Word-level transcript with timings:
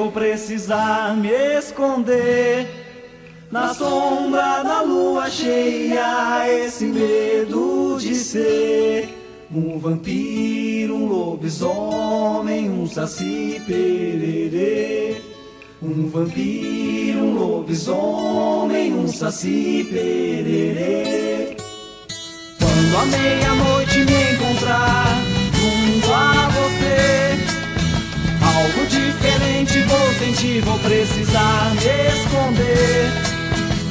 vou 0.00 0.10
precisar 0.10 1.14
me 1.14 1.28
esconder. 1.58 2.66
Na 3.50 3.74
sombra 3.74 4.62
da 4.62 4.80
lua 4.80 5.28
cheia, 5.28 6.48
esse 6.48 6.86
medo 6.86 7.98
de 8.00 8.14
ser 8.14 9.10
um 9.52 9.78
vampiro, 9.78 10.94
um 10.94 11.06
lobisomem, 11.06 12.70
um 12.70 12.86
saci 12.86 13.60
pererê. 13.66 15.20
Um 15.82 16.08
vampiro, 16.08 17.18
um 17.18 17.34
lobisomem, 17.34 18.94
um 18.94 19.06
saci 19.06 19.86
pererê. 19.90 21.56
Quando 22.58 22.96
a 22.96 23.04
meia-noite 23.04 23.98
me 23.98 24.32
encontrar 24.32 25.29
diferente 29.20 29.82
vou 29.82 30.14
sentir, 30.14 30.62
vou 30.62 30.78
precisar 30.78 31.72
me 31.74 31.80
esconder. 32.08 33.12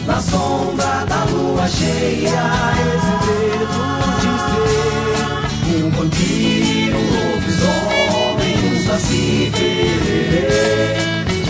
Na 0.08 0.20
sombra 0.20 1.05
da 1.08 1.23
lua 1.26 1.67
cheia, 1.67 2.52
esse 2.95 3.13
medo 3.27 3.80
de 4.20 4.31
ser 4.50 5.86
um 5.86 5.89
vampiro, 5.91 6.98
um 6.98 7.08
lobisomem, 7.31 8.58
um 8.66 8.88
saci 8.88 9.52
pererê. 9.53 10.48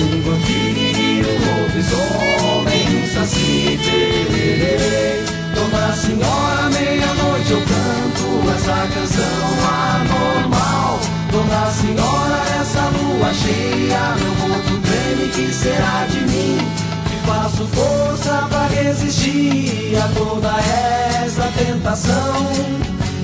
Um 0.02 0.22
vampiro, 0.24 1.30
um 1.30 1.40
lobisomem, 1.62 2.84
um 2.98 3.08
saci 3.14 3.80
pererê. 3.82 5.24
Dona 5.56 5.94
Senhora, 5.94 6.70
meia-noite 6.70 7.52
eu 7.52 7.62
canto 7.62 8.28
essa 8.56 8.88
canção 8.94 9.48
anormal. 9.96 11.00
Dona 11.40 11.72
Senhora, 11.72 12.44
essa 12.60 12.82
lua 12.90 13.34
cheia, 13.34 14.16
meu 14.18 14.34
corpo 14.36 14.78
treme, 14.82 15.30
que 15.32 15.54
será 15.54 16.06
de 16.10 16.20
mim? 16.20 16.58
Que 17.08 17.16
faço 17.26 17.66
força 17.68 18.46
pra 18.50 18.68
resistir 18.68 19.96
a 19.96 20.10
toda 20.20 20.54
essa 21.24 21.50
tentação. 21.58 22.46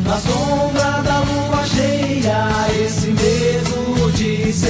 Na 0.06 0.18
sombra 0.18 1.02
da 1.02 1.20
lua 1.20 1.66
cheia, 1.66 2.48
esse 2.86 3.08
medo 3.08 4.10
de 4.14 4.54
ser 4.54 4.70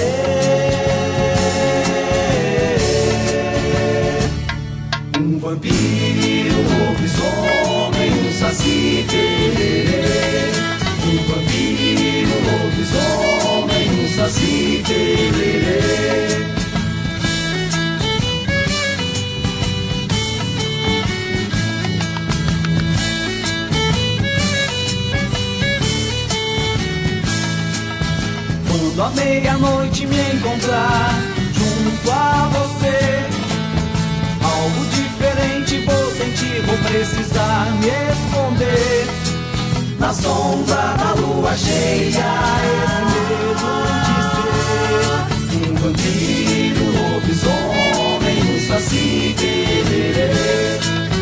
um 5.19 5.37
vampiro, 5.37 6.55
um 6.57 6.87
lobisomem, 6.87 8.27
um 8.27 8.33
saci 8.39 9.05
lobisomem, 12.55 13.89
um 13.91 14.07
saci 14.15 14.83
pererê. 14.87 16.45
Quando 28.67 29.01
a 29.03 29.09
meia-noite 29.09 30.07
me 30.07 30.21
encontrar 30.33 31.13
junto 31.53 32.11
a 32.11 32.49
você, 32.53 33.25
algo 34.43 34.85
diferente 34.85 35.85
vou 35.85 36.11
sentir, 36.11 36.61
vou 36.65 36.77
precisar 36.77 37.65
me 37.81 37.87
esconder. 37.87 39.24
Na 39.99 40.13
sombra 40.13 40.95
da 40.97 41.13
lua 41.13 41.55
cheia, 41.55 42.25
esse 42.75 43.01
medo 43.15 43.65
de 44.05 44.17
ser 44.31 45.71
um 45.71 45.75
vampiro, 45.75 46.83
um 46.83 46.91
lobisomem, 47.13 48.39
um 48.43 48.59
saci 48.67 49.35
pererê. 49.39 50.29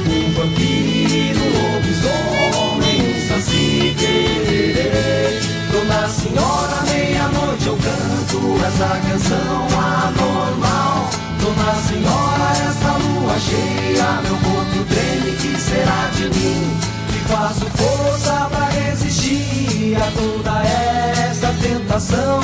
Um 0.08 0.34
vampiro, 0.34 1.40
um 1.40 1.52
lobisomem, 1.74 2.98
um 3.02 3.28
saci 3.28 3.96
pererê. 3.98 5.40
Dona 5.72 6.08
Senhora, 6.10 6.78
meia-noite 6.88 7.68
eu 7.68 7.78
canto 7.78 8.40
essa 8.66 8.90
canção 9.08 9.68
anormal. 9.78 11.10
Dona 11.40 11.74
Senhora, 11.88 12.48
essa 12.68 12.92
lua 12.98 13.38
cheia, 13.40 14.22
meu 14.24 14.36
corpo 14.38 14.84
treme, 14.90 15.32
que 15.38 15.52
será 15.62 16.10
de 16.16 16.26
mim? 16.40 16.93
Faço 17.34 17.66
força 17.66 18.48
pra 18.52 18.66
resistir 18.68 19.98
a 19.98 20.12
toda 20.12 20.64
essa 20.64 21.52
tentação. 21.64 22.40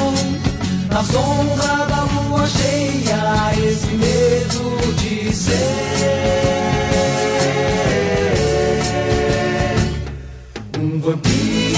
Na 0.90 1.04
sombra 1.04 1.86
da 1.86 2.02
lua 2.06 2.48
cheia, 2.48 3.52
esse 3.56 3.86
medo 3.86 4.94
de 4.96 5.32
ser 5.32 5.54
um 10.80 11.00
vampiro, 11.00 11.69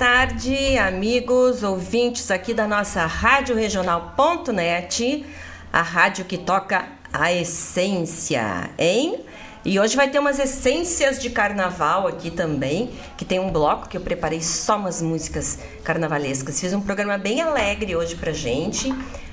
tarde, 0.00 0.78
amigos 0.78 1.62
ouvintes 1.62 2.30
aqui 2.30 2.54
da 2.54 2.66
nossa 2.66 3.04
Rádio 3.04 3.54
Regional.net, 3.54 5.26
a 5.70 5.82
rádio 5.82 6.24
que 6.24 6.38
toca 6.38 6.86
a 7.12 7.30
essência, 7.30 8.70
hein? 8.78 9.22
E 9.62 9.78
hoje 9.78 9.96
vai 9.96 10.08
ter 10.08 10.18
umas 10.18 10.38
essências 10.38 11.20
de 11.20 11.28
carnaval 11.28 12.06
aqui 12.06 12.30
também, 12.30 12.90
que 13.18 13.26
tem 13.26 13.38
um 13.38 13.52
bloco 13.52 13.90
que 13.90 13.96
eu 13.98 14.00
preparei 14.00 14.40
só 14.40 14.78
umas 14.78 15.02
músicas 15.02 15.58
carnavalescas. 15.84 16.58
Fiz 16.58 16.72
um 16.72 16.80
programa 16.80 17.18
bem 17.18 17.42
alegre 17.42 17.94
hoje 17.94 18.16
pra 18.16 18.32
gente 18.32 18.90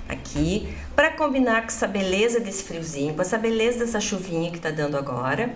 aqui, 0.10 0.68
para 0.94 1.12
combinar 1.12 1.62
com 1.62 1.68
essa 1.68 1.88
beleza 1.88 2.42
desse 2.42 2.64
friozinho, 2.64 3.14
com 3.14 3.22
essa 3.22 3.38
beleza 3.38 3.86
dessa 3.86 4.02
chuvinha 4.02 4.52
que 4.52 4.60
tá 4.60 4.70
dando 4.70 4.98
agora. 4.98 5.50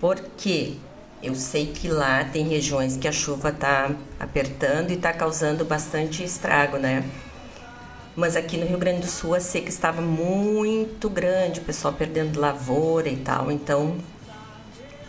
Porque 0.00 0.76
eu 1.22 1.34
sei 1.34 1.66
que 1.66 1.88
lá 1.88 2.24
tem 2.24 2.48
regiões 2.48 2.96
que 2.96 3.06
a 3.06 3.12
chuva 3.12 3.52
tá 3.52 3.90
apertando 4.18 4.90
e 4.90 4.96
tá 4.96 5.12
causando 5.12 5.64
bastante 5.64 6.22
estrago, 6.24 6.78
né? 6.78 7.04
Mas 8.14 8.36
aqui 8.36 8.56
no 8.58 8.66
Rio 8.66 8.78
Grande 8.78 9.00
do 9.00 9.06
Sul 9.06 9.34
a 9.34 9.40
seca 9.40 9.68
estava 9.68 10.02
muito 10.02 11.08
grande, 11.08 11.60
o 11.60 11.62
pessoal 11.62 11.94
perdendo 11.94 12.38
lavoura 12.40 13.08
e 13.08 13.16
tal. 13.16 13.50
Então, 13.50 13.96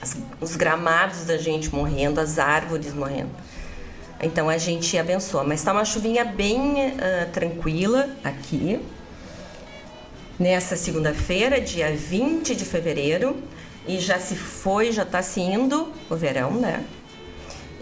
as- 0.01 0.17
os 0.39 0.55
gramados 0.55 1.25
da 1.25 1.37
gente 1.37 1.73
morrendo, 1.73 2.19
as 2.21 2.39
árvores 2.39 2.93
morrendo. 2.93 3.31
Então 4.21 4.47
a 4.49 4.57
gente 4.57 4.97
abençoa. 4.97 5.43
Mas 5.43 5.61
tá 5.63 5.73
uma 5.73 5.83
chuvinha 5.83 6.23
bem 6.23 6.93
ah, 6.97 7.27
tranquila 7.33 8.09
aqui. 8.23 8.79
Nessa 10.39 10.75
segunda-feira, 10.75 11.59
dia 11.61 11.95
20 11.95 12.55
de 12.55 12.65
fevereiro. 12.65 13.35
E 13.87 13.99
já 13.99 14.19
se 14.19 14.35
foi, 14.35 14.91
já 14.91 15.05
tá 15.05 15.21
se 15.21 15.41
indo 15.41 15.91
o 16.09 16.15
verão, 16.15 16.51
né? 16.51 16.83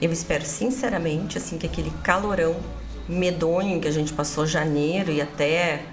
Eu 0.02 0.12
espero 0.12 0.44
sinceramente 0.44 1.38
assim 1.38 1.58
que 1.58 1.68
aquele 1.68 1.92
calorão 2.04 2.56
medonho 3.08 3.80
que 3.80 3.88
a 3.88 3.92
gente 3.92 4.14
passou 4.14 4.48
janeiro 4.48 5.12
e 5.12 5.22
até 5.22 5.84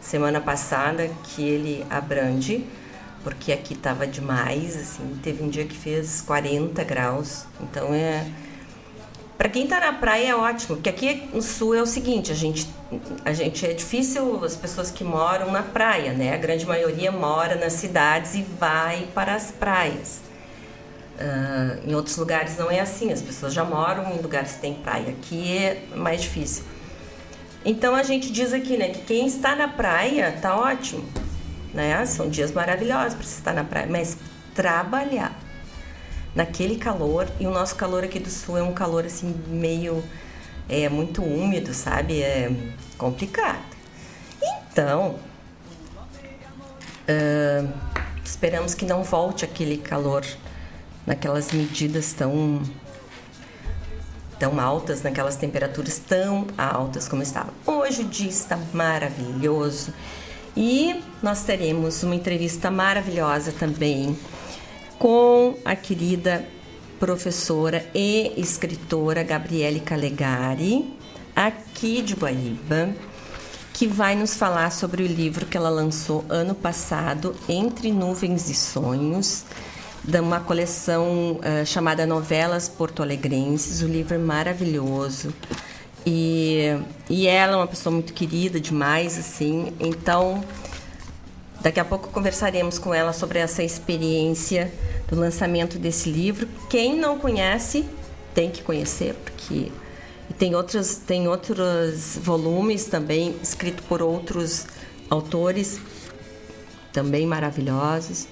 semana 0.00 0.40
passada 0.40 1.10
que 1.24 1.42
ele 1.42 1.84
abrande, 1.90 2.64
porque 3.22 3.52
aqui 3.52 3.74
tava 3.74 4.06
demais, 4.06 4.76
assim, 4.76 5.18
teve 5.22 5.42
um 5.42 5.48
dia 5.48 5.66
que 5.66 5.76
fez 5.76 6.22
40 6.22 6.82
graus. 6.84 7.44
Então 7.60 7.92
é 7.92 8.26
para 9.40 9.48
quem 9.48 9.66
tá 9.66 9.80
na 9.80 9.94
praia 9.94 10.32
é 10.32 10.36
ótimo, 10.36 10.76
porque 10.76 10.90
aqui 10.90 11.26
no 11.32 11.40
sul 11.40 11.74
é 11.74 11.80
o 11.80 11.86
seguinte, 11.86 12.30
a 12.30 12.34
gente 12.34 12.68
a 13.24 13.32
gente 13.32 13.64
é 13.64 13.72
difícil 13.72 14.44
as 14.44 14.54
pessoas 14.54 14.90
que 14.90 15.02
moram 15.02 15.50
na 15.50 15.62
praia, 15.62 16.12
né? 16.12 16.34
A 16.34 16.36
grande 16.36 16.66
maioria 16.66 17.10
mora 17.10 17.54
nas 17.54 17.72
cidades 17.72 18.34
e 18.34 18.42
vai 18.42 19.08
para 19.14 19.34
as 19.34 19.50
praias. 19.50 20.20
Ah, 21.18 21.78
em 21.86 21.94
outros 21.94 22.18
lugares 22.18 22.58
não 22.58 22.70
é 22.70 22.80
assim, 22.80 23.10
as 23.10 23.22
pessoas 23.22 23.54
já 23.54 23.64
moram 23.64 24.12
em 24.12 24.20
lugares 24.20 24.52
que 24.52 24.60
tem 24.60 24.74
praia. 24.74 25.08
Aqui 25.08 25.56
é 25.56 25.84
mais 25.96 26.20
difícil. 26.20 26.64
Então 27.64 27.94
a 27.94 28.02
gente 28.02 28.30
diz 28.30 28.52
aqui, 28.52 28.76
né, 28.76 28.90
que 28.90 29.00
quem 29.06 29.26
está 29.26 29.56
na 29.56 29.68
praia 29.68 30.36
tá 30.42 30.54
ótimo, 30.54 31.02
né? 31.72 32.04
São 32.04 32.28
dias 32.28 32.52
maravilhosos 32.52 33.14
para 33.14 33.24
você 33.24 33.38
estar 33.38 33.54
na 33.54 33.64
praia, 33.64 33.86
mas 33.88 34.18
trabalhar 34.54 35.34
naquele 36.34 36.76
calor 36.76 37.28
e 37.38 37.46
o 37.46 37.50
nosso 37.50 37.74
calor 37.76 38.04
aqui 38.04 38.18
do 38.18 38.30
sul 38.30 38.56
é 38.56 38.62
um 38.62 38.72
calor 38.72 39.04
assim 39.04 39.34
meio 39.48 40.02
é 40.68 40.88
muito 40.88 41.22
úmido, 41.22 41.74
sabe? 41.74 42.22
É 42.22 42.50
complicado. 42.96 43.58
Então, 44.40 45.18
ah, 47.08 47.66
esperamos 48.24 48.74
que 48.74 48.86
não 48.86 49.02
volte 49.02 49.44
aquele 49.44 49.76
calor 49.76 50.24
naquelas 51.04 51.50
medidas 51.52 52.12
tão 52.12 52.62
tão 54.38 54.58
altas, 54.58 55.02
naquelas 55.02 55.36
temperaturas 55.36 55.98
tão 55.98 56.46
altas 56.56 57.06
como 57.06 57.22
estavam. 57.22 57.52
Hoje 57.66 58.02
o 58.02 58.04
dia 58.06 58.30
está 58.30 58.58
maravilhoso 58.72 59.92
e 60.56 61.02
nós 61.22 61.42
teremos 61.42 62.02
uma 62.02 62.14
entrevista 62.14 62.70
maravilhosa 62.70 63.52
também 63.52 64.16
com 65.00 65.56
a 65.64 65.74
querida 65.74 66.44
professora 66.98 67.86
e 67.94 68.34
escritora 68.36 69.22
Gabriele 69.22 69.80
Calegari, 69.80 70.94
aqui 71.34 72.02
de 72.02 72.12
Guaíba, 72.14 72.90
que 73.72 73.86
vai 73.86 74.14
nos 74.14 74.34
falar 74.34 74.70
sobre 74.70 75.02
o 75.02 75.06
livro 75.06 75.46
que 75.46 75.56
ela 75.56 75.70
lançou 75.70 76.22
ano 76.28 76.54
passado, 76.54 77.34
Entre 77.48 77.90
Nuvens 77.90 78.50
e 78.50 78.54
Sonhos, 78.54 79.46
de 80.04 80.20
uma 80.20 80.38
coleção 80.38 81.40
uh, 81.40 81.64
chamada 81.64 82.04
Novelas 82.04 82.68
Porto 82.68 83.02
Alegrenses. 83.02 83.80
O 83.80 83.86
livro 83.86 84.14
é 84.14 84.18
maravilhoso. 84.18 85.32
E, 86.04 86.76
e 87.08 87.26
ela 87.26 87.54
é 87.54 87.56
uma 87.56 87.66
pessoa 87.66 87.90
muito 87.90 88.12
querida 88.12 88.60
demais, 88.60 89.18
assim. 89.18 89.72
Então, 89.80 90.44
daqui 91.60 91.78
a 91.78 91.84
pouco 91.84 92.08
conversaremos 92.08 92.78
com 92.78 92.92
ela 92.92 93.12
sobre 93.12 93.38
essa 93.38 93.62
experiência 93.62 94.72
do 95.08 95.16
lançamento 95.16 95.78
desse 95.78 96.10
livro. 96.10 96.48
Quem 96.68 96.96
não 96.96 97.18
conhece, 97.18 97.84
tem 98.34 98.50
que 98.50 98.62
conhecer, 98.62 99.14
porque 99.14 99.70
tem 100.38 100.54
outros, 100.54 100.96
tem 100.96 101.28
outros 101.28 102.16
volumes 102.22 102.86
também, 102.86 103.36
escritos 103.42 103.84
por 103.86 104.00
outros 104.00 104.66
autores, 105.08 105.80
também 106.92 107.26
maravilhosos. 107.26 108.26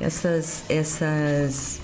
Essas, 0.00 0.64
essas, 0.68 1.80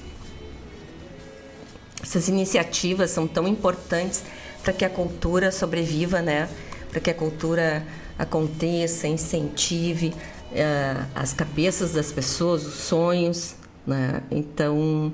essas 2.02 2.28
iniciativas 2.28 3.10
são 3.10 3.26
tão 3.26 3.46
importantes 3.46 4.22
para 4.62 4.72
que 4.72 4.84
a 4.84 4.90
cultura 4.90 5.52
sobreviva, 5.52 6.20
né? 6.20 6.48
Para 6.90 7.00
que 7.00 7.10
a 7.10 7.14
cultura 7.14 7.86
aconteça, 8.18 9.06
incentive 9.06 10.14
uh, 10.56 11.06
as 11.14 11.32
cabeças 11.32 11.92
das 11.92 12.10
pessoas, 12.10 12.66
os 12.66 12.74
sonhos, 12.74 13.54
né? 13.86 14.22
Então, 14.30 15.12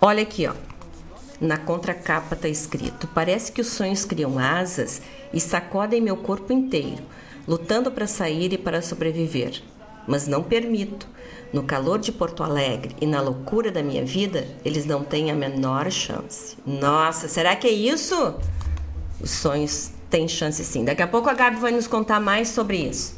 olha 0.00 0.22
aqui, 0.22 0.46
ó. 0.46 0.54
Na 1.40 1.58
contracapa 1.58 2.34
está 2.34 2.48
escrito: 2.48 3.06
Parece 3.08 3.52
que 3.52 3.60
os 3.60 3.68
sonhos 3.68 4.04
criam 4.04 4.38
asas 4.38 5.02
e 5.32 5.40
sacodem 5.40 6.00
meu 6.00 6.16
corpo 6.16 6.52
inteiro, 6.52 7.02
lutando 7.46 7.90
para 7.90 8.06
sair 8.06 8.52
e 8.52 8.58
para 8.58 8.82
sobreviver. 8.82 9.62
Mas 10.06 10.26
não 10.26 10.42
permito. 10.42 11.06
No 11.52 11.62
calor 11.62 11.98
de 11.98 12.10
Porto 12.10 12.42
Alegre 12.42 12.94
e 13.00 13.06
na 13.06 13.20
loucura 13.20 13.70
da 13.70 13.82
minha 13.82 14.04
vida, 14.04 14.46
eles 14.64 14.84
não 14.84 15.04
têm 15.04 15.30
a 15.30 15.34
menor 15.34 15.90
chance. 15.90 16.56
Nossa, 16.66 17.28
será 17.28 17.54
que 17.54 17.66
é 17.66 17.70
isso? 17.70 18.34
Os 19.20 19.30
sonhos 19.30 19.90
têm 20.10 20.26
chance 20.26 20.62
sim. 20.64 20.84
Daqui 20.84 21.02
a 21.02 21.06
pouco 21.06 21.28
a 21.28 21.34
Gabi 21.34 21.56
vai 21.56 21.70
nos 21.70 21.86
contar 21.86 22.20
mais 22.20 22.48
sobre 22.48 22.78
isso. 22.78 23.14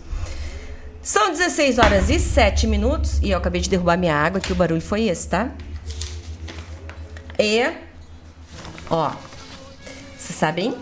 São 1.02 1.30
16 1.30 1.78
horas 1.78 2.10
e 2.10 2.18
7 2.18 2.66
minutos 2.66 3.18
e 3.22 3.30
eu 3.30 3.38
acabei 3.38 3.60
de 3.60 3.70
derrubar 3.70 3.96
minha 3.96 4.14
água, 4.14 4.40
que 4.40 4.52
o 4.52 4.56
barulho 4.56 4.80
foi 4.80 5.08
esse, 5.08 5.28
tá? 5.28 5.50
E 7.38 7.88
Ó, 8.90 9.12
vocês 10.16 10.38
sabem 10.38 10.74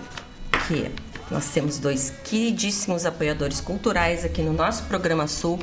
que 0.69 0.93
nós 1.29 1.49
temos 1.49 1.79
dois 1.79 2.13
queridíssimos 2.25 3.05
apoiadores 3.05 3.61
culturais 3.61 4.25
aqui 4.25 4.43
no 4.43 4.53
nosso 4.53 4.85
programa 4.85 5.27
Sul, 5.27 5.59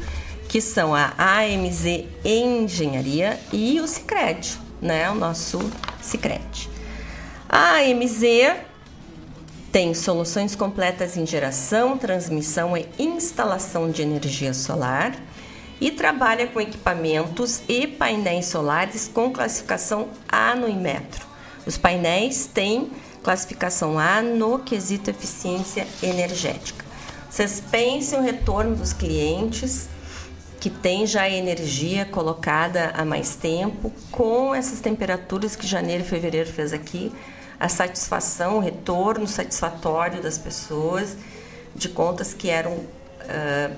que 0.49 0.59
são 0.59 0.93
a 0.93 1.13
AMZ 1.17 2.03
Engenharia 2.25 3.39
e 3.53 3.79
o 3.79 3.87
Cicred, 3.87 4.59
né? 4.81 5.09
O 5.09 5.15
nosso 5.15 5.57
Cicred. 6.01 6.69
A 7.47 7.77
AMZ 7.77 8.23
tem 9.73 9.95
soluções 9.95 10.55
completas 10.55 11.17
em 11.17 11.25
geração, 11.25 11.97
transmissão 11.97 12.77
e 12.77 12.87
instalação 12.99 13.89
de 13.89 14.03
energia 14.03 14.53
solar 14.53 15.19
e 15.81 15.89
trabalha 15.89 16.45
com 16.45 16.61
equipamentos 16.61 17.63
e 17.67 17.87
painéis 17.87 18.45
solares 18.45 19.09
com 19.11 19.33
classificação 19.33 20.09
A 20.29 20.53
no 20.53 20.69
Inmetro. 20.69 21.25
Os 21.65 21.75
painéis 21.75 22.45
têm 22.45 22.91
classificação 23.23 23.97
A 23.97 24.21
no 24.21 24.59
quesito 24.59 25.09
eficiência 25.09 25.87
energética. 26.03 26.85
Vocês 27.27 27.59
pensem 27.71 28.19
o 28.19 28.21
retorno 28.21 28.75
dos 28.75 28.93
clientes 28.93 29.89
que 30.59 30.69
tem 30.69 31.07
já 31.07 31.27
energia 31.27 32.05
colocada 32.05 32.93
há 32.95 33.03
mais 33.03 33.35
tempo, 33.35 33.91
com 34.11 34.53
essas 34.53 34.79
temperaturas 34.79 35.55
que 35.55 35.65
janeiro 35.65 36.03
e 36.03 36.07
fevereiro 36.07 36.49
fez 36.49 36.71
aqui, 36.71 37.11
a 37.63 37.69
satisfação, 37.69 38.57
o 38.57 38.59
retorno 38.59 39.25
satisfatório 39.25 40.21
das 40.21 40.37
pessoas 40.37 41.15
de 41.73 41.87
contas 41.87 42.33
que 42.33 42.49
eram 42.49 42.73
uh, 42.73 43.75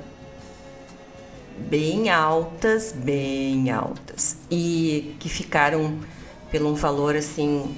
bem 1.56 2.10
altas, 2.10 2.92
bem 2.92 3.70
altas, 3.70 4.38
e 4.50 5.16
que 5.20 5.30
ficaram 5.30 6.00
pelo 6.50 6.72
um 6.72 6.74
valor 6.74 7.16
assim 7.16 7.78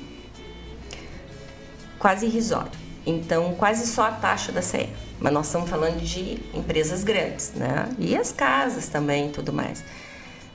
quase 2.00 2.26
irrisório. 2.26 2.72
Então, 3.06 3.54
quase 3.56 3.86
só 3.86 4.04
a 4.04 4.12
taxa 4.12 4.54
da 4.54 4.62
CE. 4.62 4.88
Mas 5.20 5.34
nós 5.34 5.48
estamos 5.48 5.70
falando 5.70 6.02
de 6.02 6.40
empresas 6.54 7.04
grandes, 7.04 7.52
né? 7.54 7.90
E 8.00 8.16
as 8.16 8.32
casas 8.32 8.88
também, 8.88 9.30
tudo 9.30 9.52
mais. 9.52 9.84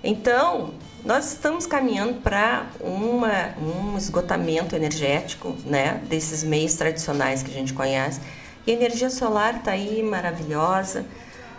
Então, 0.02 0.72
nós 1.04 1.32
estamos 1.32 1.66
caminhando 1.66 2.20
para 2.20 2.66
um 2.81 3.96
esgotamento 3.96 4.76
energético, 4.76 5.56
né? 5.64 6.00
Desses 6.08 6.44
meios 6.44 6.75
tradicionais 6.75 7.43
que 7.43 7.50
a 7.50 7.54
gente 7.54 7.72
conhece. 7.72 8.20
E 8.66 8.70
a 8.70 8.75
energia 8.75 9.10
solar 9.10 9.56
está 9.56 9.72
aí 9.72 10.02
maravilhosa. 10.02 11.04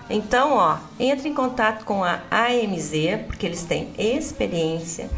Então, 0.09 0.53
ó, 0.53 0.77
entre 0.99 1.27
em 1.27 1.33
contato 1.33 1.83
com 1.83 2.03
a 2.03 2.21
AMZ, 2.31 2.91
porque 3.27 3.45
eles 3.45 3.63
têm 3.63 3.93
experiência, 3.97 5.09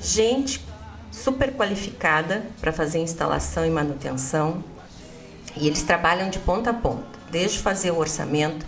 gente 0.00 0.64
super 1.10 1.52
qualificada 1.52 2.44
para 2.60 2.72
fazer 2.72 2.98
instalação 2.98 3.64
e 3.64 3.70
manutenção. 3.70 4.62
E 5.56 5.66
eles 5.66 5.82
trabalham 5.82 6.28
de 6.28 6.38
ponta 6.38 6.70
a 6.70 6.74
ponta, 6.74 7.18
desde 7.30 7.60
fazer 7.60 7.92
o 7.92 7.98
orçamento, 7.98 8.66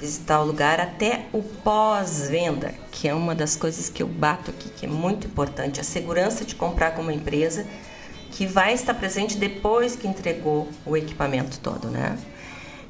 visitar 0.00 0.40
o 0.40 0.46
lugar 0.46 0.80
até 0.80 1.26
o 1.30 1.42
pós-venda, 1.42 2.72
que 2.90 3.06
é 3.06 3.14
uma 3.14 3.34
das 3.34 3.54
coisas 3.54 3.90
que 3.90 4.02
eu 4.02 4.08
bato 4.08 4.50
aqui, 4.50 4.70
que 4.70 4.86
é 4.86 4.88
muito 4.88 5.26
importante, 5.26 5.78
a 5.78 5.84
segurança 5.84 6.42
de 6.44 6.54
comprar 6.54 6.92
com 6.92 7.02
uma 7.02 7.12
empresa 7.12 7.66
que 8.30 8.46
vai 8.46 8.72
estar 8.72 8.94
presente 8.94 9.36
depois 9.36 9.94
que 9.94 10.08
entregou 10.08 10.68
o 10.86 10.96
equipamento 10.96 11.60
todo, 11.60 11.88
né? 11.88 12.16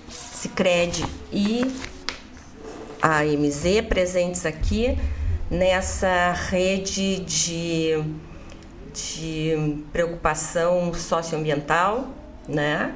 Cicred 0.09 1.04
e 1.33 1.75
a 3.00 3.21
AMZ 3.21 3.81
presentes 3.88 4.45
aqui 4.45 4.99
nessa 5.50 6.33
rede 6.33 7.21
de, 7.21 8.04
de 8.94 9.82
preocupação 9.92 10.94
socioambiental, 10.94 12.08
né? 12.48 12.94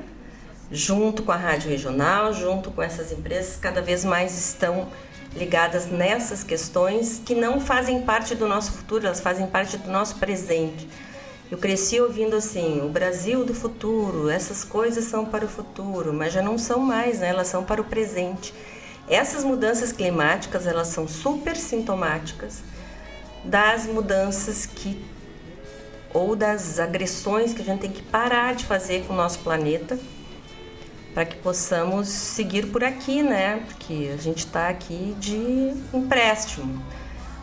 junto 0.70 1.22
com 1.22 1.32
a 1.32 1.36
rádio 1.36 1.70
regional, 1.70 2.32
junto 2.32 2.70
com 2.70 2.82
essas 2.82 3.10
empresas, 3.10 3.56
cada 3.56 3.80
vez 3.80 4.04
mais 4.04 4.38
estão 4.38 4.88
ligadas 5.34 5.86
nessas 5.86 6.42
questões 6.42 7.20
que 7.24 7.34
não 7.34 7.60
fazem 7.60 8.02
parte 8.02 8.34
do 8.34 8.46
nosso 8.46 8.72
futuro, 8.72 9.06
elas 9.06 9.20
fazem 9.20 9.46
parte 9.46 9.76
do 9.76 9.90
nosso 9.90 10.16
presente. 10.16 10.88
Eu 11.50 11.56
cresci 11.56 11.98
ouvindo 11.98 12.36
assim, 12.36 12.82
o 12.82 12.88
Brasil 12.90 13.44
do 13.44 13.54
futuro, 13.54 14.28
essas 14.28 14.64
coisas 14.64 15.04
são 15.04 15.24
para 15.24 15.46
o 15.46 15.48
futuro, 15.48 16.12
mas 16.12 16.32
já 16.32 16.42
não 16.42 16.58
são 16.58 16.78
mais, 16.80 17.20
né? 17.20 17.28
elas 17.28 17.48
são 17.48 17.64
para 17.64 17.80
o 17.80 17.84
presente. 17.84 18.52
Essas 19.08 19.42
mudanças 19.42 19.90
climáticas, 19.90 20.66
elas 20.66 20.88
são 20.88 21.08
super 21.08 21.56
sintomáticas 21.56 22.62
das 23.42 23.86
mudanças 23.86 24.66
que 24.66 25.02
ou 26.12 26.34
das 26.34 26.78
agressões 26.78 27.52
que 27.52 27.62
a 27.62 27.64
gente 27.64 27.80
tem 27.80 27.90
que 27.90 28.02
parar 28.02 28.54
de 28.54 28.64
fazer 28.64 29.04
com 29.06 29.12
o 29.12 29.16
nosso 29.16 29.38
planeta 29.40 29.98
para 31.14 31.24
que 31.24 31.36
possamos 31.36 32.08
seguir 32.08 32.66
por 32.66 32.84
aqui, 32.84 33.22
né? 33.22 33.62
Porque 33.66 34.10
a 34.14 34.16
gente 34.16 34.38
está 34.38 34.68
aqui 34.68 35.16
de 35.18 35.74
empréstimo. 35.92 36.82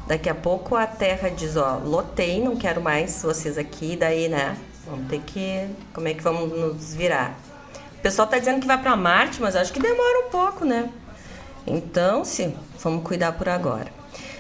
Daqui 0.07 0.29
a 0.29 0.36
pouco 0.36 0.75
a 0.75 0.86
Terra 0.86 1.29
diz, 1.29 1.57
ó, 1.57 1.77
lotei, 1.84 2.41
não 2.41 2.55
quero 2.55 2.79
mais 2.79 3.22
vocês 3.22 3.57
aqui, 3.57 3.98
daí, 3.98 4.29
né? 4.29 4.55
Vamos 4.86 5.10
ter 5.10 5.19
que, 5.22 5.67
como 5.93 6.07
é 6.07 6.13
que 6.13 6.22
vamos 6.22 6.51
nos 6.51 6.93
virar? 6.93 7.38
O 7.98 8.01
pessoal 8.01 8.25
está 8.27 8.38
dizendo 8.38 8.62
que 8.62 8.67
vai 8.67 8.79
para 8.79 8.95
Marte, 8.95 9.41
mas 9.41 9.55
acho 9.55 9.74
que 9.74 9.79
demora 9.79 10.27
um 10.27 10.29
pouco, 10.29 10.63
né? 10.63 10.89
Então, 11.65 12.24
sim, 12.24 12.55
vamos 12.79 13.03
cuidar 13.03 13.31
por 13.31 13.50
agora. 13.50 13.94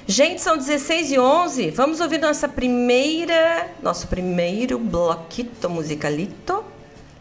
Gente, 0.07 0.39
são 0.39 0.55
16 0.55 1.13
e 1.13 1.19
11. 1.19 1.71
Vamos 1.71 1.99
ouvir 1.99 2.19
nossa 2.19 2.47
primeira, 2.47 3.67
nosso 3.81 4.07
primeiro 4.07 4.77
bloquito 4.77 5.67
musicalito. 5.67 6.63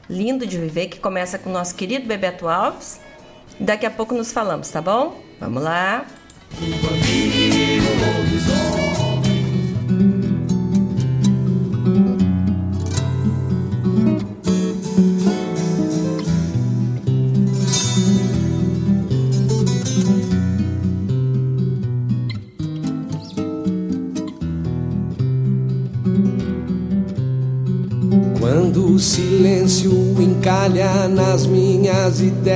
Lindo 0.08 0.46
de 0.46 0.58
viver, 0.58 0.88
que 0.88 1.00
começa 1.00 1.38
com 1.38 1.48
o 1.48 1.52
nosso 1.52 1.74
querido 1.74 2.06
Bebeto 2.06 2.46
Alves. 2.46 3.00
Daqui 3.58 3.86
a 3.86 3.90
pouco 3.90 4.14
nos 4.14 4.32
falamos, 4.32 4.68
tá 4.68 4.82
bom? 4.82 5.18
Vamos 5.40 5.62
lá. 5.62 6.04
Quando 6.58 6.94
o 28.94 28.98
silêncio 28.98 29.90
encalha 30.20 31.08
nas 31.08 31.46
minhas 31.46 32.20
ideias, 32.20 32.54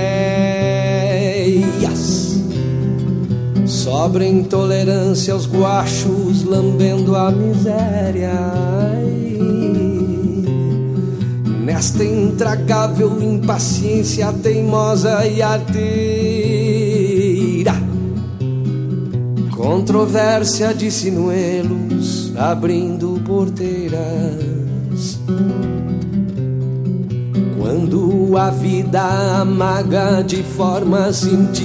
sobra 3.67 4.25
intolerância 4.25 5.35
aos 5.35 5.47
guachos 5.47 6.45
lambendo 6.45 7.17
a 7.17 7.33
miséria. 7.33 8.31
Nesta 11.65 12.05
intragável 12.05 13.21
impaciência 13.21 14.33
teimosa 14.33 15.27
e 15.27 15.43
arteira, 15.43 15.75
controvérsia 19.57 20.73
de 20.73 20.89
sinuelos 20.89 22.33
abrindo 22.37 23.21
porteiras. 23.27 25.19
Quando 27.69 28.35
a 28.39 28.49
vida 28.49 29.43
amaga 29.43 30.23
de 30.23 30.43
forma 30.43 31.13
sentida, 31.13 31.63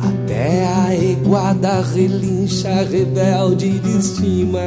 até 0.00 0.66
a 0.66 0.94
iguada 0.96 1.82
relincha 1.82 2.86
rebelde 2.90 3.78
de 3.80 4.02
cima. 4.02 4.60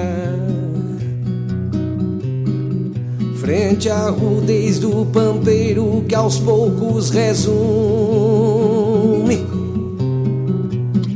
Frente 3.38 3.90
à 3.90 4.12
rudez 4.12 4.78
do 4.78 5.04
pampeiro 5.08 6.06
que 6.08 6.14
aos 6.14 6.38
poucos 6.38 7.10
resume 7.10 7.58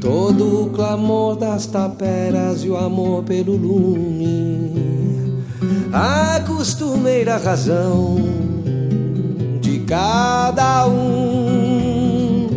todo 0.01 0.63
o 0.63 0.69
clamor 0.71 1.35
das 1.35 1.67
taperas 1.67 2.63
e 2.63 2.69
o 2.71 2.75
amor 2.75 3.21
pelo 3.21 3.55
lume 3.55 4.84
a 5.97 6.41
costumeira 6.45 7.37
razão 7.37 8.17
de 9.61 9.79
cada 9.87 10.85
um. 10.87 12.49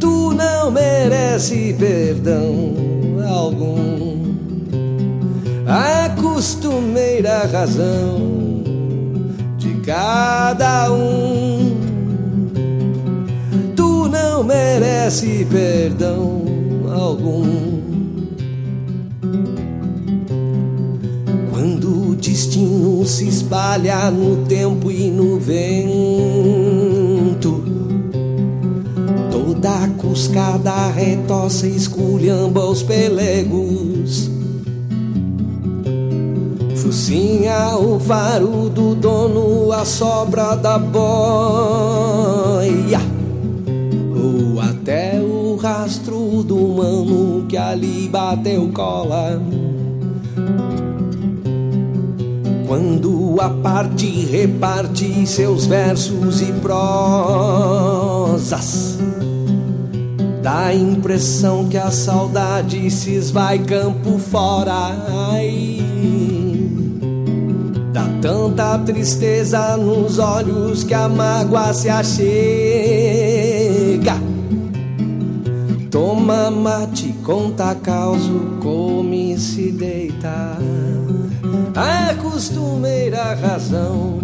Tu 0.00 0.34
não 0.34 0.72
merece 0.72 1.72
perdão 1.78 2.74
algum. 3.32 4.24
A 5.68 6.10
costumeira 6.20 7.46
razão 7.46 8.18
de 9.56 9.74
cada 9.84 10.92
um. 10.92 11.76
Tu 13.76 14.08
não 14.08 14.42
merece 14.42 15.46
perdão 15.48 16.42
algum. 16.92 17.75
Destino 22.56 23.04
se 23.04 23.28
espalha 23.28 24.10
no 24.10 24.46
tempo 24.46 24.90
e 24.90 25.10
no 25.10 25.38
vento, 25.38 25.62
toda 29.30 29.86
cuscada 29.98 30.88
retoça 30.88 31.66
esculhamba 31.66 32.64
os 32.64 32.82
pelegos. 32.82 34.30
Focinha 36.76 37.76
o 37.76 38.00
faro 38.00 38.70
do 38.70 38.94
dono, 38.94 39.70
a 39.72 39.84
sobra 39.84 40.54
da 40.54 40.78
boia, 40.78 41.02
ou 44.14 44.58
até 44.60 45.20
o 45.20 45.56
rastro 45.56 46.42
do 46.42 46.56
mano 46.56 47.44
que 47.48 47.56
ali 47.56 48.08
bateu 48.08 48.70
cola. 48.72 49.42
Quando 52.66 53.36
a 53.40 53.48
parte 53.48 54.26
reparte 54.26 55.24
seus 55.24 55.66
versos 55.66 56.42
e 56.42 56.52
prosas, 56.54 57.78
dá 60.42 60.64
a 60.66 60.74
impressão 60.74 61.68
que 61.68 61.76
a 61.76 61.92
saudade 61.92 62.90
se 62.90 63.14
esvai 63.14 63.60
campo 63.60 64.18
fora. 64.18 64.96
Ai, 65.32 65.80
dá 67.92 68.08
tanta 68.20 68.76
tristeza 68.78 69.76
nos 69.76 70.18
olhos 70.18 70.82
que 70.82 70.94
a 70.94 71.08
mágoa 71.08 71.72
se 71.72 71.88
achega. 71.88 72.16
Toma 75.88 76.50
mate, 76.50 77.14
conta 77.22 77.76
causo, 77.76 78.58
come 78.60 79.34
e 79.34 79.38
se 79.38 79.70
deita 79.70 80.58
a 81.76 82.14
costumeira 82.14 83.34
razão 83.34 84.18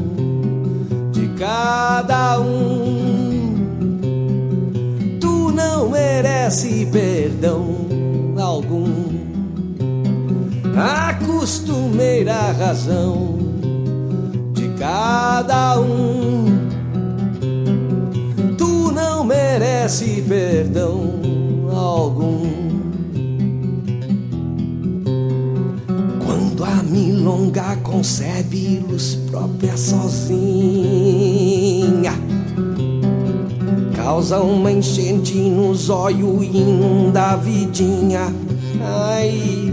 de 1.12 1.28
cada 1.38 2.40
um. 2.40 3.68
Tu 5.20 5.52
não 5.52 5.90
merece 5.90 6.88
perdão 6.90 7.76
algum. 8.40 9.12
A 10.74 11.12
costumeira 11.12 12.52
razão 12.52 13.36
de 14.54 14.68
cada 14.78 15.78
um. 15.78 16.46
Tu 18.56 18.92
não 18.92 19.24
merece 19.24 20.24
perdão 20.26 21.01
milonga 27.22 27.78
concebe 27.84 28.84
luz 28.88 29.14
própria 29.30 29.76
sozinha. 29.76 30.42
Causa 33.94 34.40
uma 34.40 34.72
enchente 34.72 35.34
no 35.34 35.72
zóio 35.72 36.42
e 36.42 36.48
inunda 36.48 37.30
a 37.30 37.36
vidinha. 37.36 38.26
Ai, 38.80 39.72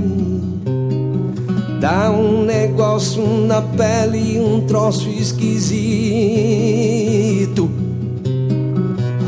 dá 1.82 2.12
um 2.12 2.46
negócio 2.46 3.26
na 3.48 3.64
pele, 3.64 4.40
um 4.40 4.62
troço 4.68 5.10
esquisito. 5.10 5.80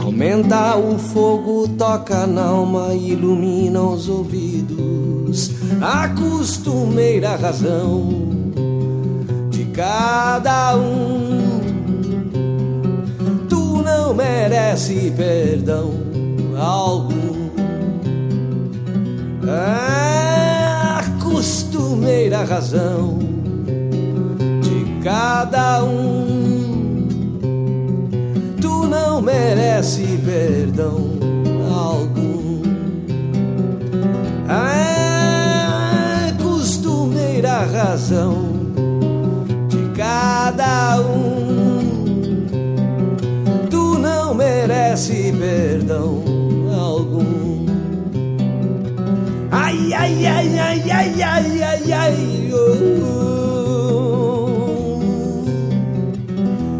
Aumenta 0.03 0.77
o 0.77 0.99
fogo, 0.99 1.67
toca 1.69 2.27
na 2.27 2.45
alma, 2.45 2.93
ilumina 2.93 3.81
os 3.81 4.07
ouvidos 4.07 4.80
a 5.81 6.07
costumeira 6.09 7.35
razão 7.35 8.07
de 9.49 9.65
cada 9.65 10.77
um. 10.77 11.59
Tu 13.49 13.81
não 13.83 14.13
merece 14.13 15.11
perdão 15.17 15.91
algum. 16.55 17.49
A 19.49 19.91
razão 22.45 23.17
de 24.61 25.03
cada 25.03 25.83
um. 25.83 27.07
Tu 28.61 28.87
não 28.87 29.21
merece 29.21 30.03
perdão 30.23 31.10
a 37.61 37.65
razão 37.65 38.51
cada 39.95 40.99
um. 41.01 42.47
Tu 43.69 43.99
não 43.99 44.33
merece 44.33 45.31
perdão 45.37 46.23
algum. 46.73 47.67
Ai, 49.51 49.93
ai, 49.93 50.25
ai, 50.25 50.59
ai, 50.59 50.91
ai, 50.91 51.21
ai, 51.21 51.63
ai, 51.63 51.93
ai, 51.93 52.51
oh. 52.51 53.01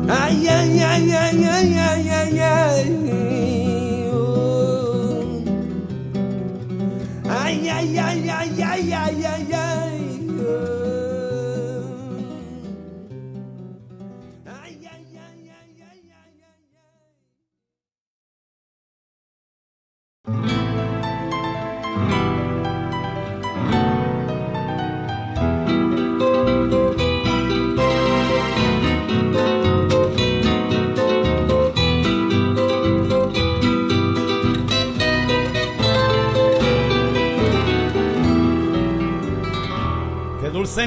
Ai, 0.10 0.48
ai, 0.48 0.80
ai, 0.80 1.12
ai, 1.12 1.46
ai, 1.46 1.71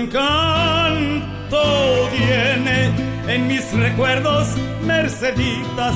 encanto 0.04 1.62
tiene 2.10 2.90
en 3.26 3.46
mis 3.46 3.72
recuerdos 3.72 4.48
Merceditas, 4.82 5.94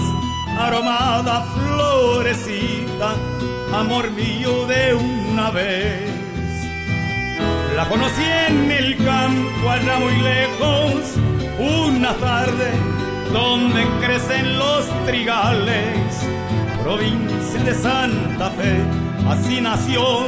aromada 0.59 1.45
florecita, 1.55 3.15
amor 3.73 4.11
mío 4.13 4.67
de 4.67 4.95
una 4.95 5.51
vez. 5.51 6.11
La 7.77 7.87
conocí 7.89 8.25
en 8.49 8.71
el 8.71 8.97
campo 8.97 9.71
allá 9.71 9.99
muy 9.99 10.17
lejos, 10.23 11.05
una 11.59 12.15
tarde 12.15 12.73
donde 13.33 13.87
crecen 14.01 14.59
los 14.59 14.87
trigales, 15.05 16.27
provincia 16.83 17.63
de 17.63 17.75
Santa 17.75 18.51
Fe, 18.51 18.81
así 19.29 19.61
nació 19.61 20.27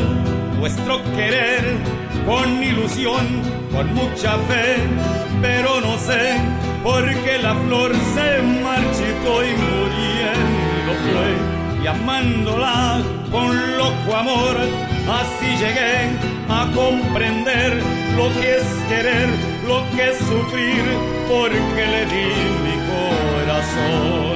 nuestro 0.59 1.03
querer 1.17 1.79
con 2.27 2.63
ilusión, 2.63 3.43
con 3.73 3.95
mucha 3.95 4.37
fe, 4.49 4.77
pero 5.41 5.81
no 5.81 5.99
sé 5.99 6.39
por 6.83 7.05
qué 7.23 7.39
la 7.39 7.55
flor 7.55 7.93
se 8.15 8.43
marchitó 8.63 9.45
y 9.45 9.53
muriendo 9.65 10.93
fue. 11.05 11.83
Y 11.83 11.87
amándola 11.87 13.01
con 13.31 13.79
loco 13.79 14.17
amor, 14.17 14.57
así 15.21 15.49
llegué 15.59 16.11
a 16.49 16.69
comprender 16.75 17.81
lo 18.17 18.29
que 18.41 18.57
es 18.57 18.65
querer, 18.89 19.29
lo 19.67 19.85
que 19.97 20.11
es 20.11 20.19
sufrir, 20.19 20.85
porque 21.29 21.87
le 21.87 22.07
di 22.07 22.29
mi 22.65 22.77
corazón. 22.91 24.30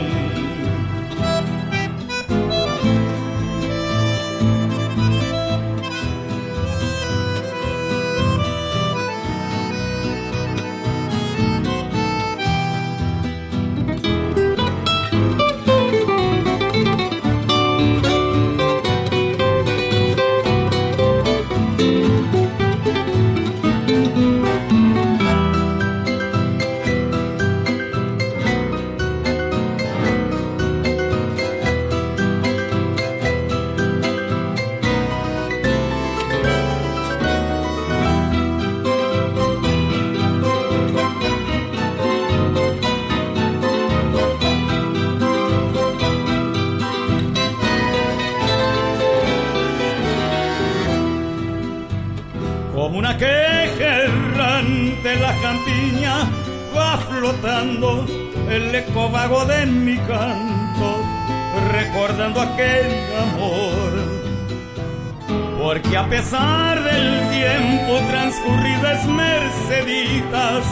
Pesar 66.24 66.82
del 66.82 67.30
tiempo 67.30 67.98
transcurrido 68.08 68.90
es 68.90 69.04
Merceditas, 69.06 70.64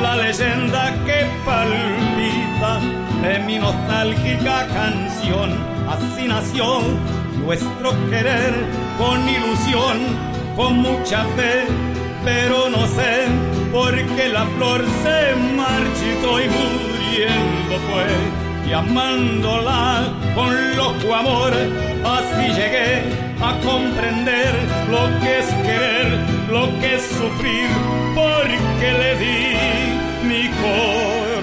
la 0.00 0.16
leyenda 0.16 0.94
que 1.04 1.26
palpita 1.44 2.80
en 3.22 3.46
mi 3.46 3.58
nostálgica 3.58 4.66
canción. 4.68 5.50
Así 5.86 6.26
nació 6.26 6.80
nuestro 7.44 7.90
querer 8.08 8.54
con 8.96 9.28
ilusión 9.28 9.98
con 10.56 10.78
mucha 10.78 11.24
fe, 11.36 11.66
pero 12.24 12.70
no 12.70 12.86
sé 12.86 13.26
por 13.72 13.94
qué 14.16 14.28
la 14.30 14.46
flor 14.56 14.82
se 15.02 15.36
marchitó 15.56 16.40
y 16.40 16.48
muriendo 16.48 17.74
fue. 17.90 18.70
Y 18.70 18.72
amándola 18.72 20.10
con 20.34 20.76
loco 20.76 21.14
amor, 21.14 21.52
así 21.52 22.48
llegué 22.54 23.15
a 23.40 23.60
comprender 23.60 24.54
lo 24.90 25.20
que 25.20 25.38
es 25.38 25.46
querer, 25.66 26.18
lo 26.50 26.78
que 26.80 26.94
es 26.96 27.02
sufrir, 27.02 27.68
porque 28.14 28.92
le 28.92 29.16
di 29.18 29.56
mi 30.26 30.48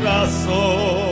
corazón. 0.02 1.03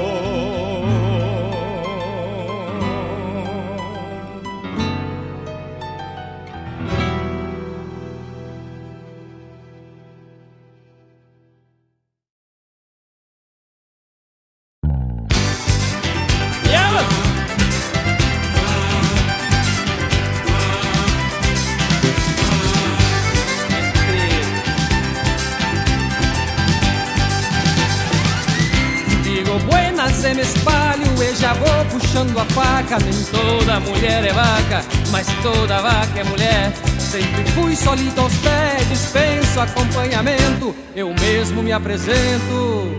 Acompanhamento. 39.62 40.76
Eu 40.96 41.14
mesmo 41.14 41.62
me 41.62 41.72
apresento. 41.72 42.90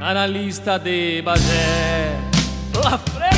Analista 0.00 0.78
de 0.78 1.22
Bagé. 1.22 2.18
Lá 2.74 2.98
frente. 2.98 3.34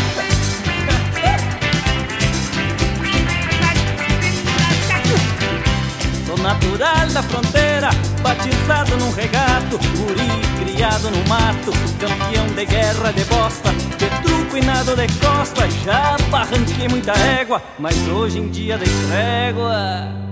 natural 6.46 7.08
da 7.12 7.22
fronteira, 7.24 7.90
batizado 8.22 8.96
num 8.98 9.10
regato, 9.10 9.78
guri 9.96 10.64
criado 10.64 11.10
no 11.10 11.28
mato, 11.28 11.72
campeão 11.98 12.46
de 12.54 12.64
guerra 12.64 13.12
de 13.12 13.24
bosta, 13.24 13.72
de 13.72 14.22
truco 14.22 14.56
e 14.56 14.60
nada 14.60 14.94
de 14.94 15.08
costa, 15.18 15.68
já 15.84 16.16
barranquei 16.30 16.86
muita 16.88 17.12
égua, 17.40 17.60
mas 17.80 17.96
hoje 18.06 18.38
em 18.38 18.48
dia 18.48 18.78
de 18.78 18.84
trégua. 19.08 20.25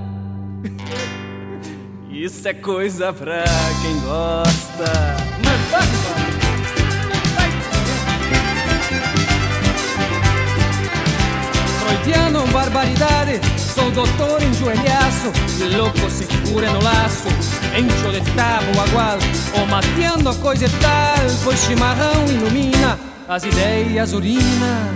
Isso 2.15 2.47
é 2.47 2.55
coisa 2.55 3.13
pra 3.13 3.43
quem 3.83 3.99
gosta. 4.03 5.17
Freudiano, 11.81 12.47
barbaridade, 12.53 13.41
sou 13.59 13.91
doutor 13.91 14.41
em 14.45 14.55
joelhaço, 14.55 15.33
louco 15.77 16.09
se 16.09 16.25
cura 16.49 16.71
no 16.71 16.85
laço, 16.85 17.27
encho 17.77 18.13
de 18.13 18.21
tabo 18.37 18.81
agual, 18.81 19.19
ou 19.59 19.67
mateando 19.67 20.33
coisa 20.37 20.67
tal, 20.81 21.27
pois 21.43 21.59
chimarrão 21.65 22.27
ilumina, 22.29 22.97
as 23.27 23.43
ideias 23.43 24.13
urina. 24.13 24.95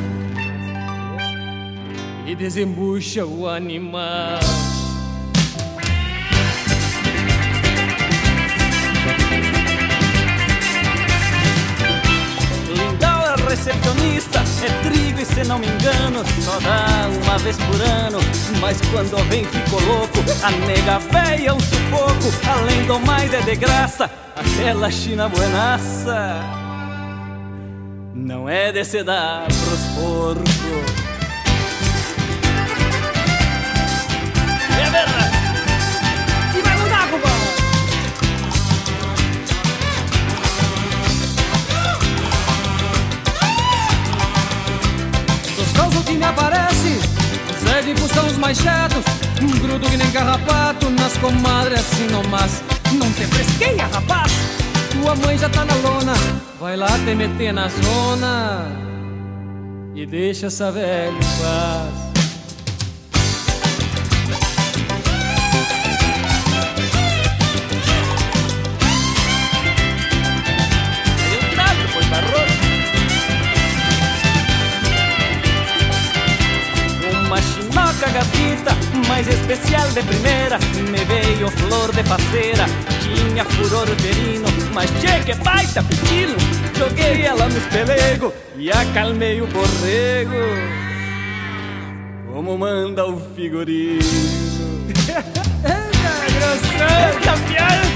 E 2.24 2.37
desembucha 2.37 3.26
o 3.26 3.48
animal. 3.48 4.38
Recepcionista 13.59 14.38
é 14.62 14.88
trigo 14.88 15.21
e 15.21 15.25
se 15.25 15.42
não 15.44 15.59
me 15.59 15.66
engano 15.66 16.25
só 16.42 16.59
dá 16.61 17.09
uma 17.23 17.38
vez 17.38 17.57
por 17.57 17.81
ano. 17.81 18.18
Mas 18.61 18.81
quando 18.92 19.16
vem 19.29 19.44
ficou 19.44 19.81
louco, 19.81 20.18
a 20.42 20.51
nega 20.51 20.99
véia 20.99 21.51
é 21.51 21.53
um 21.53 21.61
sufoco. 21.61 22.33
Além 22.49 22.87
do 22.87 23.01
mais 23.01 23.33
é 23.35 23.40
de 23.42 23.57
graça, 23.57 24.11
aquela 24.37 24.90
China 24.90 25.29
buenaça. 25.29 26.40
Não 28.14 28.49
é 28.49 28.73
de 28.73 28.85
se 28.85 29.03
dar 29.03 29.47
pros 29.47 29.81
porcos. 29.94 30.59
É 34.81 34.90
verdade. 34.90 35.28
Que 46.09 46.14
me 46.14 46.25
aparece, 46.25 46.99
os 47.51 47.71
édipos 47.71 48.11
são 48.11 48.27
os 48.27 48.38
mais 48.38 48.59
chatos. 48.59 49.05
Um 49.42 49.59
grudo 49.61 49.88
que 49.88 49.97
nem 49.97 50.11
carrapato 50.11 50.88
nas 50.90 51.16
comadres 51.18 51.81
assim 51.81 52.07
nomás. 52.09 52.62
Não 52.92 53.12
te 53.12 53.25
fresqueia, 53.25 53.87
rapaz. 53.87 54.33
Tua 54.90 55.14
mãe 55.16 55.37
já 55.37 55.49
tá 55.51 55.64
na 55.64 55.75
lona, 55.75 56.14
vai 56.59 56.77
lá 56.77 56.88
te 57.05 57.14
meter 57.14 57.53
na 57.53 57.68
zona. 57.68 58.66
E 59.94 60.07
deixa 60.07 60.47
essa 60.47 60.73
velha 60.73 61.11
em 61.11 61.42
paz. 61.42 62.08
Gastita, 78.18 78.72
mais 79.07 79.28
especial 79.28 79.88
de 79.90 80.02
primeira. 80.02 80.59
Me 80.90 81.04
veio 81.04 81.48
flor 81.50 81.94
de 81.94 82.02
faceira, 82.02 82.66
tinha 83.00 83.44
furor 83.44 83.88
uterino 83.88 84.48
Mas 84.72 84.90
che, 85.00 85.20
que 85.24 85.35
baita 85.35 85.83
pepino 85.83 86.35
Joguei 86.76 87.22
ela 87.22 87.48
no 87.48 87.57
espelego 87.57 88.33
e 88.57 88.70
acalmei 88.70 89.40
o 89.40 89.46
borrego. 89.46 90.37
Como 92.33 92.59
manda 92.59 93.04
o 93.07 93.18
figurino? 93.35 93.98
Eita, 95.64 97.33
piada! 97.48 97.88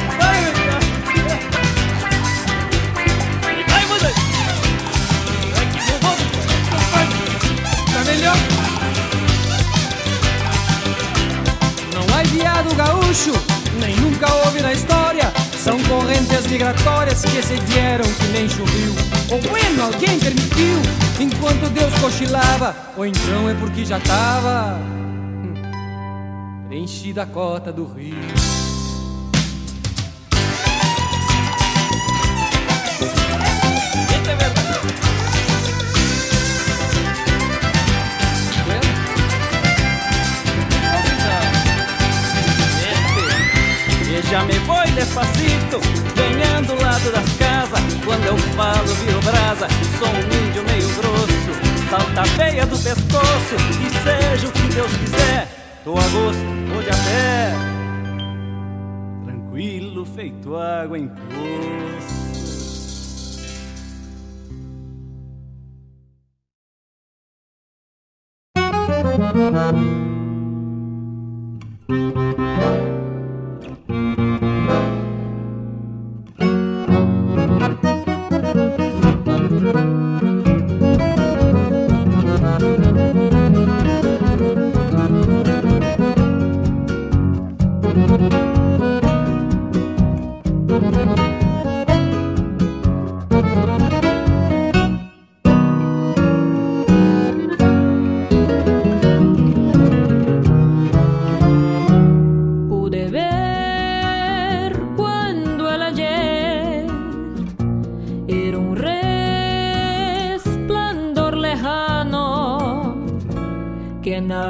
Tá 7.92 8.04
melhor? 8.04 8.62
Há 12.22 12.24
viado 12.24 12.72
gaúcho, 12.76 13.32
nem 13.80 13.96
nunca 13.96 14.32
houve 14.32 14.62
na 14.62 14.72
história. 14.72 15.24
São 15.58 15.76
correntes 15.82 16.46
migratórias 16.46 17.24
que 17.24 17.42
se 17.42 17.54
vieram 17.54 18.04
que 18.04 18.26
nem 18.28 18.48
choveu. 18.48 18.94
Ou 19.28 19.40
bueno, 19.50 19.82
alguém 19.82 20.20
permitiu, 20.20 20.78
enquanto 21.18 21.68
Deus 21.70 21.92
cochilava. 21.98 22.76
Ou 22.96 23.04
então 23.04 23.50
é 23.50 23.54
porque 23.54 23.85
já 23.85 23.98
tava 23.98 24.78
preenchida 26.68 27.24
a 27.24 27.26
cota 27.26 27.72
do 27.72 27.87
rio. 27.87 28.62
E 44.12 44.20
já 44.29 44.44
me 44.44 44.59
voy 44.66 44.87
despacito, 44.90 45.81
ganhando 46.14 46.75
o 46.75 46.83
lado 46.83 47.11
das 47.11 47.33
casas. 47.38 47.81
Quando 48.05 48.27
eu 48.27 48.37
falo, 48.55 48.94
viro 48.96 49.18
brasa, 49.22 49.66
sou 49.98 50.07
um 50.07 50.48
índio 50.48 50.62
meio 50.64 50.87
grosso. 50.96 51.53
Salta 51.88 52.20
a 52.20 52.25
veia 52.37 52.66
do 52.66 52.79
pescoço, 52.79 53.57
e 53.81 53.88
seja 54.03 54.48
o 54.48 54.53
que 54.53 54.68
Deus 54.75 54.92
quiser. 54.98 55.48
Tô 55.83 55.92
a 55.92 56.03
gosto, 56.03 56.44
vou 56.70 56.83
de 56.83 56.90
a 56.90 56.94
pé. 56.94 57.55
Tranquilo, 59.25 60.05
feito 60.05 60.57
água 60.57 60.98
em 60.98 61.09
poço. 61.09 61.72
Pude 71.87 73.12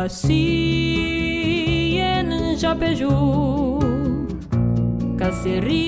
que 0.02 0.08
nací 0.08 1.98
en 1.98 2.56
Yapeyú, 2.56 3.78
Cacerío, 5.16 5.84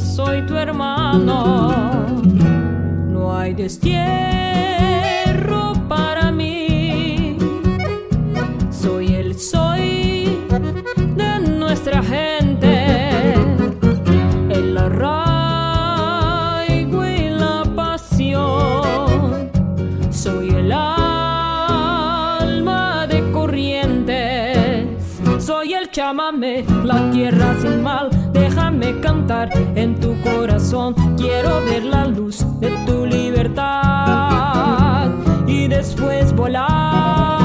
soy 0.00 0.44
tu 0.46 0.56
hermano. 0.56 2.10
No 3.08 3.36
hay 3.36 3.54
destierro 3.54 4.97
la 26.88 27.10
tierra 27.10 27.54
sin 27.60 27.82
mal. 27.82 28.08
Déjame 28.32 28.98
cantar 29.00 29.50
en 29.76 30.00
tu 30.00 30.20
corazón. 30.22 30.94
Quiero 31.16 31.62
ver 31.66 31.84
la 31.84 32.06
luz 32.06 32.44
de 32.60 32.70
tu 32.86 33.04
libertad 33.06 34.30
y 35.46 35.68
después 35.68 36.32
volar 36.34 37.37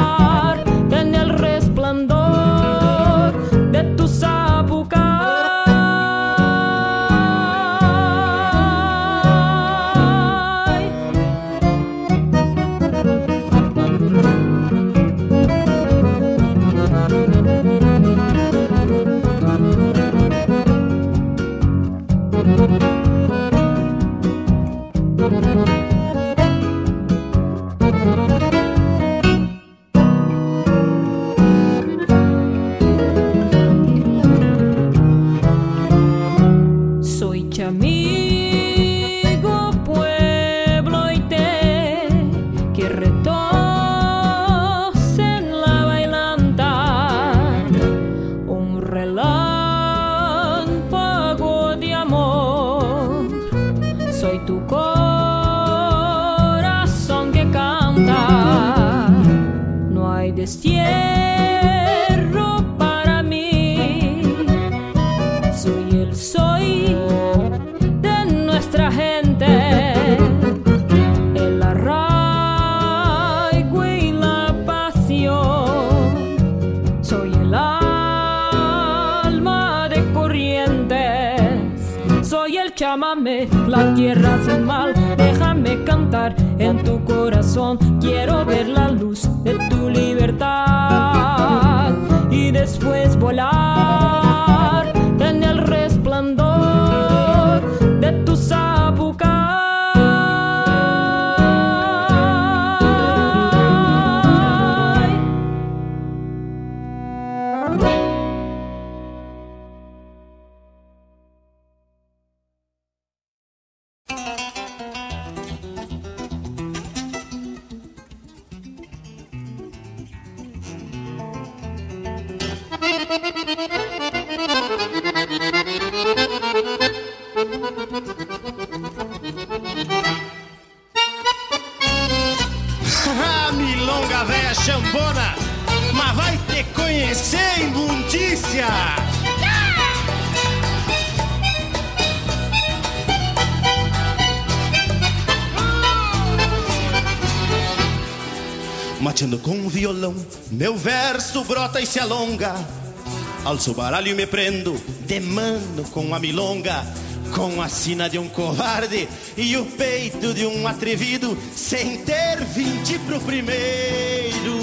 Alço 153.63 153.71
o 153.71 153.75
baralho 153.75 154.09
e 154.09 154.13
me 154.13 154.27
prendo, 154.27 154.75
de 155.07 155.21
mano 155.21 155.85
com 155.91 156.13
a 156.13 156.19
milonga. 156.19 156.85
Com 157.33 157.61
a 157.61 157.69
sina 157.69 158.09
de 158.09 158.19
um 158.19 158.27
covarde 158.27 159.07
e 159.37 159.55
o 159.55 159.63
peito 159.65 160.33
de 160.33 160.45
um 160.45 160.67
atrevido, 160.67 161.37
sem 161.55 161.99
ter 161.99 162.43
vinte 162.43 162.99
pro 162.99 163.21
primeiro. 163.21 164.59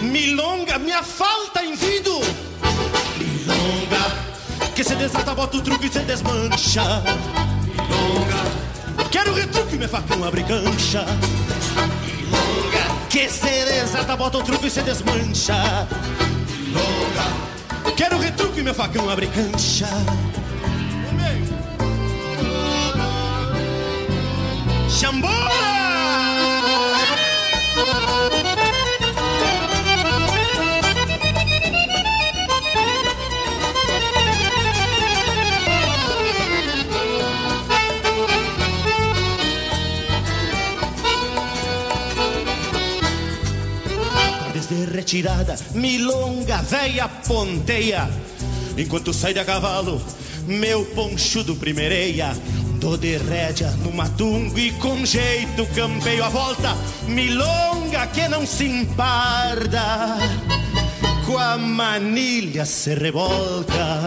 Milonga, 0.00 0.78
minha 0.78 1.02
falta 1.02 1.64
em 1.64 1.74
vido. 1.74 2.20
Milonga, 3.18 4.70
que 4.76 4.84
se 4.84 4.94
desata, 4.94 5.34
bota 5.34 5.56
o 5.56 5.60
truque 5.60 5.88
e 5.88 5.92
se 5.92 5.98
desmancha. 6.00 7.02
Milonga, 7.74 9.08
quero 9.10 9.34
retruque, 9.34 9.76
meu 9.76 9.88
facão 9.88 10.22
abre 10.22 10.44
cancha. 10.44 11.04
Milonga, 12.04 13.08
que 13.08 13.28
se 13.28 13.64
desata, 13.64 14.16
bota 14.16 14.38
o 14.38 14.42
truque 14.44 14.68
e 14.68 14.70
se 14.70 14.82
desmancha. 14.82 15.88
Quero 18.00 18.18
retruque, 18.18 18.62
meu 18.62 18.74
facão 18.74 19.10
abre 19.10 19.26
cancha. 19.26 19.86
Retirada, 45.10 45.56
milonga, 45.74 46.62
véia 46.62 47.08
ponteia. 47.08 48.08
Enquanto 48.78 49.12
sai 49.12 49.34
de 49.34 49.44
cavalo, 49.44 50.00
meu 50.46 50.84
ponchudo 50.84 51.56
primeireia. 51.56 52.32
Tô 52.80 52.96
de 52.96 53.18
rédea 53.18 53.70
no 53.82 53.92
matungo 53.92 54.56
e 54.56 54.70
com 54.72 55.04
jeito 55.04 55.66
campeio 55.74 56.24
a 56.24 56.28
volta. 56.28 56.76
Milonga 57.08 58.06
que 58.06 58.28
não 58.28 58.46
se 58.46 58.66
emparda, 58.66 60.16
com 61.26 61.36
a 61.36 61.58
manilha 61.58 62.64
se 62.64 62.94
revolta. 62.94 64.02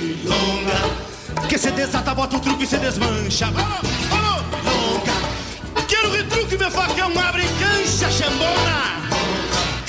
Milonga 0.00 1.46
que 1.48 1.58
se 1.58 1.70
desata, 1.70 2.14
bota 2.14 2.38
o 2.38 2.40
truque 2.40 2.64
e 2.64 2.66
se 2.66 2.78
desmancha. 2.78 3.50
Vamos, 3.50 3.90
vamos! 4.08 4.42
Milonga, 4.64 5.84
quero 5.86 6.10
retruque, 6.10 6.56
meu 6.56 6.70
facão 6.70 7.12
abre 7.18 7.44
cancha, 7.60 8.10
chambona. 8.10 8.99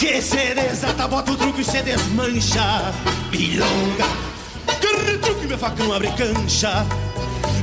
Que 0.02 0.20
se 0.20 0.56
desata, 0.56 1.08
bota 1.08 1.32
o 1.32 1.38
truque 1.38 1.62
e 1.62 1.64
se 1.64 1.80
desmancha. 1.84 2.92
Milonga, 3.30 4.08
quero 4.82 5.06
retruque, 5.06 5.46
meu 5.46 5.60
facão 5.60 5.94
abre 5.94 6.12
cancha. 6.14 6.84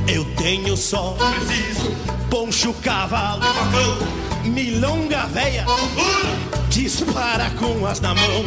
Eu 0.07 0.23
tenho 0.35 0.77
só 0.77 1.17
preciso 1.17 1.91
poncho, 2.29 2.73
cavalo, 2.75 3.43
facão, 3.43 3.97
milonga 4.45 5.25
véia, 5.25 5.65
dispara 6.69 7.49
com 7.59 7.85
as 7.85 7.99
na 7.99 8.15
mão. 8.15 8.45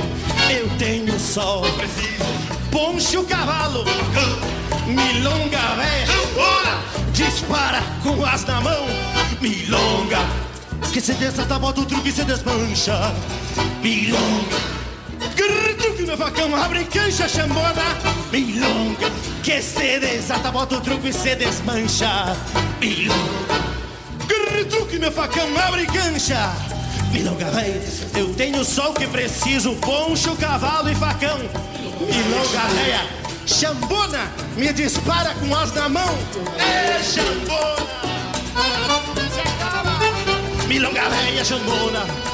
Eu 0.51 0.71
tenho 0.79 1.21
só 1.21 1.61
preciso 1.77 2.25
poncho, 2.71 3.23
cavalo, 3.25 3.85
facão, 3.85 4.87
milonga 4.87 5.75
véia, 5.77 6.07
dispara 7.13 7.83
com 8.03 8.25
as 8.25 8.43
na 8.47 8.59
mão. 8.59 8.87
Milonga, 9.39 10.21
que 10.95 11.01
se 11.03 11.13
desata, 11.13 11.59
bota 11.59 11.83
o 11.83 11.85
truque 11.85 12.09
e 12.09 12.13
se 12.13 12.25
desmancha. 12.25 13.13
Milonga. 13.83 14.73
Que 15.97 16.07
meu 16.07 16.17
facão 16.17 16.55
abre 16.57 16.85
cancha 16.85 17.29
chambona 17.29 17.97
Milonga 18.31 19.11
Que 19.43 19.62
se 19.62 20.01
desata, 20.01 20.51
bota 20.51 20.77
o 20.77 20.81
truco 20.81 21.07
e 21.07 21.12
se 21.12 21.35
desmancha. 21.37 22.37
Milonga. 22.81 23.73
Que 24.91 24.99
meu 24.99 25.12
facão 25.12 25.49
abre 25.67 25.87
cancha 25.87 26.53
Milonga 27.12 27.51
véi, 27.51 27.83
eu 28.17 28.33
tenho 28.35 28.65
só 28.65 28.91
o 28.91 28.95
que 28.95 29.07
preciso. 29.07 29.75
Poncho, 29.77 30.35
cavalo 30.37 30.91
e 30.91 30.95
facão. 30.95 31.38
Milonga 31.38 32.75
véia, 32.75 33.07
chambona 33.47 34.33
Me 34.57 34.73
dispara 34.73 35.35
com 35.35 35.55
as 35.55 35.75
na 35.75 35.88
mão. 35.91 36.19
É 36.59 37.03
chambona. 37.03 37.93
Milonga 40.67 41.09
véia, 41.11 41.45
chambona 41.45 42.32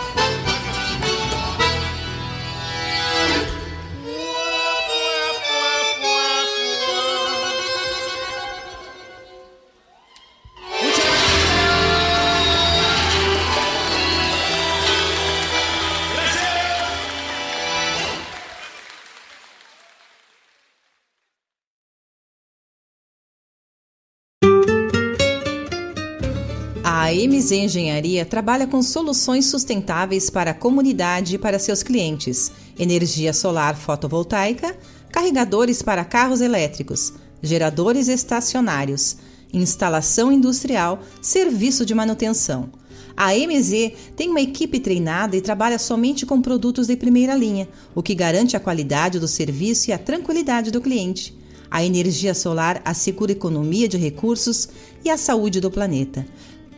A 27.08 27.10
MZ 27.10 27.52
Engenharia 27.52 28.22
trabalha 28.26 28.66
com 28.66 28.82
soluções 28.82 29.46
sustentáveis 29.46 30.28
para 30.28 30.50
a 30.50 30.54
comunidade 30.54 31.36
e 31.36 31.38
para 31.38 31.58
seus 31.58 31.82
clientes: 31.82 32.52
energia 32.78 33.32
solar 33.32 33.78
fotovoltaica, 33.78 34.76
carregadores 35.10 35.80
para 35.80 36.04
carros 36.04 36.42
elétricos, 36.42 37.14
geradores 37.42 38.08
estacionários, 38.08 39.16
instalação 39.50 40.30
industrial, 40.30 41.00
serviço 41.22 41.86
de 41.86 41.94
manutenção. 41.94 42.68
A 43.16 43.34
MZ 43.34 43.92
tem 44.14 44.28
uma 44.28 44.42
equipe 44.42 44.78
treinada 44.78 45.34
e 45.34 45.40
trabalha 45.40 45.78
somente 45.78 46.26
com 46.26 46.42
produtos 46.42 46.88
de 46.88 46.94
primeira 46.94 47.34
linha, 47.34 47.66
o 47.94 48.02
que 48.02 48.14
garante 48.14 48.54
a 48.54 48.60
qualidade 48.60 49.18
do 49.18 49.26
serviço 49.26 49.88
e 49.88 49.94
a 49.94 49.98
tranquilidade 49.98 50.70
do 50.70 50.78
cliente. 50.78 51.34
A 51.70 51.84
energia 51.84 52.34
solar 52.34 52.80
assegura 52.84 53.32
economia 53.32 53.88
de 53.88 53.98
recursos 53.98 54.68
e 55.04 55.10
a 55.10 55.18
saúde 55.18 55.60
do 55.60 55.70
planeta. 55.70 56.26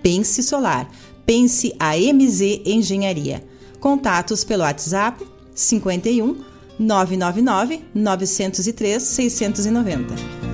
Pense 0.03 0.43
Solar. 0.43 0.89
Pense 1.27 1.73
a 1.79 1.97
MZ 1.97 2.63
Engenharia. 2.67 3.43
Contatos 3.79 4.45
pelo 4.45 4.65
WhatsApp 4.65 5.23
51 5.55 6.37
999 6.79 7.85
903 7.95 9.01
690. 9.01 10.50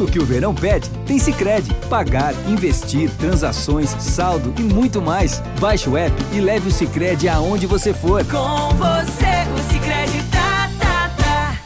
Tudo 0.00 0.12
que 0.12 0.18
o 0.18 0.24
verão 0.24 0.54
pede, 0.54 0.88
tem 1.06 1.18
Sicredi. 1.18 1.74
Pagar, 1.90 2.32
investir, 2.48 3.10
transações, 3.18 3.90
saldo 3.98 4.54
e 4.58 4.62
muito 4.62 5.02
mais. 5.02 5.40
Baixe 5.60 5.90
o 5.90 5.96
app 5.96 6.14
e 6.32 6.40
leve 6.40 6.68
o 6.68 6.72
Sicredi 6.72 7.28
aonde 7.28 7.66
você 7.66 7.92
for. 7.92 8.24
Com 8.24 8.74
você, 8.76 9.44
o 9.54 9.70
Cicred 9.70 10.22
tá, 10.30 10.70
tá, 10.80 11.10
tá. 11.18 11.60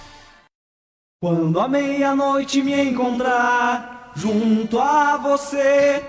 Quando 1.23 1.61
a 1.61 1.68
meia-noite 1.68 2.61
me 2.61 2.90
encontrar 2.90 4.12
junto 4.16 4.81
a 4.81 5.16
você. 5.16 6.03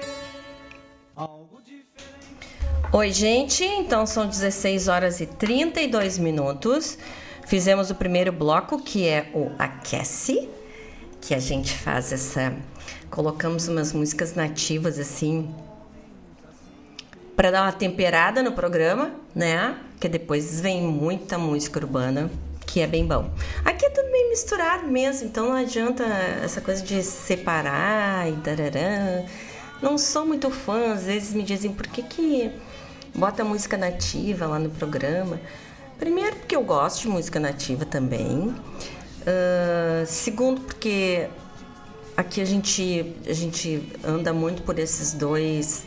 Oi, 2.91 3.11
gente. 3.11 3.63
Então 3.63 4.07
são 4.07 4.25
16 4.25 4.87
horas 4.87 5.19
e 5.19 5.27
32 5.27 6.17
minutos. 6.17 6.97
Fizemos 7.45 7.91
o 7.91 7.95
primeiro 7.95 8.31
bloco, 8.31 8.81
que 8.81 9.07
é 9.07 9.29
o 9.35 9.51
Aquece, 9.59 10.49
que 11.25 11.33
a 11.33 11.39
gente 11.39 11.75
faz 11.75 12.13
essa. 12.13 12.53
Colocamos 13.09 13.67
umas 13.67 13.91
músicas 13.91 14.35
nativas 14.35 14.99
assim. 14.99 15.53
Para 17.35 17.49
dar 17.51 17.63
uma 17.63 17.71
temperada 17.71 18.43
no 18.43 18.51
programa, 18.51 19.11
né? 19.33 19.75
Que 19.99 20.07
depois 20.07 20.61
vem 20.61 20.83
muita 20.83 21.37
música 21.37 21.79
urbana, 21.79 22.29
que 22.67 22.79
é 22.79 22.87
bem 22.87 23.05
bom. 23.05 23.31
Aqui 23.63 23.85
é 23.85 23.89
tudo 23.89 24.11
bem 24.11 24.29
misturado 24.29 24.87
mesmo, 24.87 25.27
então 25.27 25.49
não 25.49 25.55
adianta 25.55 26.03
essa 26.03 26.61
coisa 26.61 26.83
de 26.83 27.01
separar 27.01 28.29
e 28.29 28.33
dararã. 28.33 29.25
Não 29.81 29.97
sou 29.97 30.25
muito 30.25 30.51
fã, 30.51 30.93
às 30.93 31.05
vezes 31.05 31.33
me 31.33 31.43
dizem 31.43 31.73
por 31.73 31.87
que 31.87 32.03
que 32.03 32.51
bota 33.15 33.43
música 33.43 33.75
nativa 33.75 34.45
lá 34.45 34.59
no 34.59 34.69
programa. 34.69 35.39
Primeiro, 35.97 36.35
porque 36.35 36.55
eu 36.55 36.63
gosto 36.63 37.01
de 37.01 37.07
música 37.07 37.39
nativa 37.39 37.83
também. 37.83 38.53
Uh, 39.25 40.05
segundo, 40.05 40.61
porque 40.61 41.27
aqui 42.15 42.39
a 42.41 42.45
gente, 42.45 43.15
a 43.27 43.33
gente 43.33 43.81
anda 44.03 44.31
muito 44.31 44.61
por 44.61 44.77
esses 44.77 45.13
dois, 45.13 45.83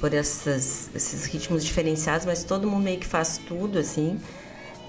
por 0.00 0.12
essas, 0.12 0.90
esses 0.94 1.24
ritmos 1.26 1.64
diferenciados, 1.64 2.26
mas 2.26 2.42
todo 2.42 2.68
mundo 2.68 2.82
meio 2.82 2.98
que 2.98 3.06
faz 3.06 3.38
tudo 3.38 3.78
assim. 3.78 4.20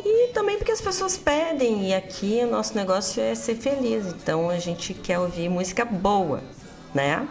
E 0.03 0.29
também 0.33 0.57
porque 0.57 0.71
as 0.71 0.81
pessoas 0.81 1.17
pedem, 1.17 1.89
e 1.89 1.93
aqui 1.93 2.41
o 2.43 2.49
nosso 2.49 2.75
negócio 2.75 3.21
é 3.21 3.33
ser 3.35 3.55
feliz, 3.55 4.05
então 4.07 4.49
a 4.49 4.57
gente 4.57 4.93
quer 4.93 5.19
ouvir 5.19 5.49
música 5.49 5.85
boa, 5.85 6.43
né? 6.93 7.27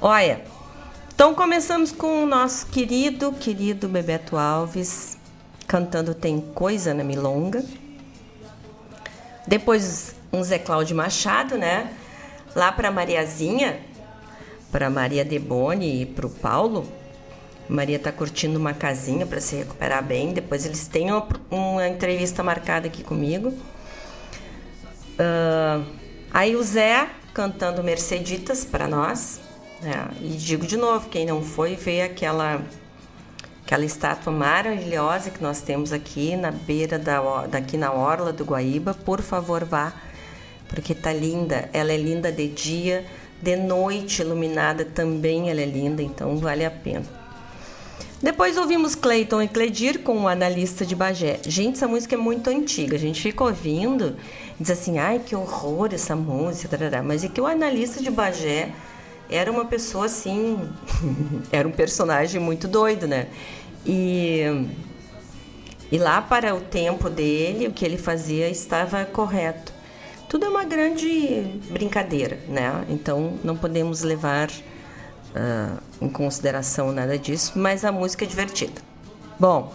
Olha, 0.00 0.44
então 1.14 1.34
começamos 1.34 1.90
com 1.90 2.22
o 2.22 2.26
nosso 2.26 2.66
querido, 2.66 3.32
querido 3.32 3.88
Bebeto 3.88 4.36
Alves 4.36 5.16
cantando 5.66 6.14
Tem 6.14 6.40
Coisa 6.40 6.94
na 6.94 7.02
Milonga. 7.02 7.64
Depois 9.46 10.14
um 10.32 10.42
Zé 10.42 10.58
Cláudio 10.58 10.96
Machado, 10.96 11.56
né? 11.56 11.92
Lá 12.54 12.72
para 12.72 12.90
Mariazinha, 12.90 13.80
para 14.72 14.90
Maria 14.90 15.24
Deboni 15.24 16.02
e 16.02 16.06
para 16.06 16.26
o 16.26 16.30
Paulo. 16.30 16.86
Maria 17.68 17.98
tá 17.98 18.12
curtindo 18.12 18.58
uma 18.58 18.72
casinha 18.72 19.26
para 19.26 19.40
se 19.40 19.56
recuperar 19.56 20.02
bem. 20.02 20.32
Depois 20.32 20.64
eles 20.64 20.86
têm 20.86 21.10
uma, 21.10 21.26
uma 21.50 21.88
entrevista 21.88 22.42
marcada 22.42 22.86
aqui 22.86 23.02
comigo. 23.02 23.48
Uh, 25.18 25.84
aí 26.30 26.54
o 26.54 26.62
Zé 26.62 27.08
cantando 27.34 27.82
Merceditas 27.82 28.64
para 28.64 28.86
nós. 28.86 29.40
É, 29.82 30.24
e 30.24 30.30
digo 30.30 30.66
de 30.66 30.76
novo, 30.76 31.08
quem 31.10 31.26
não 31.26 31.42
foi 31.42 31.76
ver 31.76 32.02
aquela 32.02 32.62
aquela 33.66 33.84
estátua 33.84 34.32
maravilhosa 34.32 35.28
que 35.28 35.42
nós 35.42 35.60
temos 35.60 35.92
aqui 35.92 36.36
na 36.36 36.52
beira 36.52 37.00
da 37.00 37.46
daqui 37.46 37.76
na 37.76 37.92
orla 37.92 38.32
do 38.32 38.44
Guaíba, 38.44 38.94
por 38.94 39.20
favor 39.20 39.64
vá, 39.64 39.92
porque 40.68 40.94
tá 40.94 41.12
linda. 41.12 41.68
Ela 41.72 41.92
é 41.92 41.96
linda 41.96 42.30
de 42.30 42.46
dia, 42.46 43.04
de 43.42 43.56
noite 43.56 44.22
iluminada 44.22 44.84
também 44.84 45.50
ela 45.50 45.60
é 45.60 45.64
linda, 45.66 46.00
então 46.00 46.36
vale 46.36 46.64
a 46.64 46.70
pena. 46.70 47.04
Depois 48.22 48.56
ouvimos 48.56 48.94
Clayton 48.94 49.42
e 49.42 49.48
Cledir 49.48 49.98
com 49.98 50.22
o 50.22 50.28
analista 50.28 50.86
de 50.86 50.94
Bagé. 50.94 51.40
Gente, 51.44 51.74
essa 51.74 51.88
música 51.88 52.14
é 52.14 52.18
muito 52.18 52.48
antiga. 52.48 52.94
A 52.94 52.98
gente 52.98 53.20
fica 53.20 53.42
ouvindo, 53.42 54.16
diz 54.60 54.70
assim, 54.70 54.98
ai 54.98 55.18
que 55.18 55.34
horror 55.34 55.90
essa 55.92 56.14
música, 56.14 56.78
tarará. 56.78 57.02
mas 57.02 57.24
é 57.24 57.28
que 57.28 57.40
o 57.40 57.46
analista 57.46 58.00
de 58.00 58.10
Bagé 58.12 58.70
era 59.28 59.50
uma 59.50 59.64
pessoa 59.64 60.06
assim, 60.06 60.58
era 61.50 61.66
um 61.66 61.72
personagem 61.72 62.40
muito 62.40 62.68
doido, 62.68 63.06
né? 63.06 63.26
E, 63.86 64.66
e 65.90 65.98
lá 65.98 66.20
para 66.20 66.54
o 66.54 66.60
tempo 66.60 67.08
dele, 67.08 67.68
o 67.68 67.72
que 67.72 67.84
ele 67.84 67.96
fazia 67.96 68.48
estava 68.48 69.04
correto. 69.04 69.72
Tudo 70.28 70.46
é 70.46 70.48
uma 70.48 70.64
grande 70.64 71.60
brincadeira, 71.70 72.38
né? 72.48 72.84
Então 72.88 73.38
não 73.44 73.56
podemos 73.56 74.02
levar 74.02 74.50
uh, 74.50 75.80
em 76.00 76.08
consideração 76.08 76.90
nada 76.90 77.16
disso, 77.16 77.52
mas 77.54 77.84
a 77.84 77.92
música 77.92 78.24
é 78.24 78.28
divertida. 78.28 78.82
Bom, 79.38 79.72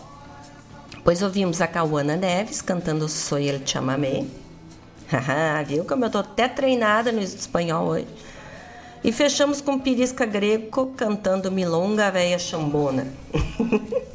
pois 1.05 1.21
ouvimos 1.21 1.61
a 1.61 1.67
Cauana 1.67 2.17
Neves 2.17 2.61
cantando 2.61 3.07
Soy 3.07 3.47
el 3.47 3.61
Chamamé. 3.65 4.25
Viu 5.67 5.85
como 5.85 6.05
eu 6.05 6.09
tô 6.09 6.19
até 6.19 6.49
treinada 6.49 7.11
no 7.11 7.21
espanhol 7.21 7.87
hoje. 7.87 8.07
E 9.03 9.11
fechamos 9.11 9.61
com 9.61 9.79
Pirisca 9.79 10.25
Greco 10.25 10.93
cantando 10.95 11.51
Milonga 11.51 12.11
Véia 12.11 12.37
Chambona. 12.37 13.07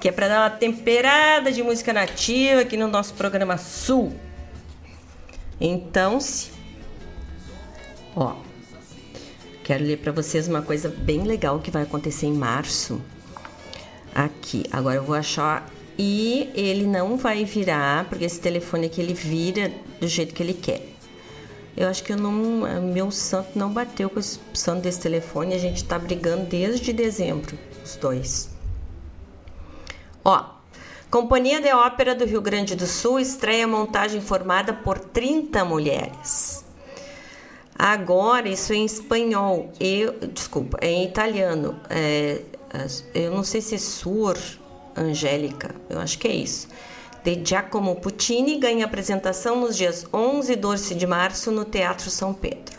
que 0.00 0.08
é 0.08 0.12
para 0.12 0.28
dar 0.28 0.42
uma 0.42 0.50
temperada 0.50 1.52
de 1.52 1.62
música 1.62 1.92
nativa 1.92 2.62
aqui 2.62 2.76
no 2.76 2.88
nosso 2.88 3.14
programa 3.14 3.56
Sul. 3.56 4.12
Então, 5.60 6.20
se... 6.20 6.50
ó, 8.14 8.34
quero 9.64 9.84
ler 9.84 9.98
para 9.98 10.12
vocês 10.12 10.48
uma 10.48 10.62
coisa 10.62 10.88
bem 10.88 11.22
legal 11.22 11.60
que 11.60 11.70
vai 11.70 11.82
acontecer 11.82 12.26
em 12.26 12.32
março. 12.32 13.00
Aqui, 14.14 14.64
agora 14.72 14.96
eu 14.96 15.04
vou 15.04 15.14
achar 15.14 15.70
e 15.98 16.50
ele 16.54 16.86
não 16.86 17.16
vai 17.16 17.44
virar, 17.44 18.04
porque 18.08 18.24
esse 18.24 18.40
telefone 18.40 18.86
aqui 18.86 19.00
ele 19.00 19.14
vira 19.14 19.72
do 20.00 20.08
jeito 20.08 20.34
que 20.34 20.42
ele 20.42 20.54
quer. 20.54 20.95
Eu 21.76 21.88
acho 21.88 22.02
que 22.02 22.12
eu 22.12 22.16
não, 22.16 22.32
meu 22.80 23.10
santo 23.10 23.50
não 23.54 23.70
bateu 23.70 24.08
com 24.08 24.18
o 24.18 24.22
santo 24.22 24.82
desse 24.82 25.00
telefone. 25.00 25.54
A 25.54 25.58
gente 25.58 25.84
tá 25.84 25.98
brigando 25.98 26.46
desde 26.46 26.92
dezembro, 26.92 27.58
os 27.84 27.96
dois. 27.96 28.48
Ó, 30.24 30.56
Companhia 31.10 31.60
de 31.60 31.72
Ópera 31.72 32.14
do 32.14 32.24
Rio 32.24 32.40
Grande 32.40 32.74
do 32.74 32.86
Sul 32.86 33.20
estreia 33.20 33.68
montagem 33.68 34.20
formada 34.20 34.72
por 34.72 34.98
30 34.98 35.64
mulheres. 35.64 36.64
Agora, 37.78 38.48
isso 38.48 38.72
é 38.72 38.76
em 38.76 38.86
espanhol, 38.86 39.70
eu, 39.78 40.14
desculpa, 40.32 40.78
é 40.80 40.90
em 40.90 41.04
italiano. 41.04 41.78
É, 41.90 42.40
eu 43.14 43.30
não 43.30 43.44
sei 43.44 43.60
se 43.60 43.74
é 43.74 43.78
Sur 43.78 44.36
Angélica, 44.96 45.74
eu 45.90 46.00
acho 46.00 46.18
que 46.18 46.26
é 46.26 46.34
isso 46.34 46.68
de 47.26 47.44
Giacomo 47.44 47.96
Puccini 47.96 48.56
ganha 48.56 48.84
apresentação 48.84 49.60
nos 49.60 49.76
dias 49.76 50.06
11 50.14 50.52
e 50.52 50.54
12 50.54 50.94
de 50.94 51.08
março 51.08 51.50
no 51.50 51.64
Teatro 51.64 52.08
São 52.08 52.32
Pedro. 52.32 52.76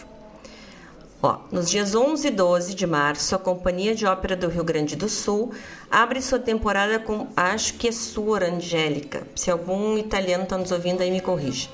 Ó, 1.21 1.39
nos 1.51 1.69
dias 1.69 1.93
11 1.93 2.29
e 2.29 2.31
12 2.31 2.73
de 2.73 2.87
março, 2.87 3.35
a 3.35 3.39
Companhia 3.39 3.93
de 3.93 4.05
Ópera 4.05 4.37
do 4.37 4.47
Rio 4.47 4.63
Grande 4.63 4.95
do 4.95 5.09
Sul 5.09 5.51
abre 5.91 6.21
sua 6.21 6.39
temporada 6.39 6.97
com 6.97 7.27
Acho 7.35 7.73
que 7.73 7.89
é 7.89 7.91
Sua 7.91 8.45
Angélica. 8.45 9.27
Se 9.35 9.51
algum 9.51 9.97
italiano 9.97 10.43
está 10.43 10.57
nos 10.57 10.71
ouvindo 10.71 11.01
aí, 11.01 11.11
me 11.11 11.19
corrija. 11.19 11.67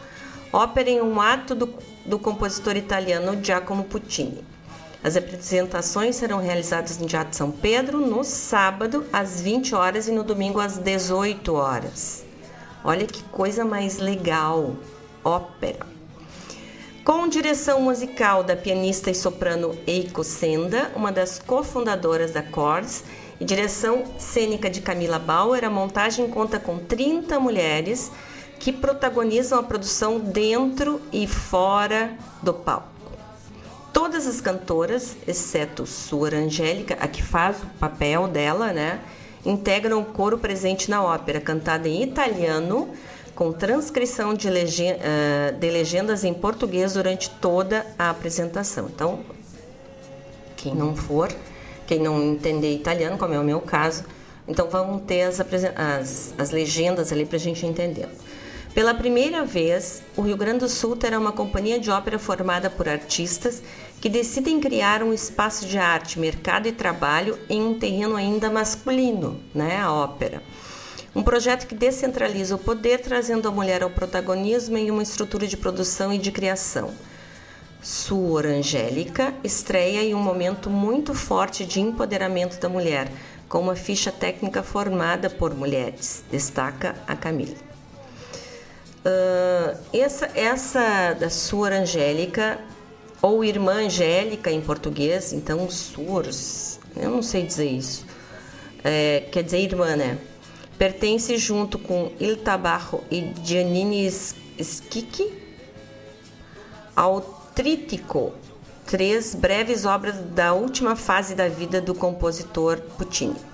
Ópera 0.51 0.89
em 0.89 0.99
um 0.99 1.21
ato 1.21 1.53
do, 1.53 1.71
do 2.03 2.17
compositor 2.17 2.76
italiano 2.76 3.38
Giacomo 3.43 3.84
Puccini. 3.84 4.43
As 5.03 5.15
apresentações 5.15 6.15
serão 6.15 6.39
realizadas 6.39 6.97
no 6.97 7.05
Teatro 7.05 7.38
São 7.38 7.51
Pedro 7.51 7.99
no 7.99 8.24
sábado 8.24 9.05
às 9.13 9.39
20 9.41 9.76
horas 9.76 10.07
e 10.07 10.11
no 10.11 10.24
domingo 10.24 10.59
às 10.59 10.80
18 10.80 11.53
horas. 11.53 12.32
Olha 12.86 13.07
que 13.07 13.23
coisa 13.23 13.63
mais 13.63 13.97
legal, 13.97 14.75
ópera. 15.23 15.86
Com 17.05 17.29
direção 17.29 17.81
musical 17.81 18.43
da 18.43 18.57
pianista 18.57 19.09
e 19.09 19.15
soprano 19.15 19.77
Eiko 19.88 20.21
Senda, 20.21 20.91
uma 20.93 21.09
das 21.09 21.39
cofundadoras 21.39 22.31
da 22.31 22.43
Chords, 22.43 23.05
e 23.39 23.45
direção 23.45 24.03
cênica 24.19 24.69
de 24.69 24.81
Camila 24.81 25.17
Bauer, 25.17 25.63
a 25.63 25.69
montagem 25.69 26.29
conta 26.29 26.59
com 26.59 26.77
30 26.77 27.39
mulheres 27.39 28.11
que 28.59 28.73
protagonizam 28.73 29.59
a 29.59 29.63
produção 29.63 30.19
dentro 30.19 31.01
e 31.11 31.25
fora 31.25 32.17
do 32.41 32.53
palco. 32.53 32.89
Todas 33.93 34.27
as 34.27 34.41
cantoras, 34.41 35.15
exceto 35.25 35.86
Sua 35.86 36.36
Angélica, 36.36 36.97
a 36.99 37.07
que 37.07 37.23
faz 37.23 37.63
o 37.63 37.67
papel 37.79 38.27
dela, 38.27 38.73
né, 38.73 38.99
integram 39.46 40.02
o 40.02 40.06
coro 40.06 40.38
presente 40.38 40.89
na 40.89 41.04
ópera, 41.04 41.39
cantada 41.39 41.88
em 41.88 42.04
italiano, 42.04 42.89
com 43.36 43.52
transcrição 43.52 44.34
de, 44.34 44.48
uh, 44.48 44.52
de 45.60 45.70
legendas 45.70 46.24
em 46.24 46.34
português 46.34 46.94
durante 46.94 47.30
toda 47.30 47.86
a 47.98 48.10
apresentação. 48.10 48.89
Então, 48.94 49.20
quem 50.56 50.74
não 50.74 50.96
for, 50.96 51.30
quem 51.86 52.00
não 52.00 52.22
entender 52.22 52.74
italiano, 52.74 53.18
como 53.18 53.34
é 53.34 53.39
o 53.39 53.44
meu 53.44 53.60
caso, 53.60 54.04
então 54.48 54.70
vamos 54.70 55.04
ter 55.04 55.24
as, 55.24 55.39
as, 55.39 56.34
as 56.38 56.52
legendas 56.52 57.12
ali 57.12 57.26
para 57.26 57.38
a 57.38 57.39
gente 57.39 57.66
entender. 57.66 58.08
Pela 58.74 58.95
primeira 58.95 59.45
vez, 59.45 60.01
o 60.17 60.21
Rio 60.24 60.36
Grande 60.36 60.59
do 60.59 60.69
Sul 60.69 60.95
terá 60.95 61.19
uma 61.19 61.32
companhia 61.32 61.80
de 61.80 61.91
ópera 61.91 62.17
formada 62.17 62.71
por 62.71 62.89
artistas 62.89 63.61
que 64.01 64.09
decidem 64.09 64.59
criar 64.59 65.03
um 65.03 65.13
espaço 65.13 65.67
de 65.67 65.78
arte, 65.78 66.19
mercado 66.19 66.67
e 66.67 66.71
trabalho 66.71 67.38
em 67.47 67.61
um 67.61 67.78
terreno 67.78 68.15
ainda 68.15 68.49
masculino, 68.49 69.39
né, 69.53 69.80
a 69.80 69.93
ópera. 69.93 70.41
Um 71.15 71.21
projeto 71.21 71.67
que 71.67 71.76
descentraliza 71.76 72.55
o 72.55 72.57
poder, 72.57 72.99
trazendo 73.01 73.47
a 73.47 73.51
mulher 73.51 73.84
ao 73.84 73.91
protagonismo 73.91 74.76
em 74.76 74.89
uma 74.89 75.03
estrutura 75.03 75.45
de 75.45 75.55
produção 75.55 76.11
e 76.11 76.17
de 76.17 76.32
criação. 76.32 76.95
Suor 77.80 78.47
Angélica 78.47 79.36
estreia 79.43 80.01
em 80.01 80.15
um 80.15 80.19
momento 80.19 80.71
muito 80.71 81.13
forte 81.13 81.63
de 81.63 81.80
empoderamento 81.80 82.59
da 82.59 82.69
mulher, 82.69 83.07
com 83.47 83.59
uma 83.59 83.76
ficha 83.76 84.11
técnica 84.11 84.63
formada 84.63 85.30
por 85.30 85.53
mulheres, 85.53 86.24
destaca 86.32 86.95
a 87.05 87.15
Camila. 87.15 87.72
Uh, 89.06 89.78
essa, 89.91 90.32
essa 90.34 91.14
da 91.14 91.30
Suor 91.30 91.74
Angélica, 91.74 92.60
ou 93.22 93.43
Irmã 93.43 93.86
Angélica 93.86 94.51
em 94.51 94.62
português, 94.62 95.34
então 95.34 95.70
Surs, 95.70 96.80
eu 96.95 97.10
não 97.10 97.22
sei 97.22 97.43
dizer 97.43 97.70
isso, 97.70 98.06
é, 98.84 99.28
quer 99.32 99.43
dizer 99.43 99.60
irmã, 99.60 99.95
né? 99.95 100.18
Pertence 100.78 101.38
junto 101.38 101.80
com 101.80 102.12
Il 102.20 102.38
Tabarro 102.38 103.04
e 103.10 103.32
Giannini 103.43 104.12
Schicchi 104.12 105.32
ao 106.95 107.22
Trítico, 107.56 108.34
três 108.86 109.36
breves 109.36 109.86
obras 109.86 110.16
da 110.32 110.54
última 110.54 110.95
fase 110.95 111.34
da 111.34 111.47
vida 111.47 111.80
do 111.80 111.93
compositor 111.93 112.82
Puccini. 112.97 113.53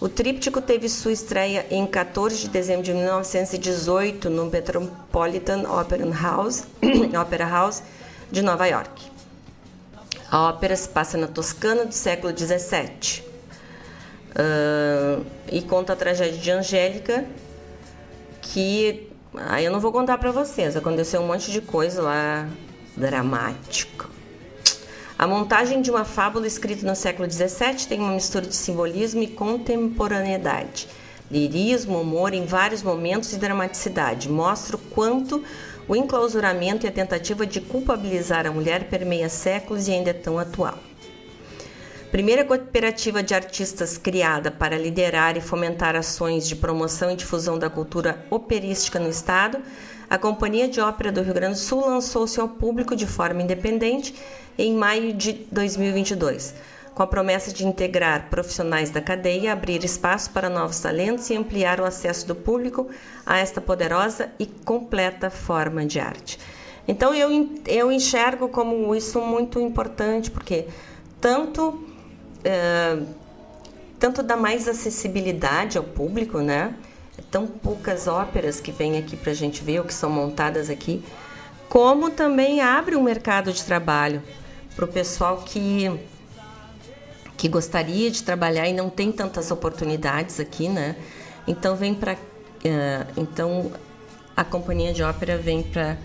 O 0.00 0.08
tríptico 0.08 0.60
teve 0.60 0.88
sua 0.88 1.10
estreia 1.10 1.66
em 1.70 1.84
14 1.84 2.38
de 2.38 2.48
dezembro 2.48 2.84
de 2.84 2.94
1918 2.94 4.30
no 4.30 4.46
Metropolitan 4.46 5.62
Opera 5.68 6.08
House, 6.12 6.64
Opera 7.20 7.44
House 7.44 7.82
de 8.30 8.40
Nova 8.40 8.66
York. 8.66 9.10
A 10.30 10.42
ópera 10.50 10.76
se 10.76 10.88
passa 10.88 11.18
na 11.18 11.26
Toscana 11.26 11.84
do 11.84 11.92
século 11.92 12.32
17 12.32 13.24
uh, 14.30 15.26
e 15.50 15.62
conta 15.62 15.94
a 15.94 15.96
tragédia 15.96 16.38
de 16.38 16.50
Angélica, 16.52 17.24
que 18.40 19.10
aí 19.34 19.64
eu 19.64 19.72
não 19.72 19.80
vou 19.80 19.90
contar 19.90 20.18
para 20.18 20.30
vocês, 20.30 20.76
aconteceu 20.76 21.20
um 21.20 21.26
monte 21.26 21.50
de 21.50 21.60
coisa 21.60 22.02
lá 22.02 22.48
dramática. 22.96 24.17
A 25.18 25.26
montagem 25.26 25.82
de 25.82 25.90
uma 25.90 26.04
fábula 26.04 26.46
escrita 26.46 26.86
no 26.86 26.94
século 26.94 27.28
XVII 27.28 27.88
tem 27.88 27.98
uma 27.98 28.12
mistura 28.12 28.46
de 28.46 28.54
simbolismo 28.54 29.20
e 29.20 29.26
contemporaneidade, 29.26 30.86
lirismo, 31.28 32.00
humor 32.00 32.32
em 32.32 32.46
vários 32.46 32.84
momentos 32.84 33.32
e 33.32 33.36
dramaticidade. 33.36 34.30
Mostra 34.30 34.76
o 34.76 34.78
quanto 34.78 35.42
o 35.88 35.96
enclausuramento 35.96 36.86
e 36.86 36.88
a 36.88 36.92
tentativa 36.92 37.44
de 37.44 37.60
culpabilizar 37.60 38.46
a 38.46 38.52
mulher 38.52 38.84
permeia 38.84 39.28
séculos 39.28 39.88
e 39.88 39.90
ainda 39.90 40.10
é 40.10 40.12
tão 40.12 40.38
atual. 40.38 40.78
Primeira 42.12 42.44
cooperativa 42.44 43.20
de 43.20 43.34
artistas 43.34 43.98
criada 43.98 44.52
para 44.52 44.78
liderar 44.78 45.36
e 45.36 45.40
fomentar 45.40 45.96
ações 45.96 46.46
de 46.46 46.54
promoção 46.54 47.10
e 47.10 47.16
difusão 47.16 47.58
da 47.58 47.68
cultura 47.68 48.24
operística 48.30 49.00
no 49.00 49.10
Estado, 49.10 49.58
a 50.08 50.18
Companhia 50.18 50.68
de 50.68 50.80
Ópera 50.80 51.12
do 51.12 51.22
Rio 51.22 51.34
Grande 51.34 51.54
do 51.54 51.60
Sul 51.60 51.86
lançou-se 51.86 52.40
ao 52.40 52.48
público 52.48 52.96
de 52.96 53.06
forma 53.06 53.42
independente 53.42 54.14
em 54.56 54.74
maio 54.74 55.12
de 55.12 55.32
2022, 55.52 56.54
com 56.94 57.02
a 57.02 57.06
promessa 57.06 57.52
de 57.52 57.66
integrar 57.66 58.28
profissionais 58.28 58.90
da 58.90 59.00
cadeia, 59.00 59.52
abrir 59.52 59.84
espaço 59.84 60.30
para 60.30 60.48
novos 60.48 60.80
talentos 60.80 61.28
e 61.30 61.36
ampliar 61.36 61.80
o 61.80 61.84
acesso 61.84 62.26
do 62.26 62.34
público 62.34 62.88
a 63.24 63.38
esta 63.38 63.60
poderosa 63.60 64.30
e 64.38 64.46
completa 64.46 65.30
forma 65.30 65.84
de 65.84 66.00
arte. 66.00 66.38
Então 66.86 67.14
eu, 67.14 67.50
eu 67.66 67.92
enxergo 67.92 68.48
como 68.48 68.94
isso 68.94 69.20
muito 69.20 69.60
importante, 69.60 70.30
porque 70.30 70.66
tanto 71.20 71.86
é, 72.42 72.98
tanto 73.98 74.22
dá 74.22 74.36
mais 74.36 74.68
acessibilidade 74.68 75.76
ao 75.76 75.84
público, 75.84 76.38
né? 76.38 76.74
Tão 77.30 77.46
poucas 77.46 78.06
óperas 78.06 78.60
que 78.60 78.72
vêm 78.72 78.98
aqui 78.98 79.16
para 79.16 79.32
a 79.32 79.34
gente 79.34 79.62
ver, 79.62 79.80
ou 79.80 79.84
que 79.84 79.92
são 79.92 80.08
montadas 80.08 80.70
aqui, 80.70 81.04
como 81.68 82.10
também 82.10 82.60
abre 82.60 82.96
um 82.96 83.02
mercado 83.02 83.52
de 83.52 83.62
trabalho 83.62 84.22
para 84.74 84.84
o 84.84 84.88
pessoal 84.88 85.42
que, 85.44 85.90
que 87.36 87.48
gostaria 87.48 88.10
de 88.10 88.22
trabalhar 88.22 88.68
e 88.68 88.72
não 88.72 88.88
tem 88.88 89.12
tantas 89.12 89.50
oportunidades 89.50 90.40
aqui, 90.40 90.68
né? 90.68 90.96
Então 91.46 91.76
vem 91.76 91.94
para 91.94 92.14
uh, 92.14 92.16
é, 92.64 93.06
então 93.16 93.70
a 94.36 94.44
companhia 94.44 94.92
de 94.92 95.02
ópera 95.02 95.36
vem 95.36 95.62
para 95.62 95.96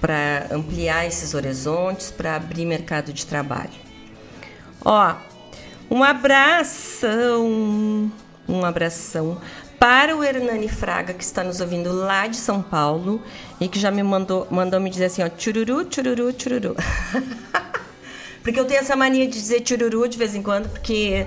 para 0.00 0.46
ampliar 0.50 1.06
esses 1.06 1.34
horizontes, 1.34 2.10
para 2.10 2.36
abrir 2.36 2.64
mercado 2.64 3.12
de 3.12 3.26
trabalho. 3.26 3.72
Ó, 4.84 5.14
um 5.90 6.04
abração, 6.04 8.12
um 8.48 8.64
abração 8.64 9.40
para 9.78 10.16
o 10.16 10.24
Hernani 10.24 10.68
Fraga, 10.68 11.12
que 11.14 11.22
está 11.22 11.44
nos 11.44 11.60
ouvindo 11.60 11.92
lá 11.92 12.26
de 12.26 12.36
São 12.36 12.62
Paulo 12.62 13.22
e 13.60 13.68
que 13.68 13.78
já 13.78 13.90
me 13.90 14.02
mandou, 14.02 14.46
mandou 14.50 14.80
me 14.80 14.90
dizer 14.90 15.06
assim, 15.06 15.22
ó, 15.22 15.30
chururu, 15.36 15.86
chururu, 15.90 16.34
chururu. 16.36 16.76
porque 18.42 18.58
eu 18.58 18.64
tenho 18.64 18.80
essa 18.80 18.96
mania 18.96 19.26
de 19.26 19.32
dizer 19.32 19.62
chururu 19.66 20.08
de 20.08 20.18
vez 20.18 20.34
em 20.34 20.42
quando, 20.42 20.68
porque 20.68 21.26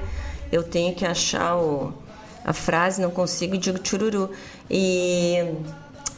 eu 0.51 0.63
tenho 0.63 0.93
que 0.95 1.05
achar 1.05 1.55
o, 1.57 1.93
a 2.43 2.53
frase, 2.53 3.01
não 3.01 3.11
consigo 3.11 3.55
e 3.55 3.57
digo 3.57 3.79
chururu. 3.83 4.31
E 4.69 5.37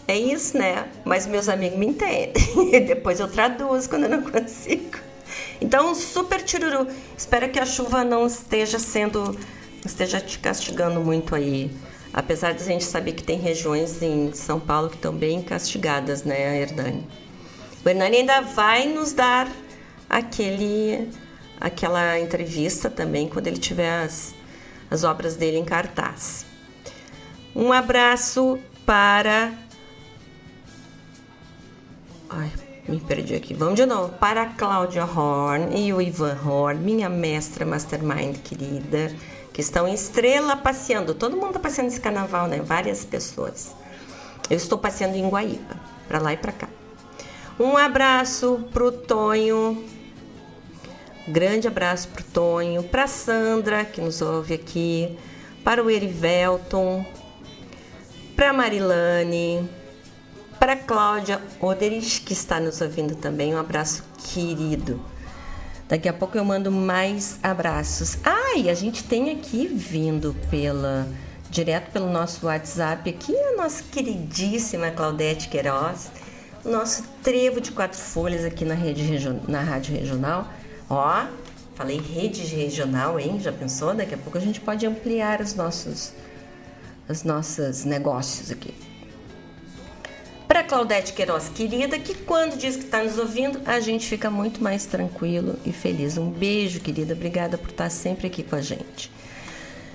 é 0.08 0.18
isso, 0.18 0.58
né? 0.58 0.88
Mas 1.06 1.28
meus 1.28 1.48
amigos 1.50 1.78
me 1.78 1.88
entendem. 1.88 2.34
Depois 2.86 3.20
eu 3.20 3.28
traduzo 3.28 3.90
quando 3.90 4.04
eu 4.04 4.10
não 4.10 4.22
consigo. 4.22 4.98
Então, 5.60 5.94
super 5.94 6.42
tiruru. 6.42 6.88
Espero 7.18 7.50
que 7.50 7.60
a 7.60 7.66
chuva 7.66 8.04
não 8.04 8.26
esteja 8.26 8.80
sendo, 8.80 9.38
esteja 9.86 10.20
te 10.20 10.40
castigando 10.40 11.00
muito 11.00 11.36
aí. 11.36 11.72
Apesar 12.14 12.53
de 12.53 12.62
a 12.62 12.66
gente 12.66 12.84
saber 12.84 13.14
que 13.14 13.24
tem 13.24 13.39
regiões 13.39 14.01
em 14.01 14.34
São 14.34 14.59
Paulo 14.59 14.89
que 14.89 14.95
estão 14.95 15.14
bem 15.14 15.41
castigadas, 15.41 16.24
né, 16.24 16.62
Hernani? 16.62 17.07
O 17.86 17.89
Hernani 17.89 18.18
ainda 18.18 18.41
vai 18.41 18.88
nos 18.88 19.14
dar 19.14 19.49
aquele, 20.09 21.09
aquela 21.59 22.20
entrevista 22.20 22.89
também 22.89 23.30
quando 23.30 23.47
ele 23.47 23.57
tiver 23.57 24.03
as, 24.03 24.36
as 24.89 25.03
obras 25.05 25.38
dele 25.38 25.57
em 25.57 25.66
cartaz. 25.66 26.45
Um 27.55 27.72
abraço 27.72 28.59
para. 28.86 29.53
Ai, 32.30 32.51
me 32.88 32.99
perdi 32.99 33.36
aqui. 33.36 33.53
Vamos 33.53 33.76
de 33.76 33.86
novo. 33.86 34.14
Para 34.14 34.43
a 34.43 34.45
Cláudia 34.47 35.05
Horn 35.05 35.78
e 35.78 35.93
o 35.93 36.01
Ivan 36.01 36.38
Horn, 36.45 36.80
minha 36.80 37.09
mestra 37.09 37.66
mastermind 37.66 38.38
querida, 38.43 39.16
estão 39.62 39.88
em 39.88 39.93
Estrela 39.93 40.55
passeando. 40.55 41.14
Todo 41.14 41.36
mundo 41.36 41.47
está 41.47 41.59
passeando 41.59 41.89
esse 41.89 41.99
carnaval, 41.99 42.47
né? 42.47 42.62
Várias 42.62 43.05
pessoas. 43.05 43.74
Eu 44.49 44.57
estou 44.57 44.78
passeando 44.78 45.16
em 45.16 45.28
Guaíba, 45.28 45.80
para 46.07 46.20
lá 46.20 46.34
e 46.34 46.38
para 46.38 46.51
cá. 46.51 46.68
Um 47.59 47.78
abraço 47.78 48.68
pro 48.74 48.91
Tonho. 48.91 49.84
Grande 51.28 51.68
abraço 51.68 52.07
pro 52.09 52.24
Tonho, 52.24 52.84
para 52.84 53.07
Sandra, 53.07 53.86
que 53.86 54.01
nos 54.01 54.22
ouve 54.22 54.55
aqui, 54.55 55.18
para 55.64 55.84
o 55.84 55.89
Erivelton, 55.89 57.05
para 58.36 58.51
Marilane, 58.51 59.70
para 60.59 60.76
Cláudia 60.76 61.39
Oderich, 61.59 62.22
que 62.22 62.34
está 62.34 62.59
nos 62.59 62.82
ouvindo 62.82 63.16
também, 63.16 63.53
um 63.53 63.59
abraço 63.59 64.03
querido. 64.18 64.99
Daqui 65.88 66.09
a 66.09 66.14
pouco 66.14 66.38
eu 66.38 66.43
mando 66.43 66.72
mais 66.72 67.38
abraços. 67.43 68.18
Ah, 68.24 68.41
e 68.58 68.70
a 68.70 68.74
gente 68.74 69.04
tem 69.04 69.32
aqui 69.32 69.68
vindo 69.68 70.36
pela 70.49 71.08
direto 71.49 71.91
pelo 71.91 72.10
nosso 72.10 72.45
WhatsApp 72.45 73.10
aqui 73.10 73.36
a 73.36 73.56
nossa 73.56 73.84
queridíssima 73.84 74.91
Claudete 74.91 75.49
Queiroz, 75.49 76.12
nosso 76.64 77.04
trevo 77.24 77.60
de 77.60 77.72
quatro 77.72 77.99
folhas 77.99 78.45
aqui 78.45 78.64
na, 78.64 78.74
rede 78.74 79.04
na 79.47 79.62
Rádio 79.62 79.95
Regional. 79.95 80.47
Ó, 80.89 81.26
falei 81.76 81.99
rede 81.99 82.43
regional, 82.43 83.20
hein? 83.20 83.39
Já 83.39 83.52
pensou? 83.52 83.93
Daqui 83.93 84.16
a 84.16 84.18
pouco 84.18 84.38
a 84.38 84.41
gente 84.41 84.60
pode 84.62 84.86
ampliar 84.86 85.41
os 85.41 85.56
nossos, 85.56 86.14
os 87.08 87.24
nossos 87.24 87.84
negócios 87.86 88.52
aqui. 88.52 88.74
Para 90.62 90.68
Claudete 90.68 91.14
Queiroz, 91.14 91.49
querida, 91.49 91.97
que 91.97 92.14
quando 92.14 92.55
diz 92.55 92.76
que 92.76 92.84
está 92.84 93.01
nos 93.01 93.18
ouvindo, 93.18 93.59
a 93.66 93.80
gente 93.80 94.07
fica 94.07 94.30
muito 94.30 94.64
mais 94.64 94.86
tranquilo 94.86 95.57
e 95.66 95.72
feliz. 95.72 96.20
Um 96.20 96.30
beijo, 96.30 96.82
querida. 96.82 97.16
Obrigada 97.16 97.57
por 97.57 97.72
estar 97.72 97.89
sempre 97.89 98.28
aqui 98.28 98.43
com 98.43 98.55
a 98.55 98.62
gente. 98.62 99.12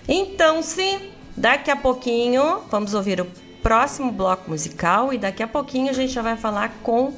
Então, 0.09 0.61
sim, 0.63 1.13
daqui 1.37 1.71
a 1.71 1.77
pouquinho 1.77 2.63
vamos 2.69 2.95
ouvir 2.95 3.21
o 3.21 3.27
próximo 3.63 4.11
bloco 4.11 4.51
musical 4.51 5.13
e 5.13 5.19
daqui 5.19 5.41
a 5.41 5.47
pouquinho 5.47 5.89
a 5.89 5.93
gente 5.93 6.13
já 6.13 6.21
vai 6.21 6.37
falar 6.37 6.81
com 6.83 7.15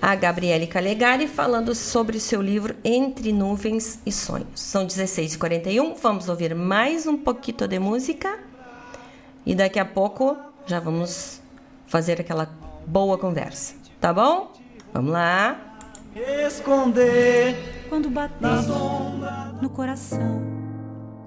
a 0.00 0.12
Gabriele 0.16 0.66
Calegari 0.66 1.28
falando 1.28 1.76
sobre 1.76 2.16
o 2.16 2.20
seu 2.20 2.42
livro 2.42 2.74
Entre 2.82 3.32
Nuvens 3.32 4.00
e 4.04 4.10
Sonhos. 4.10 4.60
São 4.60 4.84
16h41, 4.84 5.94
vamos 6.02 6.28
ouvir 6.28 6.56
mais 6.56 7.06
um 7.06 7.16
pouquinho 7.16 7.68
de 7.68 7.78
música 7.78 8.36
e 9.46 9.54
daqui 9.54 9.78
a 9.78 9.84
pouco 9.84 10.36
já 10.66 10.80
vamos 10.80 11.41
fazer 11.92 12.18
aquela 12.18 12.48
boa 12.86 13.18
conversa, 13.18 13.74
tá 14.00 14.14
bom? 14.14 14.50
Vamos 14.94 15.12
lá. 15.12 15.76
Esconder 16.46 17.84
quando 17.90 18.08
bater 18.08 18.48
no 19.60 19.68
coração, 19.68 20.42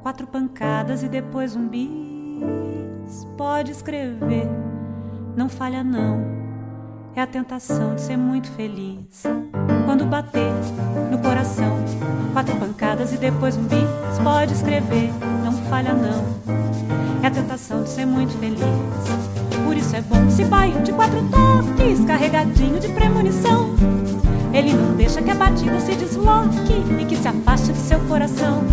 quatro 0.02 0.26
pancadas 0.26 1.04
e 1.04 1.08
depois 1.08 1.56
um 1.56 1.68
bis 1.68 3.28
pode 3.38 3.74
escrever, 3.74 4.48
não 5.38 5.48
falha 5.50 5.84
não. 5.84 6.34
É 7.16 7.22
a 7.22 7.28
tentação 7.28 7.94
de 7.94 8.02
ser 8.02 8.18
muito 8.18 8.50
feliz. 8.54 9.22
Quando 9.86 10.04
bater 10.04 10.52
no 11.12 11.20
coração, 11.20 11.78
quatro 12.34 12.56
pancadas 12.58 13.14
e 13.14 13.18
depois 13.18 13.56
um 13.56 13.66
bis, 13.66 14.20
pode 14.24 14.54
escrever, 14.54 15.12
não 15.44 15.54
falha 15.70 15.94
não. 15.94 16.26
É 17.24 17.28
a 17.28 17.32
tentação 17.32 17.84
de 17.84 17.90
ser 17.90 18.08
muito 18.08 18.36
feliz. 18.40 19.25
Por 19.66 19.76
isso 19.76 19.96
é 19.96 20.02
bom 20.02 20.26
bairro 20.48 20.82
de 20.84 20.94
quatro 20.94 21.22
toques, 21.30 22.06
carregadinho 22.06 22.80
de 22.80 22.88
premonição. 22.90 23.76
Ele 24.54 24.74
não 24.74 24.96
deixa 24.96 25.22
que 25.22 25.30
a 25.30 25.36
batida 25.36 25.80
se 25.80 25.96
desloque 25.96 26.84
e 27.00 27.06
que 27.06 27.18
se 27.18 27.28
afaste 27.28 27.72
do 27.72 27.78
seu 27.78 28.00
coração. 28.02 28.64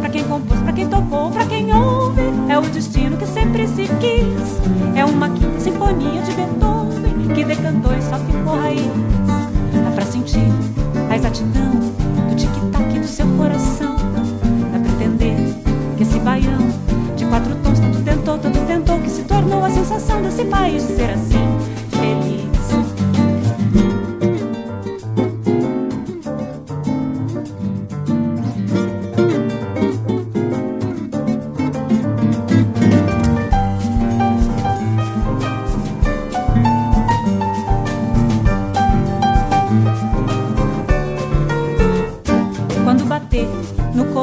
Pra 0.00 0.08
quem 0.08 0.24
compôs, 0.24 0.60
pra 0.60 0.72
quem 0.72 0.88
tocou, 0.88 1.30
pra 1.30 1.46
quem 1.46 1.72
ouve, 1.72 2.22
é 2.48 2.58
o 2.58 2.62
destino 2.62 3.16
que 3.16 3.26
sempre 3.26 3.68
se 3.68 3.82
quis. 4.00 4.96
É 4.96 5.04
uma 5.04 5.28
quinta 5.28 5.60
sinfonia 5.60 6.22
de 6.22 6.32
Beethoven 6.32 7.34
que 7.34 7.44
decantou 7.44 7.94
e 7.94 8.02
só 8.02 8.18
ficou 8.18 8.56
raiz. 8.56 8.82
Dá 9.84 9.90
pra 9.94 10.04
sentir 10.04 10.50
a 11.10 11.16
exatidão 11.16 11.70
do 12.28 12.34
tic-tac 12.34 12.98
do 12.98 13.06
seu 13.06 13.26
coração. 13.36 13.94
Dá 14.72 14.78
pra 14.80 14.90
entender 14.90 15.54
que 15.96 16.02
esse 16.02 16.18
baião 16.18 16.66
quatro 17.34 17.56
tons 17.56 17.80
tanto 17.80 18.00
tentou, 18.04 18.38
tanto 18.38 18.60
tentou 18.60 19.00
que 19.00 19.10
se 19.10 19.24
tornou 19.24 19.64
a 19.64 19.70
sensação 19.70 20.22
desse 20.22 20.44
país 20.44 20.86
de 20.86 20.94
ser 20.94 21.10
assim, 21.10 21.53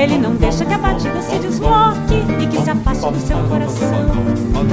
Ele 0.00 0.16
não 0.16 0.34
deixa 0.34 0.64
que 0.64 0.72
a 0.72 0.78
batida 0.78 1.20
se 1.20 1.38
desloque 1.40 2.24
e 2.40 2.46
que 2.46 2.62
se 2.62 2.70
afaste 2.70 3.04
do 3.04 3.20
seu 3.20 3.36
coração. 3.50 4.06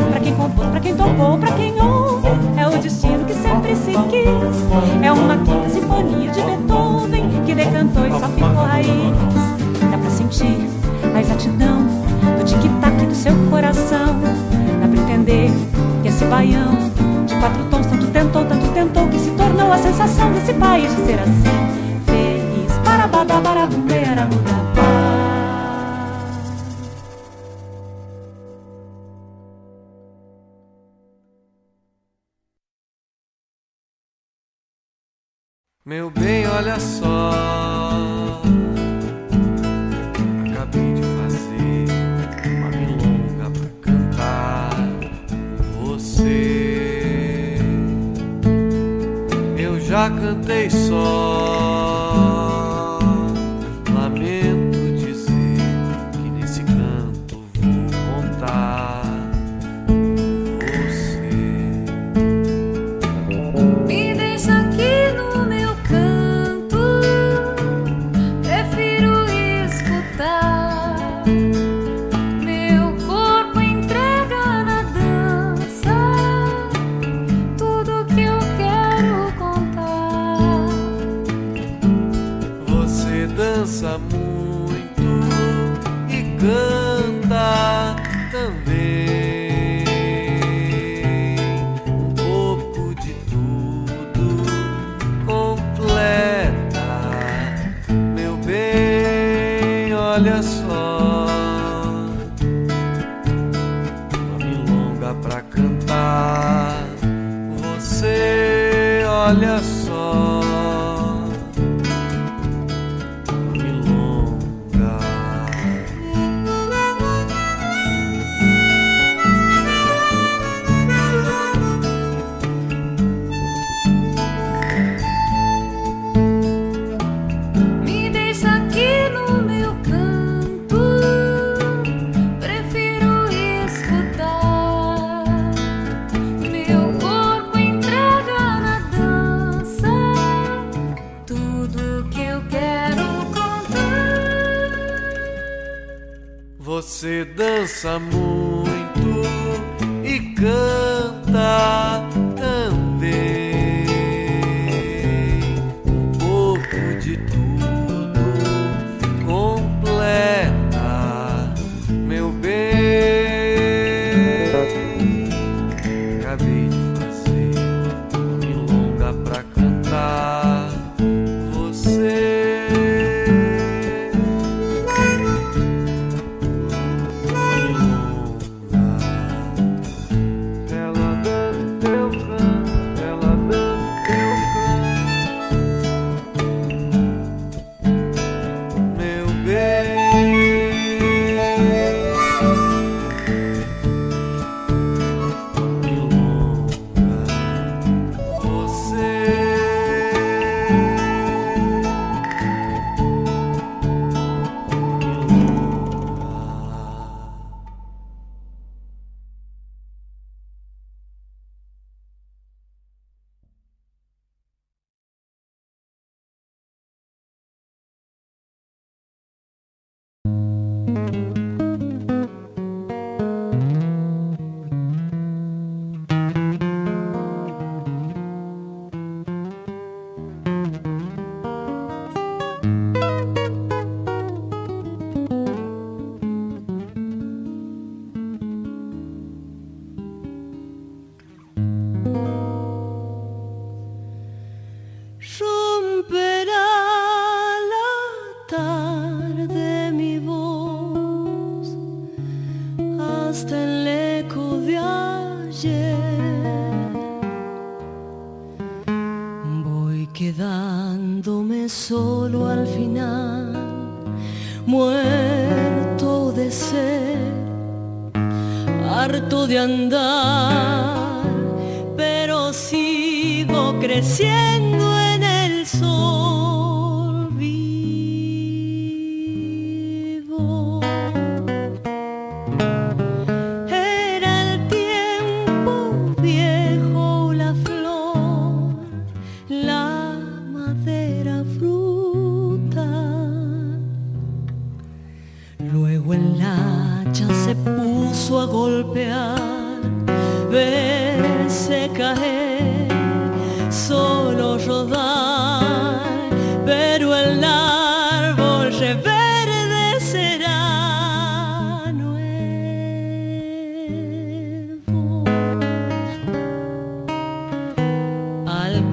Pra 0.10 0.22
quem 0.22 0.34
compôs, 0.34 0.70
pra 0.70 0.80
quem 0.80 0.96
tocou, 0.96 1.38
pra 1.38 1.52
quem 1.52 1.74
ouve, 1.82 2.30
é 2.56 2.66
o 2.66 2.82
destino 2.82 3.26
que 3.26 3.34
sempre 3.34 3.76
se 3.76 3.92
quis. 4.10 5.04
É 5.04 5.12
uma 5.12 5.36
quinta 5.40 5.70
sinfonia 5.70 6.32
de 6.32 6.42
Beethoven 6.42 7.44
que 7.46 7.54
decantou 7.54 8.08
e 8.08 8.12
só 8.12 8.30
ficou 8.30 8.64
raiz. 8.64 8.88
Dá 9.92 9.98
pra 9.98 10.10
sentir 10.10 10.66
a 11.14 11.20
exatidão 11.20 11.84
do 12.38 12.46
tic-tac 12.46 13.06
do 13.06 13.14
seu 13.14 13.34
coração. 13.50 14.16
Dá 14.80 14.88
pra 14.88 15.02
entender 15.02 15.52
que 16.04 16.08
esse 16.08 16.24
baião 16.24 16.72
de 17.26 17.36
quatro 17.36 17.66
tons 17.66 17.86
tanto 17.88 18.08
tentou, 18.08 18.46
tanto 18.46 18.68
tentou 18.72 19.06
que 19.10 19.20
se 19.20 19.32
tornou 19.32 19.74
a 19.74 19.78
sensação 19.78 20.32
desse 20.32 20.54
país 20.54 20.90
de 20.96 21.06
ser 21.06 21.20
assim. 21.20 21.68
Meu 35.88 36.10
bem, 36.10 36.46
olha 36.46 36.78
só. 36.82 37.32
Acabei 40.46 40.94
de 40.96 41.02
fazer 41.02 41.86
uma 42.46 42.70
milonga 42.72 43.50
pra 43.58 43.70
cantar 43.94 44.70
com 45.58 45.86
você. 45.86 47.58
Eu 49.58 49.80
já 49.80 50.10
cantei 50.10 50.70
só. 50.70 51.57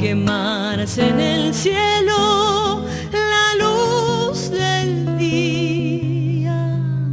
quemarse 0.05 1.09
en 1.09 1.18
el 1.18 1.55
cielo 1.55 2.84
la 3.11 3.46
luz 3.64 4.50
del 4.50 5.16
día. 5.16 6.61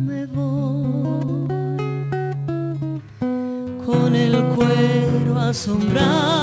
Me 0.06 0.26
voy 0.26 1.48
con 3.86 4.14
el 4.14 4.44
cuero 4.56 5.40
asombrado. 5.40 6.41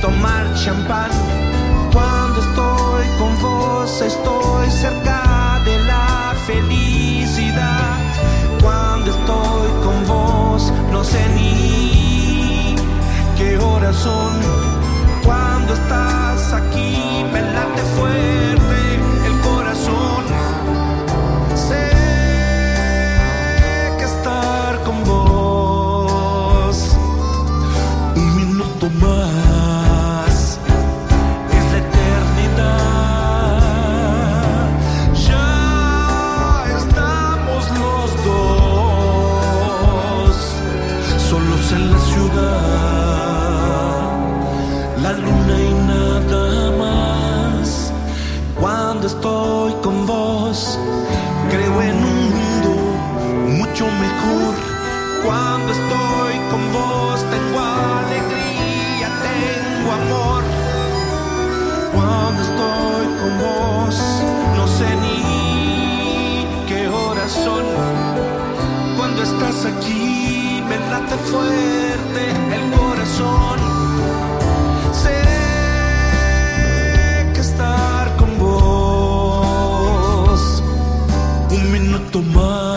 tomar 0.00 0.54
champán. 0.54 1.10
Cuando 1.92 2.40
estoy 2.40 3.06
con 3.18 3.40
vos, 3.40 4.00
estoy 4.00 4.70
cerca 4.70 5.60
de 5.64 5.78
la 5.84 6.34
felicidad. 6.46 7.96
Cuando 8.62 9.10
estoy 9.10 9.68
con 9.84 10.06
vos, 10.06 10.72
no 10.90 11.02
sé 11.04 11.20
ni 11.34 12.76
qué 13.36 13.58
horas 13.58 13.96
son. 13.96 14.32
Cuando 15.24 15.74
estás 15.74 16.52
aquí, 16.52 17.24
me 17.32 17.40
late 17.40 17.82
fuerte. 17.96 18.97
no 63.38 64.66
sé 64.66 64.88
ni 65.02 66.46
qué 66.66 66.88
horas 66.88 67.30
son. 67.32 67.64
Cuando 68.96 69.22
estás 69.22 69.64
aquí, 69.64 70.60
me 70.68 70.76
late 70.90 71.16
fuerte 71.30 72.30
el 72.56 72.70
corazón. 72.78 73.58
Sé 74.92 75.22
que 77.34 77.40
estar 77.40 78.16
con 78.16 78.38
vos 78.38 80.42
un 81.50 81.72
minuto 81.72 82.22
más. 82.22 82.67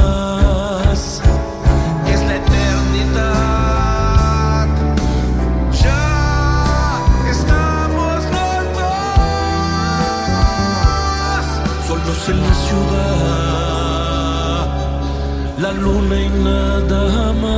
la 15.73 15.79
luna 15.79 16.15
inadama 16.21 17.55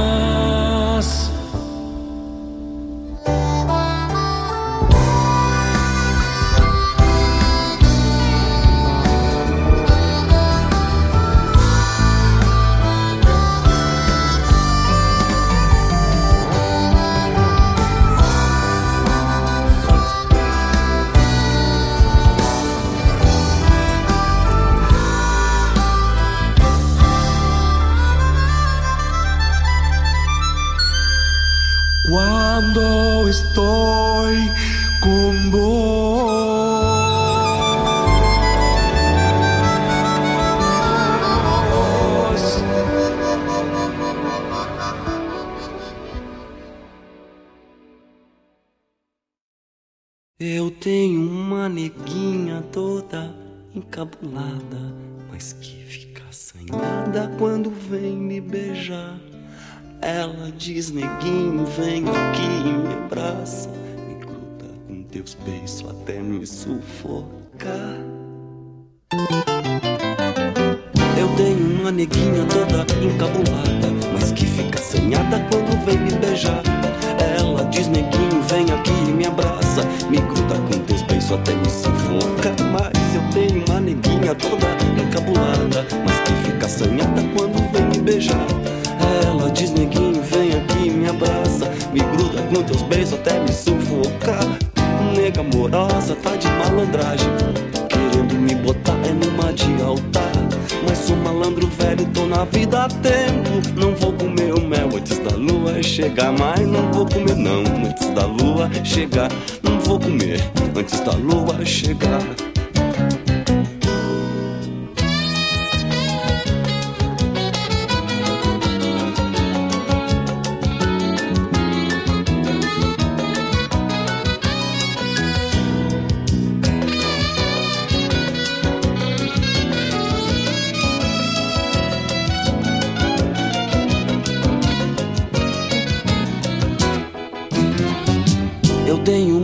antes 107.86 108.10
da 108.10 108.26
lua 108.26 108.70
chegar. 108.84 109.30
Não 109.62 109.80
vou 109.80 110.00
comer 110.00 110.40
antes 110.76 111.00
da 111.02 111.14
lua 111.14 111.66
chegar. 111.66 112.53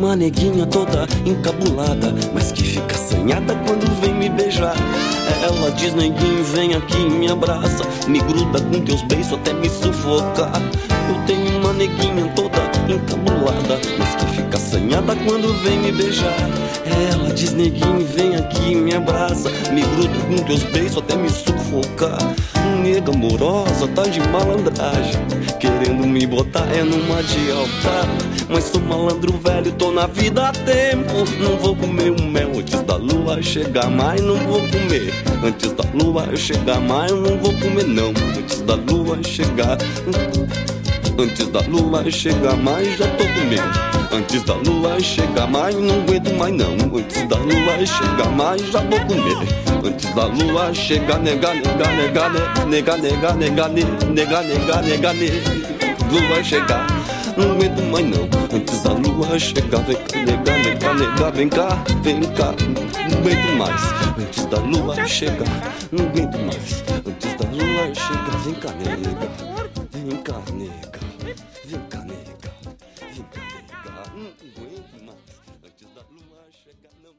Uma 0.10 0.16
neguinha 0.16 0.66
toda 0.66 1.06
encabulada, 1.24 2.12
mas 2.34 2.52
que 2.52 2.64
fica 2.64 2.96
assanhada 2.96 3.54
quando 3.68 3.86
vem 4.02 4.12
me 4.12 4.28
beijar. 4.28 4.76
Ela 5.44 5.70
diz, 5.70 5.94
neguinho, 5.94 6.44
vem 6.46 6.74
aqui 6.74 6.98
e 6.98 7.10
me 7.12 7.32
abraça. 7.32 7.84
Me 8.08 8.20
gruda 8.20 8.60
com 8.60 8.82
teus 8.82 9.04
beijos 9.04 9.34
até 9.34 9.54
me 9.54 9.70
sufocar. 9.70 10.60
Eu 11.10 11.26
tenho 11.28 11.60
uma 11.60 11.74
neguinha 11.74 12.26
toda 12.36 12.58
encabulada, 12.92 13.80
mas 14.00 14.16
que 14.16 14.26
fica 14.36 14.58
assanhada 14.58 15.16
quando 15.28 15.54
vem 15.64 15.78
me 15.78 15.92
beijar. 15.92 16.50
Ela 17.14 17.32
diz, 17.32 17.54
neguinho, 17.54 18.04
vem 18.08 18.36
aqui 18.36 18.72
e 18.72 18.76
me 18.76 18.96
abraça. 18.96 19.52
Me 19.72 19.82
gruda 19.82 20.20
com 20.28 20.44
teus 20.44 20.64
beijos 20.64 20.98
até 20.98 21.16
me 21.16 21.30
sufocar. 21.30 22.18
Nega 22.82 23.12
amorosa, 23.12 23.88
tá 23.90 24.02
de 24.02 24.20
malandragem. 24.30 25.22
Querendo 25.60 26.08
me 26.08 26.26
botar 26.26 26.66
é 26.76 26.84
numa 26.84 27.22
de 27.22 27.52
altar. 27.52 28.29
Mas 28.50 28.64
sou 28.64 28.82
malandro 28.82 29.32
velho, 29.38 29.72
tô 29.74 29.92
na 29.92 30.08
vida 30.08 30.48
há 30.48 30.52
tempo. 30.52 31.24
Não 31.40 31.56
vou 31.58 31.76
comer 31.76 32.10
o 32.10 32.24
mel 32.24 32.50
antes 32.58 32.82
da 32.82 32.96
lua 32.96 33.40
chegar, 33.44 33.88
mas 33.92 34.20
não 34.22 34.38
vou 34.38 34.60
comer. 34.62 35.14
Antes 35.46 35.72
da 35.74 35.84
lua 35.94 36.36
chegar, 36.36 36.82
mas 36.82 37.12
não 37.12 37.38
vou 37.38 37.54
comer, 37.60 37.86
não. 37.86 38.10
Antes 38.10 38.62
da 38.62 38.74
lua 38.74 39.20
chegar. 39.24 39.78
Antes 41.20 41.48
da 41.50 41.60
lua 41.62 42.10
chegar, 42.10 42.58
mas 42.58 42.98
já 42.98 43.06
tô 43.12 43.24
comendo. 43.26 43.90
Antes 44.12 44.42
da 44.44 44.56
lua 44.56 45.00
chegar, 45.00 45.48
mas 45.48 45.76
não 45.76 46.02
aguento 46.02 46.34
mais 46.36 46.54
não. 46.56 46.74
Antes 46.98 47.28
da 47.28 47.38
lua 47.38 47.86
chegar, 47.86 48.32
mas 48.36 48.62
já 48.72 48.80
vou 48.80 49.00
comer. 49.02 49.38
Antes 49.86 50.14
da 50.16 50.26
lua 50.26 50.74
chegar, 50.74 51.20
nega, 51.20 51.54
nega, 51.54 51.88
nega, 51.92 52.30
nega, 52.66 52.66
nega, 52.66 52.98
nega, 52.98 53.34
nega, 53.34 53.68
nega, 53.68 54.82
nega, 54.82 55.14
nega, 55.14 55.14
lua 56.12 56.44
chegar, 56.44 56.88
não 57.40 57.52
aguento 57.52 57.82
mais 57.84 58.06
não. 58.06 58.30
Antes 58.54 58.84
da 58.84 58.92
lua 58.92 59.40
chegar, 59.40 59.82
vem 59.84 59.96
cá, 59.96 60.18
nega, 60.20 60.94
nega, 60.94 61.32
vem 61.32 61.50
cá, 61.50 61.84
vem 62.04 62.20
cá, 62.20 62.54
não 63.10 63.20
aguento 63.20 63.58
mais. 63.58 63.82
Antes 64.20 64.46
da 64.46 64.58
lua 64.60 65.08
chegar, 65.08 65.48
não 65.92 66.06
aguento 66.06 66.38
mais. 66.40 66.84
Antes 67.08 67.34
da 67.36 67.50
lua 67.50 67.96
chegar, 67.96 68.38
vem 68.44 68.54
cá, 68.56 68.72
nega, 68.74 69.30
vem 69.94 70.18
cá, 70.18 70.42
nega, 70.52 71.00
vem 71.66 71.80
cá, 71.90 72.00
nega, 72.00 72.52
vem 73.14 73.26
cá, 73.32 73.42
nega, 73.42 74.04
não 74.16 74.28
aguento 74.28 75.06
mais. 75.06 75.20
Antes 75.64 75.88
da 75.96 76.02
lua 76.12 76.44
chegar, 76.52 76.92
não. 77.04 77.14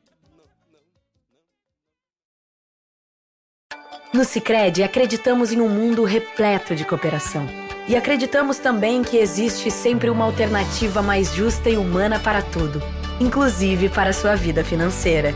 No 4.13 4.25
Cicred, 4.25 4.83
acreditamos 4.83 5.53
em 5.53 5.61
um 5.61 5.69
mundo 5.69 6.05
repleto 6.05 6.75
de 6.75 6.85
cooperação. 6.85 7.70
E 7.89 7.97
acreditamos 7.97 8.59
também 8.59 9.03
que 9.03 9.17
existe 9.17 9.71
sempre 9.71 10.11
uma 10.11 10.25
alternativa 10.25 11.03
mais 11.03 11.35
justa 11.35 11.69
e 11.69 11.77
humana 11.77 12.19
para 12.19 12.43
tudo, 12.43 12.83
inclusive 13.21 13.89
para 13.89 14.11
a 14.11 14.13
sua 14.13 14.37
vida 14.37 14.65
financeira. 14.65 15.35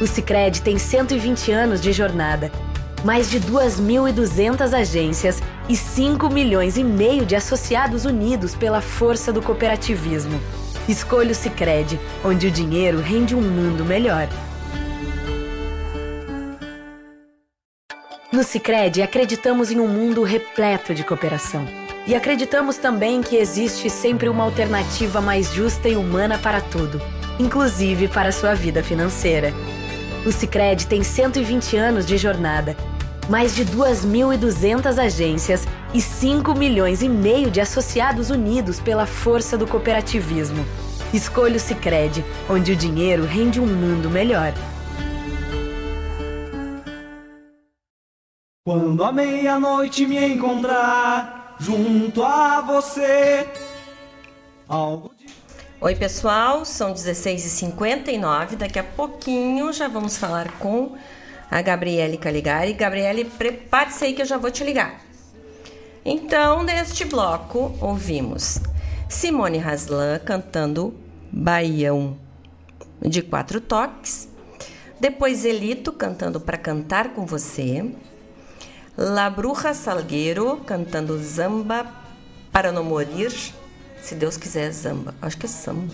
O 0.00 0.06
Cicred 0.06 0.62
tem 0.62 0.78
120 0.78 1.52
anos 1.52 1.80
de 1.80 1.92
jornada, 1.92 2.50
mais 3.04 3.30
de 3.30 3.38
2.200 3.38 4.72
agências 4.72 5.42
e 5.68 5.76
5 5.76 6.28
milhões 6.30 6.76
e 6.76 6.84
meio 6.84 7.26
de 7.26 7.36
associados 7.36 8.04
unidos 8.04 8.54
pela 8.54 8.80
força 8.80 9.32
do 9.32 9.42
cooperativismo. 9.42 10.40
Escolha 10.88 11.32
o 11.32 11.34
Cicred, 11.34 12.00
onde 12.24 12.46
o 12.46 12.50
dinheiro 12.50 13.00
rende 13.00 13.34
um 13.34 13.40
mundo 13.40 13.84
melhor. 13.84 14.28
No 18.34 18.42
Cicred, 18.42 19.00
acreditamos 19.00 19.70
em 19.70 19.78
um 19.78 19.86
mundo 19.86 20.24
repleto 20.24 20.92
de 20.92 21.04
cooperação. 21.04 21.64
E 22.04 22.16
acreditamos 22.16 22.76
também 22.76 23.22
que 23.22 23.36
existe 23.36 23.88
sempre 23.88 24.28
uma 24.28 24.42
alternativa 24.42 25.20
mais 25.20 25.52
justa 25.52 25.88
e 25.88 25.94
humana 25.94 26.36
para 26.36 26.60
tudo, 26.60 27.00
inclusive 27.38 28.08
para 28.08 28.30
a 28.30 28.32
sua 28.32 28.52
vida 28.52 28.82
financeira. 28.82 29.54
O 30.26 30.32
Cicred 30.32 30.88
tem 30.88 31.04
120 31.04 31.76
anos 31.76 32.04
de 32.04 32.18
jornada, 32.18 32.76
mais 33.30 33.54
de 33.54 33.64
2.200 33.64 34.98
agências 34.98 35.64
e 35.94 36.00
5 36.00 36.56
milhões 36.56 37.02
e 37.02 37.08
meio 37.08 37.52
de 37.52 37.60
associados 37.60 38.30
unidos 38.30 38.80
pela 38.80 39.06
força 39.06 39.56
do 39.56 39.64
cooperativismo. 39.64 40.66
Escolha 41.12 41.54
o 41.54 41.60
Cicred, 41.60 42.24
onde 42.50 42.72
o 42.72 42.76
dinheiro 42.76 43.26
rende 43.26 43.60
um 43.60 43.66
mundo 43.66 44.10
melhor. 44.10 44.52
Quando 48.66 49.04
a 49.04 49.12
meia-noite 49.12 50.06
me 50.06 50.16
encontrar 50.26 51.54
junto 51.60 52.22
a 52.24 52.62
você, 52.62 53.46
algo 54.66 55.10
de... 55.18 55.26
Oi, 55.82 55.94
pessoal, 55.94 56.64
são 56.64 56.94
16h59. 56.94 58.56
Daqui 58.56 58.78
a 58.78 58.82
pouquinho 58.82 59.70
já 59.70 59.86
vamos 59.86 60.16
falar 60.16 60.50
com 60.52 60.96
a 61.50 61.60
Gabriele 61.60 62.16
Caligari. 62.16 62.72
Gabriele, 62.72 63.26
prepare-se 63.26 64.06
aí 64.06 64.14
que 64.14 64.22
eu 64.22 64.26
já 64.26 64.38
vou 64.38 64.50
te 64.50 64.64
ligar. 64.64 64.98
Então, 66.02 66.62
neste 66.62 67.04
bloco, 67.04 67.76
ouvimos 67.82 68.60
Simone 69.10 69.58
Haslan 69.58 70.20
cantando 70.20 70.94
Baião 71.30 72.16
de 73.02 73.20
quatro 73.20 73.60
toques. 73.60 74.26
Depois, 74.98 75.44
Elito 75.44 75.92
cantando 75.92 76.40
Pra 76.40 76.56
Cantar 76.56 77.10
com 77.10 77.26
Você. 77.26 77.92
La 78.96 79.28
Bruja 79.28 79.74
Salgueiro 79.74 80.58
cantando 80.64 81.18
Zamba 81.18 81.84
para 82.52 82.70
não 82.70 82.84
morir. 82.84 83.32
Se 84.00 84.14
Deus 84.14 84.36
quiser, 84.36 84.70
Zamba. 84.70 85.12
Acho 85.20 85.36
que 85.36 85.46
é 85.46 85.48
samba. 85.48 85.92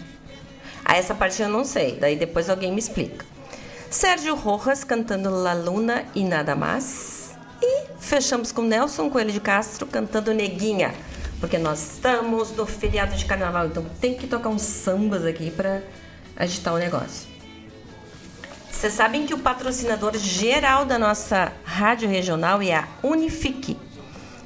Ah, 0.84 0.96
essa 0.96 1.14
parte 1.14 1.40
eu 1.40 1.48
não 1.48 1.64
sei. 1.64 1.96
Daí 1.98 2.14
depois 2.14 2.50
alguém 2.50 2.70
me 2.70 2.78
explica. 2.78 3.24
Sérgio 3.88 4.34
Rojas 4.34 4.84
cantando 4.84 5.30
La 5.30 5.54
Luna 5.54 6.04
e 6.14 6.22
Nada 6.22 6.54
Mais. 6.54 7.34
E 7.62 7.86
fechamos 7.98 8.52
com 8.52 8.60
Nelson 8.60 9.08
Coelho 9.08 9.32
de 9.32 9.40
Castro 9.40 9.86
cantando 9.86 10.34
Neguinha. 10.34 10.92
Porque 11.40 11.56
nós 11.56 11.94
estamos 11.94 12.54
no 12.54 12.66
feriado 12.66 13.16
de 13.16 13.24
carnaval, 13.24 13.66
então 13.66 13.82
tem 13.98 14.14
que 14.14 14.26
tocar 14.26 14.50
uns 14.50 14.60
sambas 14.60 15.24
aqui 15.24 15.50
para 15.50 15.82
agitar 16.36 16.74
o 16.74 16.78
negócio. 16.78 17.29
Vocês 18.70 18.94
sabem 18.94 19.26
que 19.26 19.34
o 19.34 19.38
patrocinador 19.38 20.16
geral 20.16 20.86
da 20.86 20.98
nossa 20.98 21.52
rádio 21.64 22.08
regional 22.08 22.62
é 22.62 22.74
a 22.74 22.88
Unifique, 23.02 23.76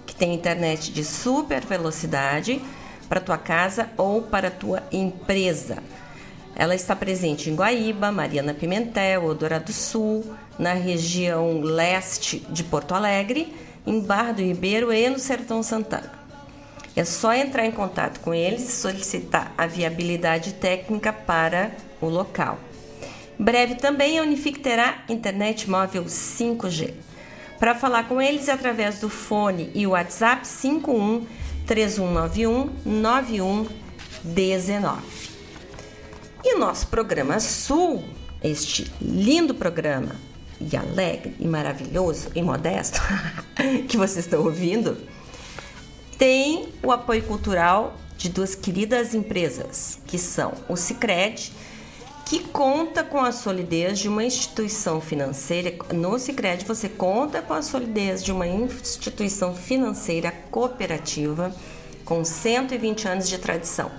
que 0.05 0.15
tem 0.15 0.35
internet 0.35 0.91
de 0.93 1.05
super 1.05 1.65
velocidade 1.65 2.61
para 3.09 3.21
tua 3.21 3.39
casa 3.39 3.91
ou 3.97 4.23
para 4.23 4.51
tua 4.51 4.83
empresa. 4.91 5.79
Ela 6.57 6.75
está 6.75 6.97
presente 6.97 7.49
em 7.49 7.55
Guaíba, 7.55 8.11
Mariana 8.11 8.55
Pimentel, 8.55 9.25
Eldorado 9.25 9.67
do 9.67 9.73
Sul, 9.73 10.35
na 10.59 10.73
região 10.73 11.61
leste 11.61 12.41
de 12.49 12.65
Porto 12.65 12.95
Alegre, 12.95 13.55
em 13.87 14.01
Barra 14.01 14.33
do 14.33 14.43
Ribeiro 14.43 14.93
e 14.93 15.09
no 15.09 15.19
Sertão 15.19 15.63
Santana. 15.63 16.11
É 16.97 17.05
só 17.05 17.33
entrar 17.35 17.67
em 17.67 17.73
contato 17.73 18.21
com 18.21 18.33
eles 18.33 18.69
e 18.69 18.73
solicitar 18.73 19.53
a 19.59 19.67
viabilidade 19.67 20.55
técnica 20.55 21.13
para 21.13 21.73
o 22.01 22.09
local. 22.09 22.59
Breve 23.39 23.75
também 23.75 24.19
a 24.19 24.23
Unifique 24.23 24.61
terá 24.61 25.05
internet 25.09 25.69
móvel 25.69 26.05
5G. 26.05 26.95
Para 27.59 27.75
falar 27.75 28.09
com 28.09 28.21
eles 28.21 28.49
através 28.49 29.01
do 29.01 29.09
fone 29.09 29.71
e 29.75 29.87
WhatsApp 29.87 30.47
51 30.47 31.27
3191 31.67 32.71
9119. 32.85 35.03
E 36.45 36.55
o 36.55 36.59
nosso 36.59 36.89
programa 36.89 37.41
Sul, 37.41 38.05
este 38.43 38.93
lindo 39.01 39.55
programa 39.55 40.17
e 40.61 40.77
alegre 40.77 41.35
e 41.41 41.47
maravilhoso 41.47 42.31
e 42.35 42.43
modesto 42.43 43.01
que 43.89 43.97
vocês 43.97 44.27
estão 44.27 44.43
ouvindo, 44.43 44.99
tem 46.19 46.69
o 46.83 46.93
apoio 46.93 47.23
cultural 47.23 47.97
de 48.17 48.29
duas 48.29 48.55
queridas 48.55 49.15
empresas, 49.15 49.99
que 50.07 50.19
são 50.19 50.53
o 50.69 50.77
Sicredi, 50.77 51.53
que 52.27 52.41
conta 52.41 53.05
com 53.05 53.21
a 53.21 53.33
solidez 53.33 53.99
de 53.99 54.09
uma 54.09 54.25
instituição 54.25 55.01
financeira. 55.01 55.75
No 55.93 56.19
Sicredi 56.19 56.65
você 56.65 56.89
conta 56.89 57.43
com 57.43 57.53
a 57.53 57.63
solidez 57.63 58.25
de 58.25 58.33
uma 58.33 58.47
instituição 58.47 59.55
financeira 59.55 60.33
cooperativa 60.51 61.55
com 62.05 62.25
120 62.25 63.09
anos 63.09 63.29
de 63.29 63.39
tradição 63.39 63.91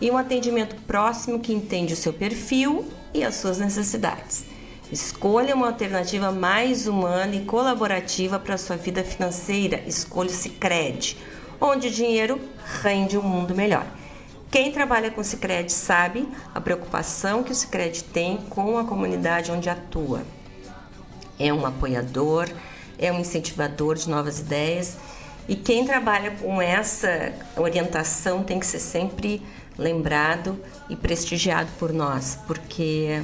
e 0.00 0.10
um 0.10 0.16
atendimento 0.16 0.76
próximo 0.86 1.40
que 1.40 1.52
entende 1.52 1.94
o 1.94 1.96
seu 1.96 2.12
perfil 2.12 2.86
e 3.12 3.22
as 3.22 3.36
suas 3.36 3.58
necessidades. 3.58 4.44
Escolha 4.90 5.54
uma 5.54 5.68
alternativa 5.68 6.30
mais 6.30 6.86
humana 6.86 7.34
e 7.34 7.44
colaborativa 7.44 8.38
para 8.38 8.54
a 8.54 8.58
sua 8.58 8.76
vida 8.76 9.02
financeira. 9.02 9.82
Escolha 9.86 10.30
o 10.30 10.32
Sicredi, 10.32 11.16
onde 11.60 11.88
o 11.88 11.90
dinheiro 11.90 12.40
rende 12.82 13.18
um 13.18 13.22
mundo 13.22 13.54
melhor. 13.54 13.86
Quem 14.50 14.70
trabalha 14.70 15.10
com 15.10 15.20
o 15.20 15.24
Sicredi 15.24 15.72
sabe 15.72 16.28
a 16.54 16.60
preocupação 16.60 17.42
que 17.42 17.52
o 17.52 17.54
Sicredi 17.54 18.04
tem 18.04 18.38
com 18.48 18.78
a 18.78 18.84
comunidade 18.84 19.50
onde 19.50 19.68
atua. 19.68 20.22
É 21.38 21.52
um 21.52 21.66
apoiador, 21.66 22.48
é 22.98 23.12
um 23.12 23.20
incentivador 23.20 23.96
de 23.96 24.08
novas 24.08 24.38
ideias 24.38 24.96
e 25.48 25.54
quem 25.54 25.84
trabalha 25.84 26.30
com 26.32 26.62
essa 26.62 27.32
orientação 27.56 28.42
tem 28.42 28.58
que 28.58 28.66
ser 28.66 28.80
sempre 28.80 29.42
lembrado 29.76 30.58
e 30.88 30.96
prestigiado 30.96 31.68
por 31.78 31.92
nós, 31.92 32.38
porque 32.46 33.22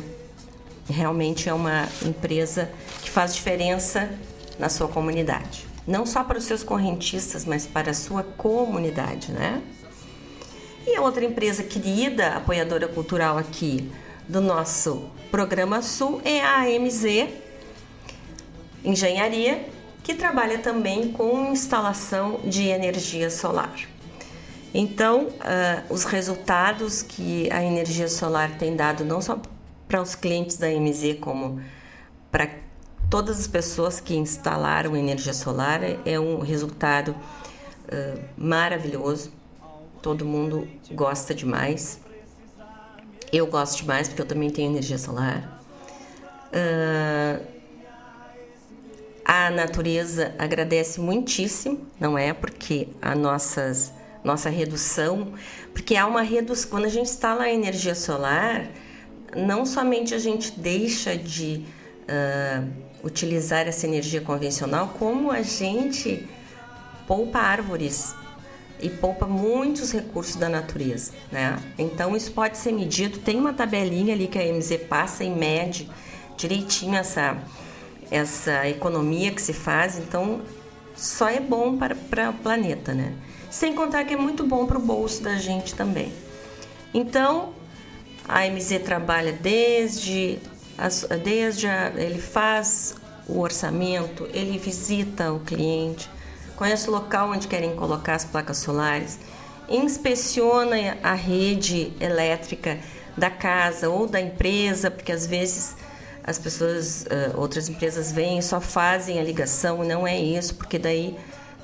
realmente 0.88 1.48
é 1.48 1.54
uma 1.54 1.88
empresa 2.04 2.70
que 3.00 3.08
faz 3.08 3.34
diferença 3.34 4.10
na 4.58 4.68
sua 4.68 4.88
comunidade. 4.88 5.66
Não 5.86 6.04
só 6.04 6.22
para 6.22 6.38
os 6.38 6.44
seus 6.44 6.62
correntistas, 6.62 7.44
mas 7.44 7.66
para 7.66 7.90
a 7.90 7.94
sua 7.94 8.22
comunidade, 8.22 9.32
né? 9.32 9.62
E 10.85 10.99
outra 10.99 11.24
empresa 11.24 11.62
querida, 11.62 12.35
apoiadora 12.35 12.89
cultural 12.89 13.39
aqui 13.39 13.91
do 14.28 14.41
nosso 14.41 15.11
programa 15.30 15.80
Sul 15.80 16.20
é 16.24 16.41
a 16.41 16.62
AMZ 16.62 17.28
Engenharia, 18.85 19.64
que 20.03 20.12
trabalha 20.12 20.59
também 20.59 21.12
com 21.12 21.53
instalação 21.53 22.41
de 22.45 22.66
energia 22.66 23.30
solar. 23.30 23.76
Então, 24.74 25.26
uh, 25.26 25.33
os 25.89 26.03
resultados 26.03 27.01
que 27.01 27.49
a 27.53 27.62
energia 27.62 28.09
solar 28.09 28.59
tem 28.59 28.74
dado, 28.74 29.05
não 29.05 29.20
só 29.20 29.41
para 29.87 30.03
os 30.03 30.16
clientes 30.16 30.57
da 30.57 30.68
MZ, 30.68 31.18
como 31.20 31.61
para 32.30 32.49
todas 33.09 33.39
as 33.39 33.47
pessoas 33.47 34.01
que 34.01 34.16
instalaram 34.16 34.97
energia 34.97 35.35
solar, 35.35 35.80
é 36.05 36.18
um 36.18 36.41
resultado 36.41 37.11
uh, 37.12 38.20
maravilhoso. 38.37 39.41
Todo 40.03 40.24
mundo 40.24 40.68
gosta 40.90 41.32
demais. 41.32 42.00
Eu 43.32 43.46
gosto 43.46 43.78
demais 43.78 44.09
porque 44.09 44.20
eu 44.20 44.26
também 44.26 44.50
tenho 44.50 44.70
energia 44.70 44.98
solar. 44.98 45.62
Uh, 46.48 47.46
a 49.24 49.50
natureza 49.50 50.34
agradece 50.38 51.00
muitíssimo, 51.00 51.86
não 51.98 52.18
é? 52.18 52.34
Porque 52.34 52.88
a 53.00 53.14
nossas 53.14 53.92
nossa 54.24 54.48
redução, 54.50 55.32
porque 55.72 55.96
há 55.96 56.07
uma 56.07 56.22
redução. 56.22 56.70
Quando 56.70 56.84
a 56.84 56.88
gente 56.88 57.09
instala 57.09 57.44
a 57.44 57.53
energia 57.53 57.94
solar, 57.94 58.68
não 59.36 59.64
somente 59.64 60.14
a 60.14 60.18
gente 60.18 60.53
deixa 60.59 61.16
de 61.16 61.64
uh, 62.03 62.68
utilizar 63.03 63.66
essa 63.66 63.86
energia 63.86 64.20
convencional, 64.20 64.94
como 64.98 65.30
a 65.30 65.42
gente 65.42 66.28
poupa 67.07 67.38
árvores 67.38 68.14
e 68.83 68.91
poupa 68.91 69.26
muitos 69.26 69.93
recursos 69.93 70.37
da 70.37 70.49
natureza, 70.49 71.12
né? 71.30 71.59
Então 71.78 72.16
isso 72.16 72.33
pode 72.33 72.59
ser 72.59 72.72
medido. 72.72 73.18
Tem 73.18 73.39
uma 73.39 73.53
tabelinha 73.53 74.12
ali 74.12 74.26
que 74.26 74.39
a 74.39 74.53
MZ 74.53 74.76
passa 74.89 75.22
e 75.22 75.30
mede 75.30 75.89
direitinho 76.37 76.97
essa 76.97 77.39
essa 78.11 78.68
economia 78.68 79.30
que 79.30 79.41
se 79.41 79.53
faz. 79.53 79.99
Então 79.99 80.43
só 80.95 81.28
é 81.28 81.41
bom 81.41 81.78
para, 81.78 81.95
para 81.95 82.30
o 82.30 82.35
planeta, 82.35 82.93
né? 82.93 83.14
Sem 83.51 83.74
contar 83.74 84.05
que 84.05 84.14
é 84.14 84.16
muito 84.16 84.45
bom 84.45 84.66
para 84.66 84.78
o 84.78 84.80
bolso 84.80 85.22
da 85.22 85.37
gente 85.37 85.74
também. 85.74 86.12
Então, 86.95 87.55
a 88.28 88.47
MZ 88.47 88.83
trabalha 88.85 89.33
desde, 89.33 90.39
desde 91.22 91.66
a, 91.66 91.93
ele 91.97 92.20
faz 92.20 92.95
o 93.28 93.41
orçamento, 93.41 94.28
ele 94.33 94.59
visita 94.59 95.33
o 95.33 95.41
cliente, 95.41 96.09
conhece 96.57 96.88
o 96.88 96.92
local 96.92 97.30
onde 97.30 97.46
querem 97.48 97.74
colocar 97.74 98.14
as 98.14 98.24
placas 98.24 98.59
solares, 98.59 99.18
inspeciona 99.68 100.98
a 101.03 101.14
rede 101.14 101.92
elétrica 102.00 102.78
da 103.16 103.30
casa 103.30 103.88
ou 103.88 104.07
da 104.07 104.20
empresa, 104.20 104.90
porque 104.90 105.12
às 105.12 105.26
vezes 105.26 105.76
as 106.24 106.38
pessoas, 106.38 107.05
outras 107.34 107.68
empresas 107.68 108.12
vêm 108.12 108.38
e 108.38 108.42
só 108.42 108.61
fazem 108.61 109.18
a 109.18 109.22
ligação, 109.22 109.82
não 109.82 110.07
é 110.07 110.18
isso, 110.18 110.55
porque 110.55 110.78
daí 110.78 111.16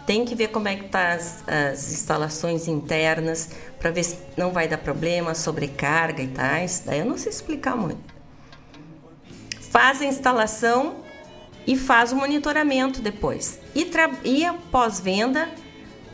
tem 0.09 0.24
que 0.24 0.34
ver 0.34 0.49
como 0.49 0.66
é 0.66 0.74
que 0.74 0.89
tá 0.89 1.12
as, 1.12 1.45
as 1.47 1.93
instalações 1.93 2.66
internas 2.66 3.51
para 3.78 3.91
ver 3.91 4.03
se 4.03 4.16
não 4.36 4.51
vai 4.51 4.66
dar 4.66 4.78
problema, 4.78 5.34
sobrecarga 5.34 6.22
e 6.22 6.28
tais. 6.28 6.82
Daí 6.84 7.01
eu 7.01 7.05
não 7.05 7.18
sei 7.18 7.30
explicar 7.30 7.76
muito. 7.76 8.01
Faz 9.70 10.01
a 10.01 10.07
instalação 10.07 10.97
e 11.69 11.77
faz 11.77 12.11
o 12.12 12.16
monitoramento 12.16 13.01
depois. 13.03 13.61
E, 13.75 13.87
e 14.25 14.47
a 14.47 14.55
pós-venda 14.55 15.51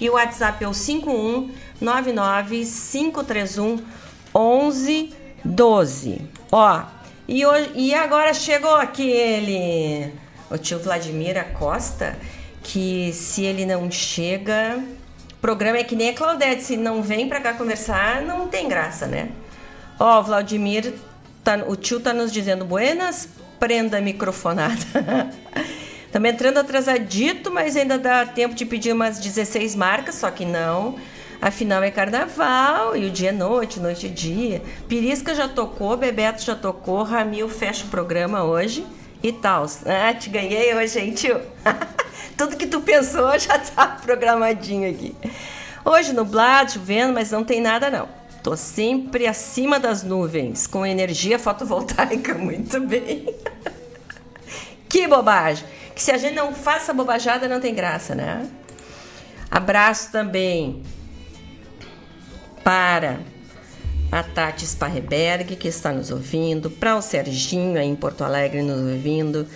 e 0.00 0.10
o 0.10 0.14
WhatsApp 0.14 0.64
é 0.64 0.68
o 0.68 0.74
51 0.74 1.52
99531 1.80 3.76
1112. 4.34 6.22
Ó, 6.50 6.82
e, 7.28 7.46
hoje, 7.46 7.70
e 7.76 7.94
agora 7.94 8.34
chegou 8.34 8.74
aquele, 8.74 10.12
o 10.50 10.58
tio 10.58 10.80
Vladimir 10.80 11.38
Acosta, 11.38 12.18
que 12.62 13.12
se 13.12 13.44
ele 13.44 13.66
não 13.66 13.90
chega, 13.90 14.82
o 15.32 15.40
programa 15.40 15.78
é 15.78 15.84
que 15.84 15.96
nem 15.96 16.10
a 16.10 16.14
Claudete, 16.14 16.62
se 16.62 16.76
não 16.76 17.02
vem 17.02 17.28
pra 17.28 17.40
cá 17.40 17.54
conversar, 17.54 18.22
não 18.22 18.48
tem 18.48 18.68
graça, 18.68 19.06
né? 19.06 19.30
Ó, 19.98 20.20
o 20.20 20.22
Vladimir, 20.22 20.94
tá, 21.42 21.56
o 21.66 21.76
tio 21.76 22.00
tá 22.00 22.12
nos 22.12 22.32
dizendo 22.32 22.64
buenas, 22.64 23.28
prenda 23.58 24.00
microfonada. 24.00 24.76
Estamos 26.06 26.28
entrando 26.28 26.58
atrasadito, 26.58 27.50
mas 27.50 27.76
ainda 27.76 27.98
dá 27.98 28.26
tempo 28.26 28.54
de 28.54 28.66
pedir 28.66 28.92
umas 28.92 29.18
16 29.18 29.74
marcas, 29.74 30.16
só 30.16 30.30
que 30.30 30.44
não. 30.44 30.96
Afinal 31.40 31.82
é 31.82 31.90
carnaval 31.90 32.94
e 32.96 33.06
o 33.06 33.10
dia 33.10 33.30
é 33.30 33.32
noite, 33.32 33.80
noite 33.80 34.06
é 34.06 34.08
dia. 34.08 34.62
Pirisca 34.86 35.34
já 35.34 35.48
tocou, 35.48 35.96
Bebeto 35.96 36.42
já 36.42 36.54
tocou, 36.54 37.02
Ramil 37.02 37.48
fecha 37.48 37.84
o 37.84 37.88
programa 37.88 38.44
hoje 38.44 38.86
e 39.22 39.32
tal. 39.32 39.66
Ah, 39.86 40.14
te 40.14 40.30
ganhei 40.30 40.74
hoje, 40.74 41.00
hein, 41.00 41.12
tio? 41.12 41.40
Tudo 42.42 42.56
que 42.56 42.66
tu 42.66 42.80
pensou 42.80 43.30
já 43.38 43.56
tá 43.56 43.86
programadinho 43.86 44.90
aqui. 44.90 45.14
Hoje 45.84 46.12
nublado, 46.12 46.72
chovendo, 46.72 47.12
mas 47.12 47.30
não 47.30 47.44
tem 47.44 47.60
nada 47.60 47.88
não. 47.88 48.08
Tô 48.42 48.56
sempre 48.56 49.28
acima 49.28 49.78
das 49.78 50.02
nuvens, 50.02 50.66
com 50.66 50.84
energia 50.84 51.38
fotovoltaica, 51.38 52.34
muito 52.34 52.80
bem. 52.80 53.32
que 54.88 55.06
bobagem! 55.06 55.64
que 55.94 56.02
se 56.02 56.10
a 56.10 56.18
gente 56.18 56.34
não 56.34 56.52
faça 56.52 56.92
bobajada 56.92 57.46
não 57.46 57.60
tem 57.60 57.72
graça, 57.72 58.12
né? 58.12 58.48
Abraço 59.48 60.10
também 60.10 60.82
para 62.64 63.20
a 64.10 64.24
Tati 64.24 64.66
Sparreberg, 64.66 65.54
que 65.54 65.68
está 65.68 65.92
nos 65.92 66.10
ouvindo, 66.10 66.68
para 66.68 66.96
o 66.96 67.02
Serginho 67.02 67.78
aí 67.78 67.86
em 67.86 67.94
Porto 67.94 68.24
Alegre 68.24 68.62
nos 68.62 68.80
ouvindo, 68.80 69.46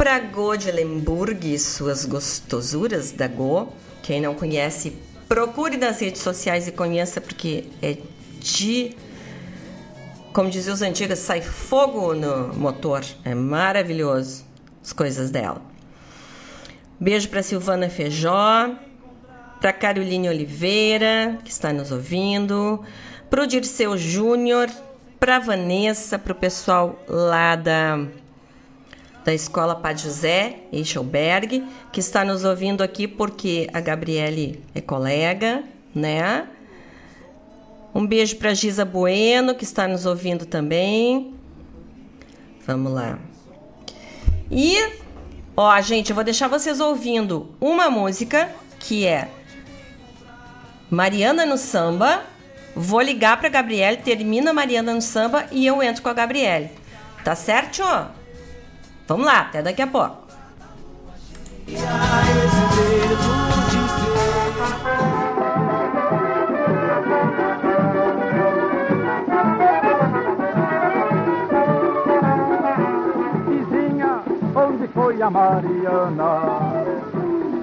para 0.00 0.18
Go 0.18 0.56
de 0.56 0.72
Lemburg 0.72 1.52
e 1.52 1.58
suas 1.58 2.06
gostosuras 2.06 3.12
da 3.12 3.28
Go. 3.28 3.70
Quem 4.02 4.18
não 4.18 4.34
conhece, 4.34 4.96
procure 5.28 5.76
nas 5.76 6.00
redes 6.00 6.22
sociais 6.22 6.66
e 6.66 6.72
conheça, 6.72 7.20
porque 7.20 7.66
é 7.82 7.98
de. 8.40 8.96
Como 10.32 10.48
diziam 10.48 10.72
os 10.72 10.80
antigos, 10.80 11.18
sai 11.18 11.42
fogo 11.42 12.14
no 12.14 12.48
motor. 12.54 13.04
É 13.26 13.34
maravilhoso 13.34 14.46
as 14.82 14.90
coisas 14.90 15.30
dela. 15.30 15.60
Beijo 16.98 17.28
para 17.28 17.42
Silvana 17.42 17.90
Feijó, 17.90 18.70
para 19.60 19.70
Caroline 19.70 20.30
Oliveira, 20.30 21.38
que 21.44 21.50
está 21.50 21.74
nos 21.74 21.92
ouvindo, 21.92 22.82
para 23.28 23.42
o 23.42 23.46
Dirceu 23.46 23.98
Júnior, 23.98 24.70
para 25.18 25.38
Vanessa, 25.38 26.18
para 26.18 26.32
o 26.32 26.36
pessoal 26.36 26.98
lá 27.06 27.54
da, 27.54 27.98
da 29.30 29.34
Escola 29.34 29.76
Padre 29.76 30.02
José, 30.02 30.56
Eichelberg, 30.72 31.64
que 31.92 32.00
está 32.00 32.24
nos 32.24 32.44
ouvindo 32.44 32.82
aqui 32.82 33.06
porque 33.06 33.70
a 33.72 33.78
Gabriele 33.78 34.60
é 34.74 34.80
colega, 34.80 35.62
né? 35.94 36.48
Um 37.94 38.04
beijo 38.04 38.34
para 38.38 38.52
Giza 38.54 38.84
Bueno, 38.84 39.54
que 39.54 39.62
está 39.62 39.86
nos 39.86 40.04
ouvindo 40.04 40.46
também. 40.46 41.32
Vamos 42.66 42.92
lá. 42.92 43.20
E, 44.50 44.76
ó, 45.56 45.80
gente, 45.80 46.10
eu 46.10 46.14
vou 46.16 46.24
deixar 46.24 46.48
vocês 46.48 46.80
ouvindo 46.80 47.54
uma 47.60 47.88
música 47.88 48.50
que 48.80 49.06
é 49.06 49.30
Mariana 50.90 51.46
no 51.46 51.56
Samba. 51.56 52.24
Vou 52.74 53.00
ligar 53.00 53.38
para 53.38 53.48
Gabriele, 53.48 53.98
termina 53.98 54.52
Mariana 54.52 54.92
no 54.92 55.00
Samba 55.00 55.46
e 55.52 55.64
eu 55.64 55.80
entro 55.80 56.02
com 56.02 56.08
a 56.08 56.14
Gabriele. 56.14 56.70
Tá 57.22 57.36
certo? 57.36 57.84
Vamos 59.10 59.26
lá, 59.26 59.40
até 59.40 59.60
daqui 59.60 59.82
a 59.82 59.88
pouco. 59.88 60.18
Vizinha, 73.48 74.22
onde 74.54 74.86
foi 74.94 75.20
a 75.20 75.28
Mariana? 75.28 76.40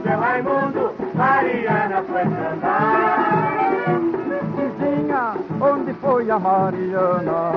Seu 0.04 0.20
Raimundo, 0.20 0.94
Mariana 1.16 2.04
foi 2.10 2.24
sambar. 2.24 3.57
Onde 5.60 5.94
foi 5.96 6.30
a 6.30 6.38
Mariana? 6.38 7.52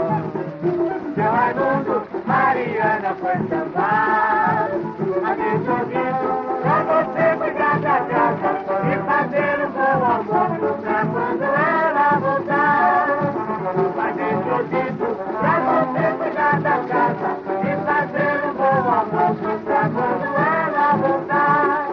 Seu 1.14 1.30
Raimundo, 1.30 2.02
Mariana 2.24 3.14
foi 3.20 3.36
sambar. 3.48 4.70
Aqui 5.24 5.50
sorriso, 5.66 6.30
pra 6.62 6.76
você 6.88 7.24
cuidar 7.36 7.78
da 7.80 7.96
casa 8.10 8.50
e 8.88 8.94
fazer 9.06 9.54
um 9.64 9.70
bom 9.70 10.00
almoço 10.04 10.68
pra 10.80 11.00
quando 11.06 11.42
ela 11.42 12.08
voltar. 12.20 13.06
Fazer 13.96 14.34
sorriso, 14.48 15.08
pra 15.38 15.54
você 15.60 16.04
cuidar 16.22 16.56
da 16.60 16.76
casa 16.88 17.30
e 17.60 17.70
fazer 17.84 18.34
um 18.46 18.52
bom 18.54 18.80
almoço 18.90 19.50
pra 19.64 19.82
quando 19.90 20.26
ela 20.36 20.86
voltar. 20.96 21.88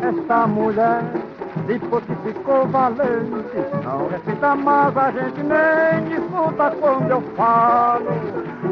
Esta 0.00 0.46
mulher 0.46 1.23
depois 1.66 2.04
que 2.04 2.14
ficou 2.16 2.66
valente, 2.66 3.56
não 3.82 4.08
respeita 4.08 4.54
mais 4.54 4.96
a 4.96 5.10
gente 5.10 5.42
nem 5.42 6.12
escuta 6.12 6.70
quando 6.78 7.10
eu 7.10 7.22
falo. 7.36 8.10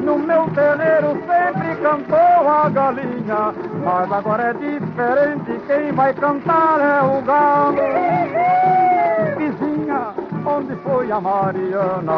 No 0.04 0.18
meu 0.18 0.46
terreiro 0.50 1.16
sempre 1.26 1.76
cantou 1.80 2.48
a 2.48 2.68
galinha, 2.68 3.54
mas 3.82 4.12
agora 4.12 4.42
é 4.42 4.52
diferente, 4.52 5.60
quem 5.66 5.92
vai 5.92 6.12
cantar 6.12 6.80
é 6.80 7.02
o 7.02 7.22
galo. 7.22 7.76
Vizinha, 9.38 10.14
onde 10.44 10.74
foi 10.76 11.10
a 11.10 11.20
Mariana? 11.20 12.12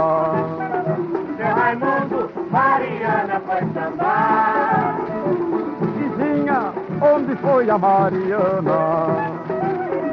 Seu 1.36 1.46
Raimundo, 1.46 2.30
Mariana 2.50 3.40
foi 3.46 3.60
sambar. 3.74 4.98
Vizinha, 5.98 6.72
onde 7.00 7.36
foi 7.36 7.70
a 7.70 7.78
Mariana? 7.78 9.63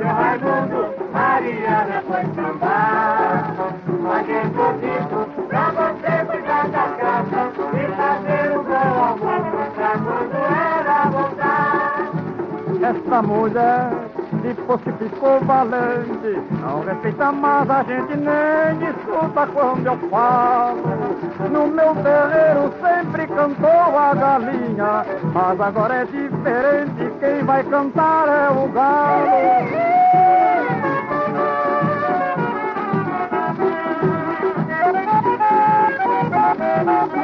Seu 0.01 0.09
Raimundo, 0.09 0.95
Mariana 1.13 2.01
foi 2.07 2.23
sambar. 2.33 3.53
Paguei 4.03 4.45
bonito 4.45 5.19
pra 5.47 5.69
você 5.69 6.25
cuidar 6.25 6.67
da 6.69 6.85
casa 6.97 7.51
e 7.77 7.85
fazer 7.95 8.57
um 8.57 8.63
bom 8.63 8.93
almoço 9.03 9.71
pra 9.75 9.91
quando 9.99 10.33
ela 10.33 11.09
voltar. 11.11 12.09
Esta 12.81 13.21
mulher, 13.21 14.11
depois 14.53 14.81
que 14.81 14.91
ficou 14.93 15.39
valente, 15.41 16.41
não 16.59 16.81
respeita 16.81 17.31
mais 17.31 17.69
a 17.69 17.83
gente 17.83 18.17
nem 18.17 18.89
escuta 18.89 19.47
quando 19.47 19.85
eu 19.85 19.97
falo. 20.09 20.81
No 21.49 21.67
meu 21.67 21.95
terreiro 21.95 22.73
sempre 22.81 23.27
cantou 23.27 23.97
a 23.97 24.13
galinha, 24.13 25.05
mas 25.33 25.61
agora 25.61 25.95
é 25.95 26.05
diferente, 26.05 27.13
quem 27.19 27.43
vai 27.45 27.63
cantar 27.63 28.27
é 28.27 28.49
o 28.49 28.67
galo. 28.69 30.01
Vizinha, 36.61 37.17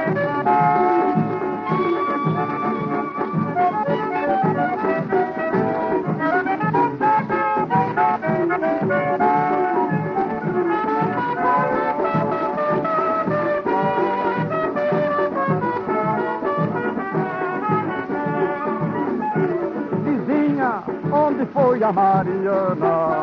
onde 21.88 21.94
foi 21.94 21.94
a 21.94 21.94
Mariana? 21.94 23.22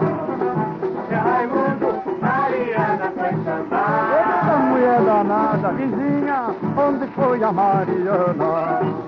Seu 1.09 1.19
Raimundo, 1.19 2.03
Mariana 2.21 3.13
foi 3.15 3.33
sambar. 3.45 4.15
Essa 4.21 4.57
mulher 4.57 5.01
danada, 5.03 5.69
vizinha, 5.73 6.55
onde 6.77 7.07
foi 7.09 7.43
a 7.43 7.53
Mariana? 7.53 9.04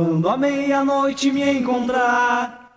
Quando 0.00 0.30
a 0.30 0.36
meia-noite 0.38 1.30
me 1.30 1.58
encontrar. 1.58 2.70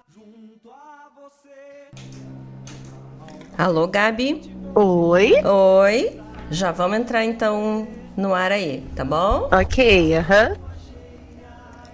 Alô, 3.57 3.87
Gabi? 3.87 4.53
Oi? 4.75 5.35
Oi. 5.45 6.19
Já 6.51 6.73
vamos 6.73 6.97
entrar 6.97 7.23
então 7.23 7.87
no 8.17 8.33
ar 8.33 8.51
aí, 8.51 8.83
tá 8.93 9.05
bom? 9.05 9.47
Ok, 9.57 10.17
aham. 10.17 10.57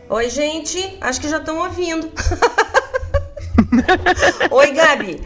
Oi, 0.09 0.29
gente. 0.31 0.97
Acho 0.99 1.21
que 1.21 1.29
já 1.29 1.37
estão 1.37 1.59
ouvindo. 1.59 2.09
Oi, 4.49 4.71
Gabi. 4.71 5.21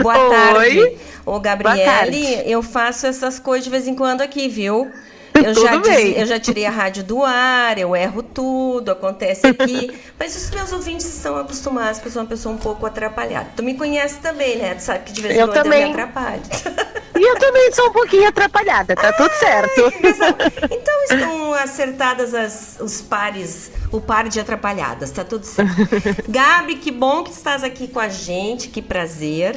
Boa 0.00 0.16
Oi. 0.16 0.30
tarde. 0.30 0.98
Ô, 1.26 1.40
Gabriele, 1.40 2.48
eu 2.48 2.62
faço 2.62 3.04
essas 3.04 3.40
coisas 3.40 3.64
de 3.64 3.70
vez 3.70 3.88
em 3.88 3.96
quando 3.96 4.20
aqui, 4.20 4.48
viu? 4.48 4.92
Eu 5.40 5.54
já, 5.54 5.74
eu 5.76 6.26
já 6.26 6.38
tirei 6.38 6.66
a 6.66 6.70
rádio 6.70 7.02
do 7.02 7.24
ar, 7.24 7.78
eu 7.78 7.96
erro 7.96 8.22
tudo, 8.22 8.90
acontece 8.90 9.46
aqui. 9.46 9.90
Mas 10.18 10.36
os 10.36 10.50
meus 10.50 10.72
ouvintes 10.72 11.06
estão 11.06 11.36
acostumados, 11.36 11.98
porque 11.98 12.08
eu 12.08 12.12
sou 12.12 12.22
uma 12.22 12.28
pessoa 12.28 12.54
um 12.54 12.58
pouco 12.58 12.84
atrapalhada. 12.84 13.48
Tu 13.56 13.62
me 13.62 13.74
conhece 13.74 14.18
também, 14.18 14.58
né? 14.58 14.74
Tu 14.74 14.82
sabe 14.82 15.04
que 15.04 15.12
de 15.12 15.22
vez 15.22 15.36
em 15.36 15.46
quando 15.46 15.56
eu 15.56 15.64
me 15.64 15.82
atrapalho. 15.84 16.42
E 17.20 17.22
eu 17.22 17.38
também 17.38 17.70
sou 17.72 17.88
um 17.90 17.92
pouquinho 17.92 18.26
atrapalhada, 18.26 18.96
tá 18.96 19.12
tudo 19.12 19.30
certo. 19.34 19.92
Então 20.70 21.04
estão 21.04 21.52
acertadas 21.52 22.32
as, 22.32 22.78
os 22.80 23.02
pares, 23.02 23.70
o 23.92 24.00
par 24.00 24.26
de 24.26 24.40
atrapalhadas, 24.40 25.10
tá 25.10 25.22
tudo 25.22 25.44
certo. 25.44 25.70
Gabi, 26.26 26.76
que 26.76 26.90
bom 26.90 27.22
que 27.22 27.30
estás 27.30 27.62
aqui 27.62 27.88
com 27.88 28.00
a 28.00 28.08
gente, 28.08 28.68
que 28.68 28.80
prazer. 28.80 29.54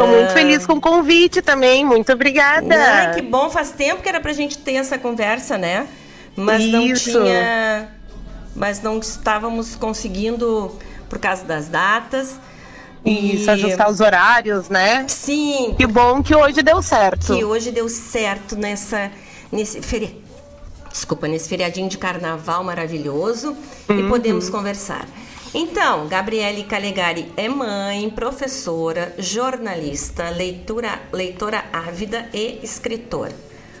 Tô 0.00 0.06
muito 0.06 0.30
Ah. 0.30 0.34
feliz 0.34 0.66
com 0.66 0.74
o 0.74 0.80
convite 0.80 1.42
também. 1.42 1.84
Muito 1.84 2.12
obrigada. 2.12 2.74
Ai, 2.74 3.14
que 3.14 3.22
bom, 3.22 3.50
faz 3.50 3.70
tempo 3.70 4.02
que 4.02 4.08
era 4.08 4.20
pra 4.20 4.32
gente 4.32 4.58
ter 4.58 4.74
essa 4.74 4.96
conversa, 4.98 5.58
né? 5.58 5.86
Mas 6.36 6.64
não 6.66 6.82
Isso. 6.86 7.10
tinha. 7.10 7.88
Mas 8.54 8.80
não 8.82 8.98
estávamos 8.98 9.74
conseguindo 9.76 10.76
por 11.08 11.18
causa 11.18 11.44
das 11.44 11.68
datas. 11.68 12.38
Isso, 13.04 13.50
ajustar 13.50 13.88
os 13.90 14.00
horários, 14.00 14.68
né? 14.68 15.04
Sim. 15.08 15.74
Que 15.76 15.86
bom 15.86 16.22
que 16.22 16.34
hoje 16.34 16.62
deu 16.62 16.82
certo. 16.82 17.34
Que 17.34 17.44
hoje 17.44 17.70
deu 17.70 17.88
certo 17.88 18.56
nessa, 18.56 19.10
nesse 19.50 19.80
feri... 19.80 20.22
Desculpa, 20.90 21.28
nesse 21.28 21.48
feriadinho 21.48 21.88
de 21.88 21.96
carnaval 21.96 22.64
maravilhoso 22.64 23.56
e 23.88 23.92
Uhum. 23.92 24.08
podemos 24.08 24.50
conversar. 24.50 25.06
Então, 25.54 26.06
Gabriele 26.06 26.64
Calegari 26.64 27.32
é 27.34 27.48
mãe, 27.48 28.10
professora, 28.10 29.14
jornalista, 29.18 30.28
leitura, 30.28 31.00
leitora 31.10 31.64
ávida 31.72 32.28
e 32.34 32.60
escritora. 32.62 33.34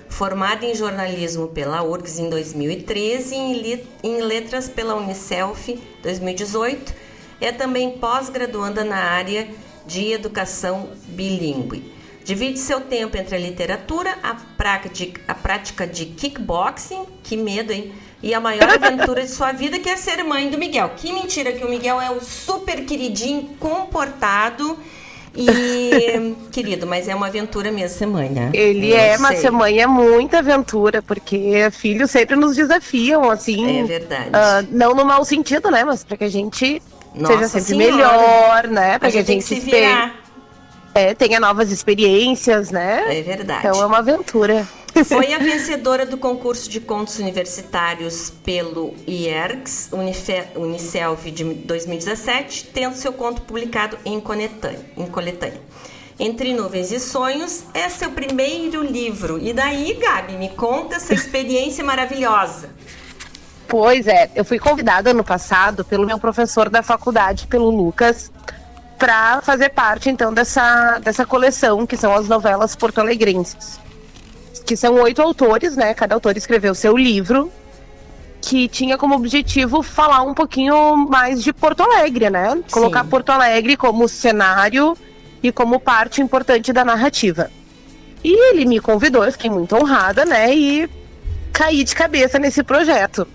Formada 0.08 0.64
em 0.64 0.74
jornalismo 0.74 1.48
pela 1.48 1.82
URGS 1.82 2.20
em 2.20 2.30
2013 2.30 3.34
e 3.34 3.86
em, 4.02 4.22
letras 4.22 4.66
pela 4.66 4.94
Unicelf 4.94 5.68
2018, 6.02 6.94
é 7.38 7.52
também 7.52 7.98
pós-graduanda 7.98 8.82
na 8.82 8.96
área 8.96 9.46
de 9.86 10.10
educação 10.10 10.88
bilíngue. 11.08 11.92
Divide 12.24 12.58
seu 12.58 12.80
tempo 12.80 13.16
entre 13.18 13.36
a 13.36 13.38
literatura, 13.38 14.18
a 14.22 14.34
prática, 14.34 15.20
a 15.28 15.34
prática 15.34 15.86
de 15.86 16.06
kickboxing, 16.06 17.04
que 17.22 17.36
medo, 17.36 17.72
hein? 17.72 17.92
E 18.22 18.34
a 18.34 18.40
maior 18.40 18.68
aventura 18.68 19.22
de 19.22 19.30
sua 19.30 19.52
vida, 19.52 19.78
que 19.78 19.88
é 19.88 19.96
ser 19.96 20.22
mãe 20.24 20.50
do 20.50 20.58
Miguel. 20.58 20.90
Que 20.96 21.12
mentira 21.12 21.52
que 21.52 21.64
o 21.64 21.68
Miguel 21.68 22.00
é 22.00 22.10
o 22.10 22.20
super 22.20 22.84
queridinho, 22.84 23.50
comportado 23.60 24.76
e 25.36 26.34
querido, 26.50 26.84
mas 26.86 27.06
é 27.06 27.14
uma 27.14 27.28
aventura 27.28 27.70
mesmo 27.70 27.96
ser 27.96 28.06
mãe, 28.06 28.28
né? 28.28 28.50
Ele 28.52 28.90
Eu 28.92 28.96
é, 28.96 29.18
mas 29.18 29.34
sei. 29.34 29.42
ser 29.42 29.50
mãe 29.52 29.78
é 29.80 29.86
muita 29.86 30.38
aventura, 30.38 31.00
porque 31.00 31.68
filhos 31.70 32.10
sempre 32.10 32.34
nos 32.34 32.56
desafiam, 32.56 33.30
assim. 33.30 33.80
É 33.80 33.84
verdade. 33.84 34.30
ah, 34.32 34.64
não 34.70 34.94
no 34.94 35.04
mau 35.04 35.24
sentido, 35.24 35.70
né? 35.70 35.84
Mas 35.84 36.02
pra 36.02 36.16
que 36.16 36.24
a 36.24 36.28
gente 36.30 36.82
Nossa 37.14 37.34
seja 37.34 37.48
sempre 37.48 37.84
Senhora. 37.84 37.92
melhor, 37.96 38.66
né? 38.68 38.98
Pra 38.98 39.08
A 39.08 39.12
que 39.12 39.18
a 39.18 39.22
gente 39.22 39.44
gente 39.44 39.44
se 39.44 39.60
virar. 39.60 40.27
É, 40.98 41.14
tenha 41.14 41.38
novas 41.38 41.70
experiências, 41.70 42.70
né? 42.70 43.18
É 43.18 43.22
verdade. 43.22 43.66
Então 43.66 43.80
é 43.80 43.86
uma 43.86 43.98
aventura. 43.98 44.66
Foi 45.06 45.32
a 45.32 45.38
vencedora 45.38 46.04
do 46.04 46.18
concurso 46.18 46.68
de 46.68 46.80
contos 46.80 47.20
universitários 47.20 48.32
pelo 48.42 48.94
IERGS 49.06 49.90
Unicelv 50.56 51.30
de 51.30 51.44
2017, 51.44 52.70
tendo 52.74 52.96
seu 52.96 53.12
conto 53.12 53.42
publicado 53.42 53.96
em 54.04 54.18
coletânea. 54.18 54.80
Em 54.96 55.06
coletânea. 55.06 55.60
Entre 56.18 56.52
Nuvens 56.52 56.90
e 56.90 56.98
Sonhos 56.98 57.62
é 57.72 57.88
seu 57.88 58.10
primeiro 58.10 58.82
livro. 58.82 59.38
E 59.40 59.52
daí, 59.52 59.94
Gabi, 59.94 60.32
me 60.32 60.48
conta 60.48 60.96
essa 60.96 61.14
experiência 61.14 61.84
maravilhosa. 61.84 62.70
Pois 63.68 64.08
é, 64.08 64.30
eu 64.34 64.44
fui 64.44 64.58
convidada 64.58 65.10
ano 65.10 65.22
passado 65.22 65.84
pelo 65.84 66.06
meu 66.06 66.18
professor 66.18 66.68
da 66.68 66.82
faculdade, 66.82 67.46
pelo 67.46 67.70
Lucas, 67.70 68.32
para 68.98 69.40
fazer 69.40 69.70
parte 69.70 70.10
então 70.10 70.34
dessa, 70.34 70.98
dessa 70.98 71.24
coleção 71.24 71.86
que 71.86 71.96
são 71.96 72.12
as 72.14 72.28
novelas 72.28 72.74
porto-alegrenses. 72.74 73.78
Que 74.66 74.76
são 74.76 74.94
oito 74.96 75.22
autores, 75.22 75.76
né? 75.76 75.94
Cada 75.94 76.14
autor 76.14 76.36
escreveu 76.36 76.74
seu 76.74 76.96
livro, 76.96 77.50
que 78.42 78.68
tinha 78.68 78.98
como 78.98 79.14
objetivo 79.14 79.82
falar 79.82 80.22
um 80.22 80.34
pouquinho 80.34 80.96
mais 80.96 81.42
de 81.42 81.52
Porto 81.52 81.82
Alegre, 81.82 82.28
né? 82.28 82.62
Colocar 82.70 83.04
Porto 83.04 83.30
Alegre 83.30 83.76
como 83.76 84.08
cenário 84.08 84.96
e 85.42 85.50
como 85.50 85.80
parte 85.80 86.20
importante 86.20 86.72
da 86.72 86.84
narrativa. 86.84 87.50
E 88.22 88.50
ele 88.50 88.64
me 88.64 88.80
convidou, 88.80 89.24
eu 89.24 89.32
fiquei 89.32 89.48
muito 89.48 89.76
honrada, 89.76 90.24
né? 90.24 90.54
E 90.54 90.90
caí 91.52 91.84
de 91.84 91.94
cabeça 91.94 92.38
nesse 92.38 92.62
projeto. 92.62 93.26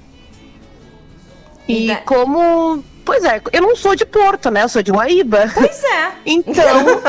E 1.67 1.95
como. 2.05 2.83
Pois 3.05 3.23
é, 3.23 3.41
eu 3.51 3.61
não 3.61 3.75
sou 3.75 3.95
de 3.95 4.05
Porto, 4.05 4.49
né? 4.49 4.63
Eu 4.63 4.69
sou 4.69 4.81
de 4.81 4.91
Guaíba. 4.91 5.51
Pois 5.53 5.83
é. 5.83 6.11
Então. 6.25 7.01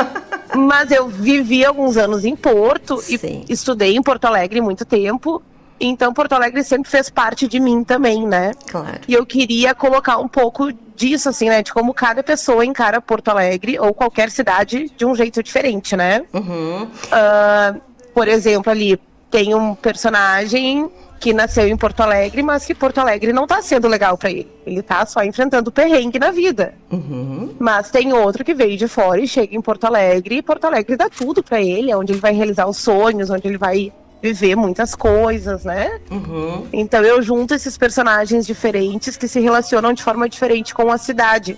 mas 0.55 0.91
eu 0.91 1.07
vivi 1.07 1.65
alguns 1.65 1.97
anos 1.97 2.25
em 2.25 2.35
Porto 2.35 3.01
e 3.07 3.45
estudei 3.49 3.95
em 3.95 4.01
Porto 4.01 4.25
Alegre 4.25 4.61
muito 4.61 4.85
tempo. 4.85 5.41
Então 5.79 6.13
Porto 6.13 6.33
Alegre 6.33 6.63
sempre 6.63 6.89
fez 6.89 7.09
parte 7.09 7.47
de 7.47 7.59
mim 7.59 7.83
também, 7.83 8.25
né? 8.25 8.51
Claro. 8.67 8.99
E 9.07 9.13
eu 9.13 9.25
queria 9.25 9.75
colocar 9.75 10.17
um 10.17 10.27
pouco 10.27 10.71
disso, 10.95 11.29
assim, 11.29 11.49
né? 11.49 11.61
De 11.61 11.73
como 11.73 11.93
cada 11.93 12.23
pessoa 12.23 12.65
encara 12.65 13.01
Porto 13.01 13.29
Alegre 13.29 13.77
ou 13.79 13.93
qualquer 13.93 14.31
cidade 14.31 14.89
de 14.95 15.05
um 15.05 15.13
jeito 15.15 15.43
diferente, 15.43 15.95
né? 15.95 16.23
Uhum. 16.33 16.87
Ah, 17.11 17.75
por 18.13 18.27
exemplo, 18.27 18.71
ali 18.71 18.99
tem 19.29 19.53
um 19.53 19.75
personagem 19.75 20.89
que 21.19 21.33
nasceu 21.33 21.67
em 21.67 21.77
Porto 21.77 22.01
Alegre, 22.01 22.43
mas 22.43 22.65
que 22.65 22.75
Porto 22.75 22.99
Alegre 22.99 23.33
não 23.33 23.47
tá 23.47 23.61
sendo 23.61 23.87
legal 23.87 24.17
pra 24.17 24.29
ele. 24.29 24.51
Ele 24.65 24.81
tá 24.81 25.05
só 25.05 25.23
enfrentando 25.23 25.71
perrengue 25.71 26.19
na 26.19 26.31
vida. 26.31 26.73
Uhum. 26.91 27.55
Mas 27.59 27.89
tem 27.89 28.13
outro 28.13 28.43
que 28.43 28.53
veio 28.53 28.77
de 28.77 28.87
fora 28.87 29.19
e 29.19 29.27
chega 29.27 29.55
em 29.55 29.61
Porto 29.61 29.85
Alegre, 29.85 30.37
e 30.37 30.41
Porto 30.41 30.65
Alegre 30.65 30.95
dá 30.95 31.09
tudo 31.09 31.43
pra 31.43 31.61
ele, 31.61 31.91
é 31.91 31.97
onde 31.97 32.13
ele 32.13 32.19
vai 32.19 32.33
realizar 32.33 32.67
os 32.67 32.77
sonhos, 32.77 33.29
onde 33.29 33.47
ele 33.47 33.57
vai 33.57 33.91
viver 34.21 34.55
muitas 34.55 34.95
coisas, 34.95 35.63
né? 35.63 35.99
Uhum. 36.09 36.67
Então 36.73 37.03
eu 37.03 37.21
junto 37.21 37.53
esses 37.53 37.77
personagens 37.77 38.45
diferentes 38.45 39.17
que 39.17 39.27
se 39.27 39.39
relacionam 39.39 39.93
de 39.93 40.03
forma 40.03 40.27
diferente 40.27 40.73
com 40.73 40.91
a 40.91 40.97
cidade. 40.97 41.57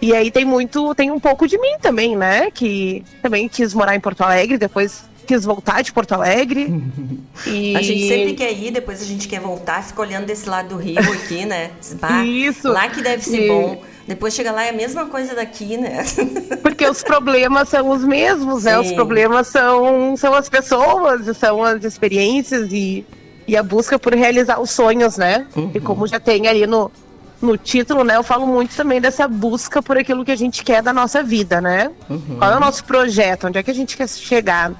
E 0.00 0.14
aí 0.14 0.30
tem 0.30 0.44
muito, 0.44 0.94
tem 0.94 1.10
um 1.10 1.20
pouco 1.20 1.46
de 1.46 1.56
mim 1.58 1.76
também, 1.80 2.16
né? 2.16 2.50
Que 2.50 3.04
também 3.22 3.48
quis 3.48 3.72
morar 3.72 3.94
em 3.94 4.00
Porto 4.00 4.22
Alegre, 4.22 4.58
depois 4.58 5.04
quis 5.22 5.44
voltar 5.44 5.82
de 5.82 5.92
Porto 5.92 6.12
Alegre. 6.12 6.72
e... 7.46 7.76
A 7.76 7.82
gente 7.82 8.06
sempre 8.08 8.34
quer 8.34 8.52
ir, 8.52 8.70
depois 8.70 9.00
a 9.00 9.04
gente 9.04 9.26
quer 9.28 9.40
voltar, 9.40 9.82
fica 9.82 10.00
olhando 10.00 10.26
desse 10.26 10.48
lado 10.48 10.70
do 10.70 10.76
rio 10.76 10.98
aqui, 11.00 11.44
né? 11.44 11.70
Diz, 11.80 11.94
"Bah, 11.94 12.24
Isso. 12.24 12.68
Lá 12.68 12.88
que 12.88 13.02
deve 13.02 13.22
ser 13.22 13.44
E- 13.44 13.48
bom. 13.48 13.82
Depois 14.06 14.34
chega 14.34 14.50
lá 14.50 14.64
é 14.64 14.70
a 14.70 14.72
mesma 14.72 15.06
coisa 15.06 15.32
daqui, 15.32 15.76
né? 15.76 16.04
Porque 16.60 16.84
os 16.84 17.04
problemas 17.04 17.68
são 17.68 17.88
os 17.88 18.02
mesmos, 18.04 18.64
né? 18.64 18.76
Os 18.78 18.88
Sim. 18.88 18.94
problemas 18.96 19.46
são, 19.46 20.16
são 20.16 20.34
as 20.34 20.48
pessoas, 20.48 21.36
são 21.36 21.62
as 21.62 21.84
experiências 21.84 22.72
e, 22.72 23.06
e 23.46 23.56
a 23.56 23.62
busca 23.62 24.00
por 24.00 24.12
realizar 24.12 24.60
os 24.60 24.70
sonhos, 24.72 25.16
né? 25.16 25.46
E 25.72 25.78
como 25.78 26.04
já 26.08 26.18
tem 26.18 26.48
ali 26.48 26.66
no, 26.66 26.90
no 27.40 27.56
título, 27.56 28.02
né? 28.02 28.16
Eu 28.16 28.24
falo 28.24 28.44
muito 28.44 28.74
também 28.74 29.00
dessa 29.00 29.28
busca 29.28 29.80
por 29.80 29.96
aquilo 29.96 30.24
que 30.24 30.32
a 30.32 30.36
gente 30.36 30.64
quer 30.64 30.82
da 30.82 30.92
nossa 30.92 31.22
vida, 31.22 31.60
né? 31.60 31.92
Qual 32.38 32.50
é 32.52 32.56
o 32.56 32.60
nosso 32.60 32.82
projeto? 32.84 33.46
Onde 33.46 33.58
é 33.58 33.62
que 33.62 33.70
a 33.70 33.74
gente 33.74 33.96
quer 33.96 34.08
chegar? 34.08 34.72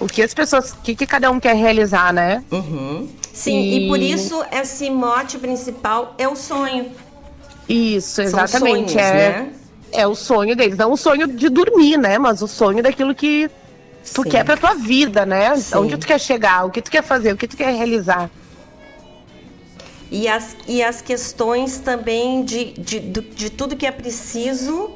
O 0.00 0.06
que 0.06 0.22
as 0.22 0.34
pessoas, 0.34 0.72
o 0.72 0.76
que, 0.82 0.94
que 0.94 1.06
cada 1.06 1.30
um 1.30 1.38
quer 1.38 1.54
realizar, 1.54 2.12
né? 2.12 2.42
Uhum. 2.50 3.08
Sim, 3.32 3.60
e... 3.84 3.88
por 3.88 4.00
isso 4.00 4.44
esse 4.52 4.90
mote 4.90 5.38
principal 5.38 6.14
é 6.18 6.28
o 6.28 6.36
sonho. 6.36 6.90
Isso, 7.68 8.16
São 8.16 8.24
exatamente. 8.24 8.92
sonhos, 8.92 9.06
é, 9.06 9.12
né? 9.40 9.52
é 9.92 10.06
o 10.06 10.14
sonho 10.14 10.54
deles. 10.54 10.76
Não 10.76 10.92
o 10.92 10.96
sonho 10.96 11.26
de 11.26 11.48
dormir, 11.48 11.96
né? 11.96 12.18
Mas 12.18 12.42
o 12.42 12.48
sonho 12.48 12.82
daquilo 12.82 13.14
que 13.14 13.48
tu 14.12 14.22
Sim. 14.22 14.28
quer 14.28 14.44
pra 14.44 14.56
tua 14.56 14.74
vida, 14.74 15.24
né? 15.24 15.56
Sim. 15.56 15.76
Onde 15.78 15.96
tu 15.96 16.06
quer 16.06 16.20
chegar, 16.20 16.66
o 16.66 16.70
que 16.70 16.82
tu 16.82 16.90
quer 16.90 17.02
fazer, 17.02 17.32
o 17.32 17.36
que 17.36 17.48
tu 17.48 17.56
quer 17.56 17.72
realizar. 17.74 18.28
E 20.10 20.28
as, 20.28 20.56
e 20.68 20.82
as 20.82 21.00
questões 21.00 21.78
também 21.78 22.44
de, 22.44 22.72
de, 22.72 23.00
do- 23.00 23.22
de 23.22 23.50
tudo 23.50 23.74
que 23.74 23.86
é 23.86 23.90
preciso 23.90 24.92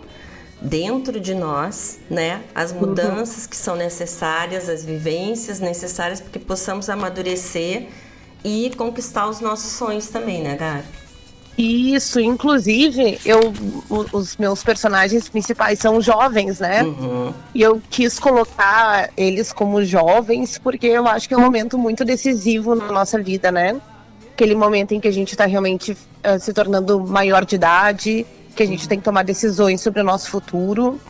dentro 0.61 1.21
de 1.21 1.35
nós, 1.35 1.99
né? 2.11 2.43
As 2.55 2.73
Uhum. 2.73 2.81
mudanças 2.81 3.47
que 3.47 3.57
são 3.57 3.77
necessárias, 3.77 4.69
as 4.69 4.85
vivências 4.85 5.61
necessárias 5.61 6.21
para 6.21 6.31
que 6.31 6.39
possamos 6.39 6.89
amadurecer 6.89 7.87
e 8.45 8.71
conquistar 8.77 9.29
os 9.29 9.41
nossos 9.41 9.73
sonhos 9.73 10.09
também, 10.09 10.43
né, 10.43 10.57
Gabi? 10.57 10.85
Isso, 11.57 12.21
inclusive, 12.21 13.19
eu, 13.25 13.53
os 14.13 14.37
meus 14.37 14.63
personagens 14.63 15.29
principais 15.29 15.81
são 15.81 16.01
jovens, 16.01 16.61
né? 16.61 16.85
Uhum. 16.85 17.35
E 17.53 17.61
eu 17.63 17.83
quis 17.91 18.17
colocar 18.21 19.11
eles 19.17 19.53
como 19.53 19.85
jovens 19.85 20.57
porque 20.57 20.87
eu 20.87 21.05
acho 21.09 21.27
que 21.27 21.35
é 21.35 21.37
um 21.37 21.41
momento 21.41 21.77
muito 21.77 22.05
decisivo 22.05 22.77
na 22.77 22.93
nossa 22.93 23.21
vida, 23.21 23.51
né? 23.51 23.81
Aquele 24.35 24.55
momento 24.55 24.95
em 24.95 25.01
que 25.01 25.09
a 25.09 25.13
gente 25.13 25.33
está 25.33 25.47
realmente 25.47 25.97
eh, 26.23 26.39
se 26.39 26.53
tornando 26.53 27.01
maior 27.01 27.45
de 27.45 27.57
idade, 27.57 28.25
que 28.59 28.63
a 28.65 28.67
gente 28.67 28.89
tem 28.89 28.99
que 28.99 29.05
tomar 29.05 29.23
decisões 29.23 29.81
sobre 29.81 30.01
o 30.01 30.05
nosso 30.05 30.29
futuro. 30.31 31.01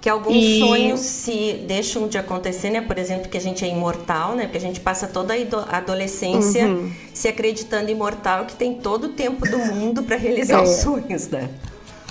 Que 0.00 0.08
alguns 0.08 0.34
E- 0.36 0.58
sonhos 0.60 1.00
se 1.00 1.64
deixam 1.68 2.08
de 2.08 2.16
acontecer, 2.16 2.70
né? 2.70 2.80
Por 2.80 2.96
exemplo, 2.96 3.28
que 3.28 3.36
a 3.36 3.40
gente 3.40 3.62
é 3.64 3.68
imortal, 3.68 4.34
né? 4.34 4.44
Porque 4.44 4.56
a 4.56 4.60
gente 4.60 4.80
passa 4.80 5.06
toda 5.06 5.34
a 5.68 5.76
adolescência 5.76 6.66
Uhum. 6.66 6.90
se 7.12 7.28
acreditando 7.28 7.90
imortal, 7.90 8.46
que 8.46 8.54
tem 8.56 8.74
todo 8.74 9.04
o 9.04 9.08
tempo 9.10 9.46
do 9.46 9.58
mundo 9.58 10.02
para 10.04 10.16
realizar 10.16 10.60
É. 10.60 10.62
os 10.62 10.70
sonhos, 10.76 11.28
né? 11.28 11.50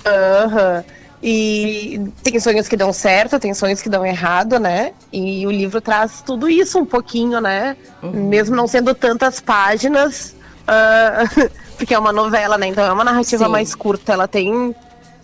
Aham. 0.04 0.84
E 1.22 1.98
tem 2.22 2.38
sonhos 2.38 2.68
que 2.68 2.76
dão 2.76 2.92
certo, 2.92 3.40
tem 3.40 3.52
sonhos 3.54 3.80
que 3.82 3.88
dão 3.88 4.04
errado, 4.06 4.60
né? 4.60 4.92
E 5.12 5.44
o 5.46 5.50
livro 5.50 5.80
traz 5.80 6.22
tudo 6.24 6.48
isso 6.48 6.78
um 6.78 6.84
pouquinho, 6.86 7.40
né? 7.40 7.76
Mesmo 8.02 8.54
não 8.54 8.68
sendo 8.68 8.94
tantas 8.94 9.40
páginas, 9.40 10.36
ah, 10.68 11.24
porque 11.76 11.94
é 11.94 11.98
uma 11.98 12.12
novela, 12.12 12.56
né? 12.58 12.68
Então 12.68 12.84
é 12.84 12.92
uma 12.92 13.04
narrativa 13.04 13.44
Sim. 13.44 13.50
mais 13.50 13.74
curta. 13.74 14.12
Ela 14.12 14.26
tem 14.26 14.74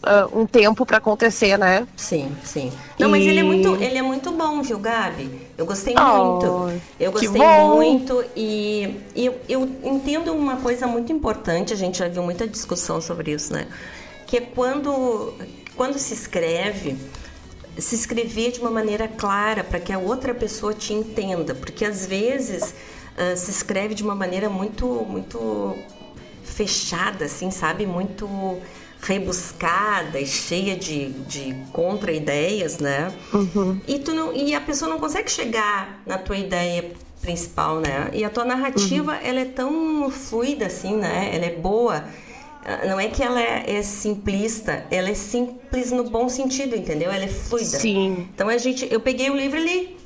uh, 0.02 0.40
um 0.40 0.46
tempo 0.46 0.84
para 0.84 0.98
acontecer, 0.98 1.56
né? 1.56 1.86
Sim, 1.96 2.34
sim. 2.44 2.72
Não, 2.98 3.08
e... 3.08 3.10
mas 3.10 3.26
ele 3.26 3.40
é 3.40 3.42
muito, 3.42 3.74
ele 3.76 3.98
é 3.98 4.02
muito 4.02 4.30
bom, 4.32 4.62
viu, 4.62 4.78
Gabi? 4.78 5.30
Eu 5.56 5.64
gostei 5.66 5.94
oh, 5.96 6.24
muito. 6.24 6.80
Eu 6.98 7.12
gostei 7.12 7.30
muito 7.30 8.24
e, 8.36 9.00
e 9.14 9.26
eu, 9.26 9.38
eu 9.48 9.68
entendo 9.84 10.32
uma 10.32 10.56
coisa 10.56 10.86
muito 10.86 11.12
importante, 11.12 11.72
a 11.72 11.76
gente 11.76 11.98
já 11.98 12.08
viu 12.08 12.22
muita 12.22 12.46
discussão 12.46 13.00
sobre 13.00 13.32
isso, 13.32 13.52
né? 13.52 13.66
Que 14.26 14.38
é 14.38 14.40
quando, 14.40 15.34
quando 15.76 15.98
se 15.98 16.14
escreve, 16.14 16.96
se 17.78 17.94
escrever 17.94 18.52
de 18.52 18.60
uma 18.60 18.70
maneira 18.70 19.08
clara 19.08 19.62
para 19.62 19.78
que 19.78 19.92
a 19.92 19.98
outra 19.98 20.34
pessoa 20.34 20.74
te 20.74 20.92
entenda, 20.92 21.54
porque 21.54 21.84
às 21.84 22.06
vezes 22.06 22.62
uh, 22.62 23.36
se 23.36 23.50
escreve 23.50 23.94
de 23.94 24.02
uma 24.02 24.14
maneira 24.14 24.48
muito, 24.48 24.86
muito 25.08 25.76
fechada, 26.54 27.24
assim, 27.24 27.50
sabe? 27.50 27.86
Muito 27.86 28.28
rebuscada 29.00 30.20
e 30.20 30.26
cheia 30.26 30.76
de, 30.76 31.08
de 31.08 31.54
contra-ideias, 31.72 32.78
né? 32.78 33.12
Uhum. 33.34 33.80
E, 33.86 33.98
tu 33.98 34.14
não, 34.14 34.32
e 34.32 34.54
a 34.54 34.60
pessoa 34.60 34.88
não 34.88 34.98
consegue 34.98 35.30
chegar 35.30 36.00
na 36.06 36.18
tua 36.18 36.36
ideia 36.36 36.92
principal, 37.20 37.80
né? 37.80 38.10
E 38.12 38.24
a 38.24 38.30
tua 38.30 38.44
narrativa, 38.44 39.12
uhum. 39.12 39.18
ela 39.22 39.40
é 39.40 39.44
tão 39.44 40.10
fluida, 40.10 40.66
assim, 40.66 40.96
né? 40.96 41.30
Ela 41.32 41.46
é 41.46 41.56
boa. 41.56 42.04
Não 42.86 43.00
é 43.00 43.08
que 43.08 43.20
ela 43.22 43.40
é, 43.40 43.64
é, 43.66 43.82
simplista, 43.82 44.86
ela 44.88 45.10
é 45.10 45.14
simples 45.14 45.90
no 45.90 46.04
bom 46.04 46.28
sentido, 46.28 46.76
entendeu? 46.76 47.10
Ela 47.10 47.24
é 47.24 47.28
fluida. 47.28 47.78
Sim. 47.78 48.28
Então 48.32 48.48
a 48.48 48.56
gente, 48.56 48.86
eu 48.88 49.00
peguei 49.00 49.30
o 49.30 49.36
livro 49.36 49.58
ali, 49.58 49.96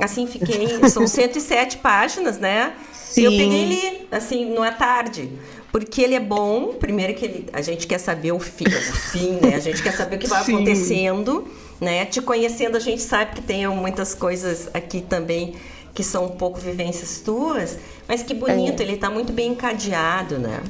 assim, 0.00 0.24
fiquei, 0.28 0.88
são 0.88 1.06
107 1.08 1.78
páginas, 1.78 2.38
né? 2.38 2.74
Sim. 2.92 3.22
E 3.22 3.24
eu 3.24 3.30
peguei 3.32 3.64
ali, 3.64 4.08
assim, 4.12 4.44
numa 4.44 4.70
tarde. 4.70 5.32
Porque 5.74 6.02
ele 6.02 6.14
é 6.14 6.20
bom, 6.20 6.74
primeiro 6.74 7.14
que 7.14 7.24
ele, 7.24 7.46
a 7.52 7.60
gente 7.60 7.88
quer 7.88 7.98
saber 7.98 8.30
o 8.30 8.38
fim, 8.38 8.64
o 8.64 8.70
fim, 8.70 9.40
né? 9.42 9.56
A 9.56 9.58
gente 9.58 9.82
quer 9.82 9.90
saber 9.90 10.14
o 10.14 10.18
que 10.20 10.28
vai 10.28 10.40
Sim. 10.46 10.54
acontecendo, 10.54 11.48
né? 11.80 12.04
Te 12.04 12.22
conhecendo, 12.22 12.76
a 12.76 12.78
gente 12.78 13.02
sabe 13.02 13.34
que 13.34 13.42
tem 13.42 13.66
muitas 13.66 14.14
coisas 14.14 14.70
aqui 14.72 15.00
também 15.00 15.56
que 15.92 16.04
são 16.04 16.26
um 16.26 16.28
pouco 16.36 16.60
vivências 16.60 17.18
tuas, 17.18 17.76
mas 18.06 18.22
que 18.22 18.32
bonito, 18.32 18.78
é. 18.78 18.84
ele 18.84 18.92
está 18.92 19.10
muito 19.10 19.32
bem 19.32 19.50
encadeado, 19.50 20.38
né? 20.38 20.62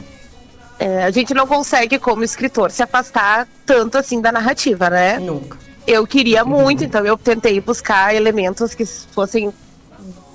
É, 0.79 1.05
a 1.05 1.11
gente 1.11 1.35
não 1.35 1.47
consegue, 1.47 1.99
como 1.99 2.25
escritor, 2.25 2.71
se 2.71 2.83
afastar 2.83 3.47
tanto 3.67 3.99
assim 3.99 4.23
da 4.23 4.33
narrativa, 4.33 4.89
né? 4.89 5.19
Nunca. 5.19 5.59
Eu 5.87 6.07
queria 6.07 6.47
muito, 6.47 6.81
uhum. 6.81 6.87
então 6.87 7.05
eu 7.05 7.19
tentei 7.19 7.61
buscar 7.61 8.15
elementos 8.15 8.75
que 8.75 8.87
fossem 8.87 9.53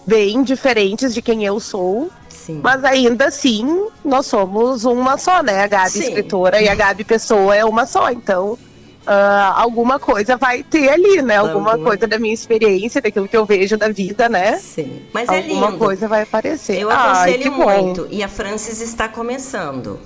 bem 0.09 0.41
diferentes 0.43 1.13
de 1.13 1.21
quem 1.21 1.45
eu 1.45 1.59
sou. 1.59 2.09
Sim. 2.27 2.59
Mas 2.63 2.83
ainda 2.83 3.25
assim, 3.25 3.87
nós 4.03 4.25
somos 4.25 4.83
uma 4.83 5.17
só, 5.17 5.43
né? 5.43 5.61
A 5.63 5.67
Gabi 5.67 5.91
Sim. 5.91 5.99
escritora 5.99 6.59
e 6.59 6.67
a 6.67 6.73
Gabi 6.73 7.03
pessoa 7.03 7.55
é 7.55 7.63
uma 7.63 7.85
só. 7.85 8.09
Então, 8.09 8.53
uh, 8.53 9.53
alguma 9.55 9.99
coisa 9.99 10.35
vai 10.35 10.63
ter 10.63 10.89
ali, 10.89 11.21
né? 11.21 11.37
Alguma, 11.37 11.73
alguma, 11.73 11.89
coisa 11.89 12.07
da 12.07 12.17
minha 12.17 12.33
experiência, 12.33 12.99
daquilo 12.99 13.27
que 13.27 13.37
eu 13.37 13.45
vejo 13.45 13.77
da 13.77 13.89
vida, 13.89 14.27
né? 14.27 14.57
Sim. 14.57 15.03
Mas 15.13 15.29
é 15.29 15.37
alguma 15.37 15.67
lindo. 15.67 15.77
coisa 15.77 16.07
vai 16.07 16.23
aparecer. 16.23 16.79
Eu 16.79 16.89
aconselho 16.89 17.53
Ai, 17.53 17.77
muito. 17.77 18.07
E 18.09 18.23
a 18.23 18.27
Francis 18.27 18.81
está 18.81 19.07
começando. 19.07 19.99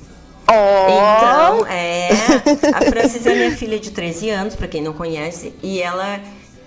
Oh. 0.45 1.55
Então, 1.55 1.65
é. 1.67 2.09
A 2.73 2.81
Francis 2.91 3.25
é 3.25 3.33
minha 3.33 3.55
filha 3.55 3.79
de 3.79 3.91
13 3.91 4.29
anos, 4.29 4.55
para 4.55 4.67
quem 4.67 4.81
não 4.81 4.91
conhece, 4.91 5.53
e 5.63 5.81
ela 5.81 6.19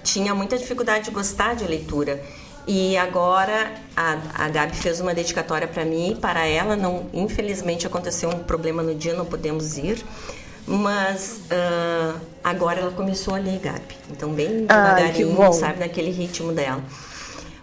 tinha 0.02 0.34
muita 0.34 0.56
dificuldade 0.56 1.06
de 1.06 1.10
gostar 1.10 1.54
de 1.54 1.66
leitura. 1.66 2.22
E 2.66 2.96
agora 2.96 3.70
a, 3.96 4.18
a 4.34 4.48
Gabi 4.48 4.76
fez 4.76 5.00
uma 5.00 5.14
dedicatória 5.14 5.68
para 5.68 5.84
mim 5.84 6.18
para 6.20 6.44
ela. 6.46 6.74
Não, 6.74 7.06
infelizmente 7.12 7.86
aconteceu 7.86 8.28
um 8.28 8.40
problema 8.40 8.82
no 8.82 8.94
dia, 8.94 9.14
não 9.14 9.24
podemos 9.24 9.78
ir. 9.78 10.04
Mas 10.66 11.42
uh, 11.44 12.20
agora 12.42 12.80
ela 12.80 12.90
começou 12.90 13.36
a 13.36 13.38
ler, 13.38 13.60
Gabi. 13.60 13.96
Então, 14.10 14.30
bem 14.30 14.66
devagarinho, 14.66 15.40
Ai, 15.40 15.52
sabe, 15.52 15.78
naquele 15.78 16.10
ritmo 16.10 16.52
dela. 16.52 16.82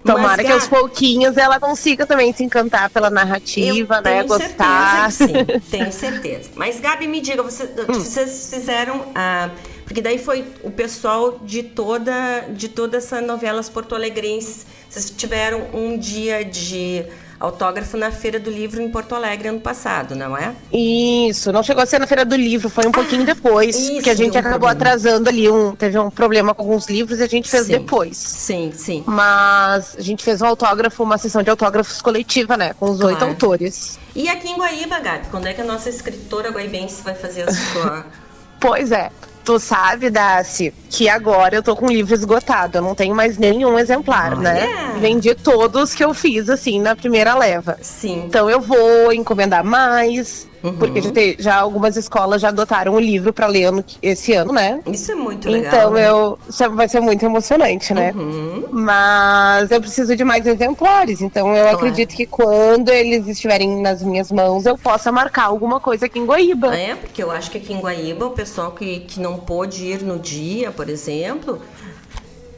Tomara 0.05 0.37
Mas, 0.37 0.45
que 0.45 0.51
aos 0.51 0.67
pouquinhos 0.67 1.37
ela 1.37 1.59
consiga 1.59 2.05
também 2.05 2.31
se 2.33 2.43
encantar 2.43 2.89
pela 2.89 3.09
narrativa, 3.09 4.01
né? 4.01 4.23
Gostar. 4.23 5.11
sim, 5.11 5.27
tenho 5.69 5.91
certeza. 5.91 6.49
Mas, 6.55 6.79
Gabi, 6.79 7.07
me 7.07 7.19
diga, 7.19 7.43
você, 7.43 7.63
hum. 7.63 7.93
vocês 7.93 8.49
fizeram. 8.53 8.99
Uh, 8.99 9.51
porque 9.83 10.01
daí 10.01 10.17
foi 10.17 10.45
o 10.63 10.71
pessoal 10.71 11.39
de 11.43 11.61
toda, 11.61 12.45
de 12.49 12.69
toda 12.69 12.97
essa 12.97 13.19
novelas 13.19 13.67
porto-alegrenses 13.67 14.65
vocês 14.93 15.09
tiveram 15.09 15.69
um 15.73 15.97
dia 15.97 16.45
de 16.45 17.03
autógrafo 17.39 17.97
na 17.97 18.11
Feira 18.11 18.39
do 18.39 18.51
Livro 18.51 18.79
em 18.79 18.91
Porto 18.91 19.15
Alegre 19.15 19.47
ano 19.47 19.59
passado, 19.59 20.15
não 20.15 20.37
é? 20.37 20.53
Isso, 20.71 21.51
não 21.51 21.63
chegou 21.63 21.81
a 21.81 21.85
ser 21.87 21.99
na 21.99 22.05
Feira 22.05 22.23
do 22.23 22.35
Livro, 22.35 22.69
foi 22.69 22.85
um 22.85 22.89
ah, 22.89 22.93
pouquinho 22.93 23.25
depois, 23.25 23.89
porque 23.89 24.11
a 24.11 24.13
gente 24.13 24.37
acabou 24.37 24.69
um 24.69 24.71
atrasando 24.71 25.29
ali, 25.29 25.49
um, 25.49 25.75
teve 25.75 25.97
um 25.97 26.11
problema 26.11 26.53
com 26.53 26.61
alguns 26.61 26.85
livros 26.85 27.19
e 27.19 27.23
a 27.23 27.27
gente 27.27 27.49
fez 27.49 27.65
sim, 27.65 27.71
depois. 27.71 28.17
Sim, 28.17 28.71
sim. 28.71 29.03
Mas 29.07 29.95
a 29.97 30.01
gente 30.01 30.23
fez 30.23 30.43
um 30.43 30.45
autógrafo, 30.45 31.01
uma 31.01 31.17
sessão 31.17 31.41
de 31.41 31.49
autógrafos 31.49 31.99
coletiva, 31.99 32.55
né, 32.55 32.75
com 32.79 32.91
os 32.91 32.99
claro. 32.99 33.15
oito 33.15 33.25
autores. 33.25 33.97
E 34.15 34.29
aqui 34.29 34.47
em 34.47 34.57
Guaíba, 34.57 34.99
Gabi, 34.99 35.27
quando 35.31 35.47
é 35.47 35.55
que 35.55 35.61
a 35.61 35.65
nossa 35.65 35.89
escritora 35.89 36.51
guaibense 36.51 37.01
vai 37.01 37.15
fazer 37.15 37.49
a 37.49 37.51
sua... 37.51 38.05
pois 38.61 38.91
é. 38.91 39.09
Tu 39.43 39.59
sabe, 39.59 40.09
Daci, 40.09 40.73
que 40.89 41.09
agora 41.09 41.55
eu 41.55 41.63
tô 41.63 41.75
com 41.75 41.87
o 41.87 41.91
livro 41.91 42.13
esgotado. 42.13 42.77
Eu 42.77 42.81
não 42.81 42.95
tenho 42.95 43.13
mais 43.13 43.37
nenhum 43.37 43.77
exemplar, 43.77 44.37
né? 44.37 44.95
Vendi 44.99 45.35
todos 45.35 45.93
que 45.93 46.03
eu 46.03 46.13
fiz, 46.13 46.49
assim, 46.49 46.79
na 46.79 46.95
primeira 46.95 47.35
leva. 47.35 47.77
Sim. 47.81 48.23
Então 48.25 48.49
eu 48.49 48.61
vou 48.61 49.11
encomendar 49.11 49.63
mais. 49.63 50.47
Uhum. 50.63 50.77
Porque 50.77 51.01
já, 51.01 51.11
te, 51.11 51.35
já, 51.39 51.55
algumas 51.57 51.97
escolas 51.97 52.41
já 52.41 52.47
adotaram 52.47 52.93
o 52.93 52.99
livro 52.99 53.33
para 53.33 53.47
ler 53.47 53.65
ano, 53.65 53.83
esse 54.01 54.31
ano, 54.31 54.53
né? 54.53 54.79
Isso 54.87 55.11
é 55.11 55.15
muito 55.15 55.49
legal. 55.49 55.73
Então 55.73 55.91
né? 55.91 56.09
eu. 56.09 56.39
Isso 56.47 56.69
vai 56.71 56.87
ser 56.87 57.01
muito 57.01 57.25
emocionante, 57.25 57.93
né? 57.93 58.13
Uhum. 58.15 58.67
Mas 58.71 59.69
eu 59.71 59.81
preciso 59.81 60.15
de 60.15 60.23
mais 60.23 60.47
exemplares. 60.47 61.21
Então 61.21 61.53
eu 61.53 61.63
claro. 61.63 61.77
acredito 61.77 62.15
que 62.15 62.25
quando 62.25 62.89
eles 62.89 63.27
estiverem 63.27 63.81
nas 63.81 64.01
minhas 64.01 64.31
mãos, 64.31 64.65
eu 64.65 64.77
possa 64.77 65.11
marcar 65.11 65.45
alguma 65.45 65.81
coisa 65.81 66.05
aqui 66.05 66.17
em 66.17 66.25
Guaíba. 66.25 66.73
É, 66.73 66.95
porque 66.95 67.21
eu 67.21 67.29
acho 67.29 67.51
que 67.51 67.57
aqui 67.57 67.73
em 67.73 67.81
Guaíba, 67.81 68.25
o 68.25 68.31
pessoal 68.31 68.71
que, 68.71 69.01
que 69.01 69.19
não 69.19 69.37
pôde 69.37 69.85
ir 69.85 70.01
no 70.01 70.17
dia, 70.17 70.71
por 70.71 70.89
exemplo. 70.89 71.61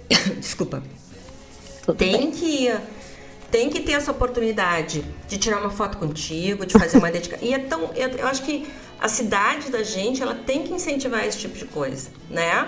Desculpa. 0.38 0.84
Tudo 1.84 1.98
tem 1.98 2.12
bem. 2.12 2.32
que 2.32 2.66
ir 2.66 2.80
tem 3.56 3.70
que 3.70 3.80
ter 3.80 3.94
essa 3.94 4.12
oportunidade 4.12 5.06
de 5.30 5.38
tirar 5.38 5.62
uma 5.62 5.70
foto 5.70 5.98
contigo, 5.98 6.66
de 6.66 6.78
fazer 6.78 6.98
uma 6.98 7.08
dedicação. 7.10 7.48
E 7.48 7.54
é 7.54 7.60
tão. 7.60 7.90
Eu, 7.96 8.10
eu, 8.10 8.28
acho 8.28 8.44
que 8.44 8.68
a 9.00 9.08
cidade 9.08 9.72
da 9.72 9.82
gente, 9.82 10.22
ela 10.22 10.36
tem 10.36 10.64
que 10.64 10.74
incentivar 10.74 11.26
esse 11.26 11.38
tipo 11.38 11.58
de 11.58 11.64
coisa, 11.64 12.10
né? 12.30 12.68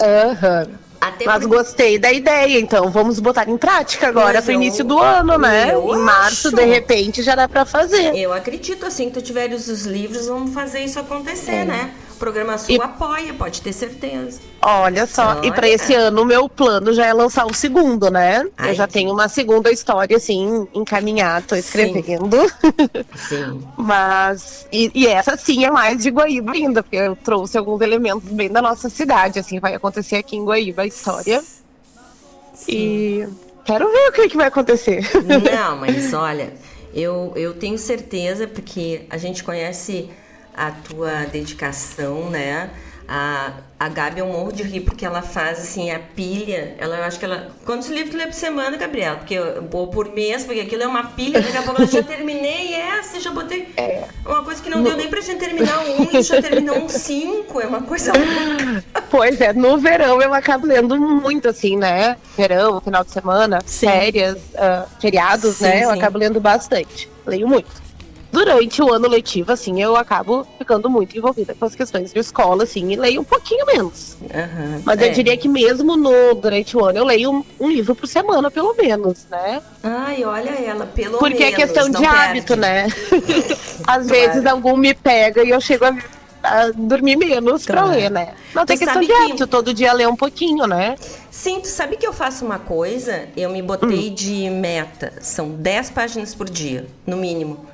Aham. 0.00 0.68
Uhum. 0.70 0.74
Até 1.02 1.24
Mas 1.24 1.42
porque... 1.42 1.56
gostei 1.56 1.98
da 1.98 2.12
ideia, 2.12 2.60
então 2.60 2.88
vamos 2.88 3.18
botar 3.18 3.48
em 3.48 3.58
prática 3.58 4.06
agora 4.06 4.34
Mas 4.34 4.44
pro 4.44 4.52
eu... 4.52 4.56
início 4.56 4.84
do 4.84 5.00
ano, 5.00 5.36
né? 5.36 5.74
Eu 5.74 5.96
em 5.96 5.98
março, 5.98 6.46
acho... 6.46 6.56
de 6.56 6.64
repente, 6.64 7.22
já 7.24 7.34
dá 7.34 7.48
para 7.48 7.64
fazer. 7.64 8.16
Eu 8.16 8.32
acredito, 8.32 8.86
assim, 8.86 9.10
que 9.10 9.14
tu 9.14 9.22
tiveres 9.22 9.66
os 9.66 9.84
livros, 9.84 10.28
vamos 10.28 10.54
fazer 10.54 10.78
isso 10.78 11.00
acontecer, 11.00 11.50
é. 11.50 11.64
né? 11.64 11.94
Programa 12.22 12.56
Sul 12.56 12.76
e... 12.76 12.80
apoia, 12.80 13.34
pode 13.34 13.60
ter 13.60 13.72
certeza. 13.72 14.38
Olha 14.62 15.06
só, 15.06 15.38
Olha. 15.38 15.48
e 15.48 15.50
para 15.50 15.68
esse 15.68 15.92
ano 15.92 16.22
o 16.22 16.24
meu 16.24 16.48
plano 16.48 16.92
já 16.92 17.06
é 17.06 17.12
lançar 17.12 17.44
o 17.46 17.52
segundo, 17.52 18.12
né? 18.12 18.46
Ai, 18.56 18.70
eu 18.70 18.74
já 18.76 18.86
tenho 18.86 19.12
uma 19.12 19.28
segunda 19.28 19.72
história, 19.72 20.16
assim, 20.16 20.68
encaminhada, 20.72 21.44
tô 21.48 21.56
escrevendo. 21.56 22.48
Sim. 23.16 23.26
sim. 23.28 23.62
Mas, 23.76 24.68
e, 24.70 24.92
e, 24.94 25.08
essa 25.08 25.36
sim 25.36 25.64
é 25.64 25.70
mais 25.70 26.00
de 26.00 26.10
Guaíba 26.10 26.52
ainda, 26.52 26.80
porque 26.80 26.94
eu 26.94 27.16
trouxe 27.16 27.58
alguns 27.58 27.80
elementos 27.80 28.30
bem 28.30 28.48
da 28.48 28.62
nossa 28.62 28.88
cidade, 28.88 29.40
assim, 29.40 29.58
vai 29.58 29.74
acontecer 29.74 30.14
aqui 30.14 30.36
em 30.36 30.44
Guaíba 30.44 30.82
a 30.82 30.86
história. 30.86 31.42
Sim. 32.54 32.72
E 32.72 33.28
quero 33.64 33.90
ver 33.90 34.08
o 34.10 34.12
que, 34.12 34.28
que 34.28 34.36
vai 34.36 34.46
acontecer. 34.46 35.02
Não, 35.24 35.74
mas 35.82 36.14
olha, 36.14 36.52
eu, 36.94 37.32
eu 37.34 37.54
tenho 37.54 37.76
certeza, 37.76 38.46
porque 38.46 39.06
a 39.10 39.18
gente 39.18 39.42
conhece 39.42 40.08
a 40.54 40.70
tua 40.70 41.24
dedicação, 41.26 42.28
né? 42.30 42.70
A, 43.08 43.52
a 43.78 43.88
Gabi 43.88 44.20
é 44.20 44.24
um 44.24 44.32
morro 44.32 44.52
de 44.52 44.62
rir 44.62 44.80
porque 44.80 45.04
ela 45.04 45.22
faz 45.22 45.58
assim 45.58 45.90
a 45.90 45.98
pilha. 45.98 46.74
Ela 46.78 46.96
eu 46.96 47.04
acho 47.04 47.18
que 47.18 47.24
ela. 47.24 47.50
Quantos 47.64 47.88
livros 47.88 48.10
tu 48.10 48.16
lê 48.16 48.24
por 48.24 48.32
semana, 48.32 48.76
Gabriela? 48.76 49.16
Porque 49.16 49.36
ou 49.38 49.88
por 49.88 50.12
mês, 50.14 50.44
porque 50.44 50.60
aquilo 50.60 50.84
é 50.84 50.86
uma 50.86 51.04
pilha, 51.04 51.40
daqui 51.40 51.56
a 51.56 51.62
pouco 51.62 51.82
eu 51.82 51.86
já 51.86 52.00
terminei 52.04 52.74
essa, 52.74 53.20
já 53.20 53.30
botei. 53.30 53.68
É. 53.76 54.04
Uma 54.24 54.42
coisa 54.44 54.62
que 54.62 54.70
não 54.70 54.82
deu 54.82 54.96
nem 54.96 55.08
pra 55.08 55.20
gente 55.20 55.40
terminar 55.40 55.80
um 55.80 56.16
e 56.16 56.22
já 56.22 56.40
terminou 56.40 56.78
um 56.78 56.88
cinco. 56.88 57.60
É 57.60 57.66
uma 57.66 57.82
coisa. 57.82 58.12
pois 59.10 59.40
é, 59.40 59.52
no 59.52 59.76
verão 59.78 60.22
eu 60.22 60.32
acabo 60.32 60.66
lendo 60.66 60.98
muito, 60.98 61.48
assim, 61.48 61.76
né? 61.76 62.16
Verão, 62.36 62.80
final 62.80 63.04
de 63.04 63.10
semana, 63.10 63.60
sim. 63.66 63.86
férias, 63.88 64.36
uh, 64.36 64.88
feriados, 65.00 65.56
sim, 65.56 65.64
né? 65.64 65.78
Sim. 65.78 65.82
Eu 65.82 65.90
acabo 65.90 66.18
lendo 66.18 66.40
bastante. 66.40 67.10
Leio 67.26 67.46
muito 67.46 67.82
durante 68.32 68.80
o 68.82 68.90
ano 68.92 69.06
letivo, 69.06 69.52
assim, 69.52 69.80
eu 69.80 69.94
acabo 69.94 70.46
ficando 70.58 70.88
muito 70.88 71.16
envolvida 71.16 71.54
com 71.54 71.66
as 71.66 71.74
questões 71.74 72.12
de 72.12 72.18
escola, 72.18 72.64
assim, 72.64 72.90
e 72.90 72.96
leio 72.96 73.20
um 73.20 73.24
pouquinho 73.24 73.66
menos. 73.66 74.16
Uhum, 74.22 74.82
Mas 74.84 75.00
é. 75.00 75.08
eu 75.08 75.12
diria 75.12 75.36
que 75.36 75.48
mesmo 75.48 75.96
no, 75.96 76.34
durante 76.34 76.76
o 76.76 76.84
ano 76.84 76.98
eu 76.98 77.04
leio 77.04 77.30
um, 77.30 77.44
um, 77.60 77.70
livro 77.70 77.94
por 77.94 78.06
semana, 78.06 78.50
pelo 78.50 78.74
menos, 78.74 79.26
né? 79.30 79.60
Ai, 79.82 80.24
olha 80.24 80.50
ela, 80.50 80.86
pelo 80.86 81.18
Porque 81.18 81.34
menos. 81.40 81.54
Porque 81.54 81.62
é 81.62 81.66
questão 81.66 81.90
de 81.90 81.98
perde. 82.00 82.16
hábito, 82.16 82.56
né? 82.56 82.86
Às 83.86 84.06
claro. 84.06 84.08
vezes 84.08 84.46
algum 84.46 84.76
me 84.76 84.94
pega 84.94 85.44
e 85.44 85.50
eu 85.50 85.60
chego 85.60 85.84
a 86.42 86.70
dormir 86.74 87.16
menos 87.16 87.64
pra 87.64 87.82
Claro. 87.82 87.96
ler, 87.96 88.10
né? 88.10 88.34
Não 88.54 88.64
tem 88.64 88.76
Tu 88.76 88.80
questão 88.80 89.00
de 89.00 89.06
que- 89.06 89.12
hábito, 89.12 89.46
todo 89.46 89.72
dia 89.74 89.92
ler 89.92 90.08
um 90.08 90.16
pouquinho, 90.16 90.66
né? 90.66 90.96
Sim, 91.30 91.60
tu 91.60 91.68
sabe 91.68 91.96
que 91.96 92.06
eu 92.06 92.12
faço 92.12 92.44
uma 92.44 92.58
coisa? 92.58 93.28
Eu 93.36 93.50
me 93.50 93.62
botei 93.62 94.10
de 94.10 94.48
meta. 94.50 95.12
São 95.20 95.50
10 95.50 95.90
páginas 95.90 96.34
por 96.34 96.48
dia, 96.48 96.86
no 97.06 97.16
mínimo. 97.16 97.66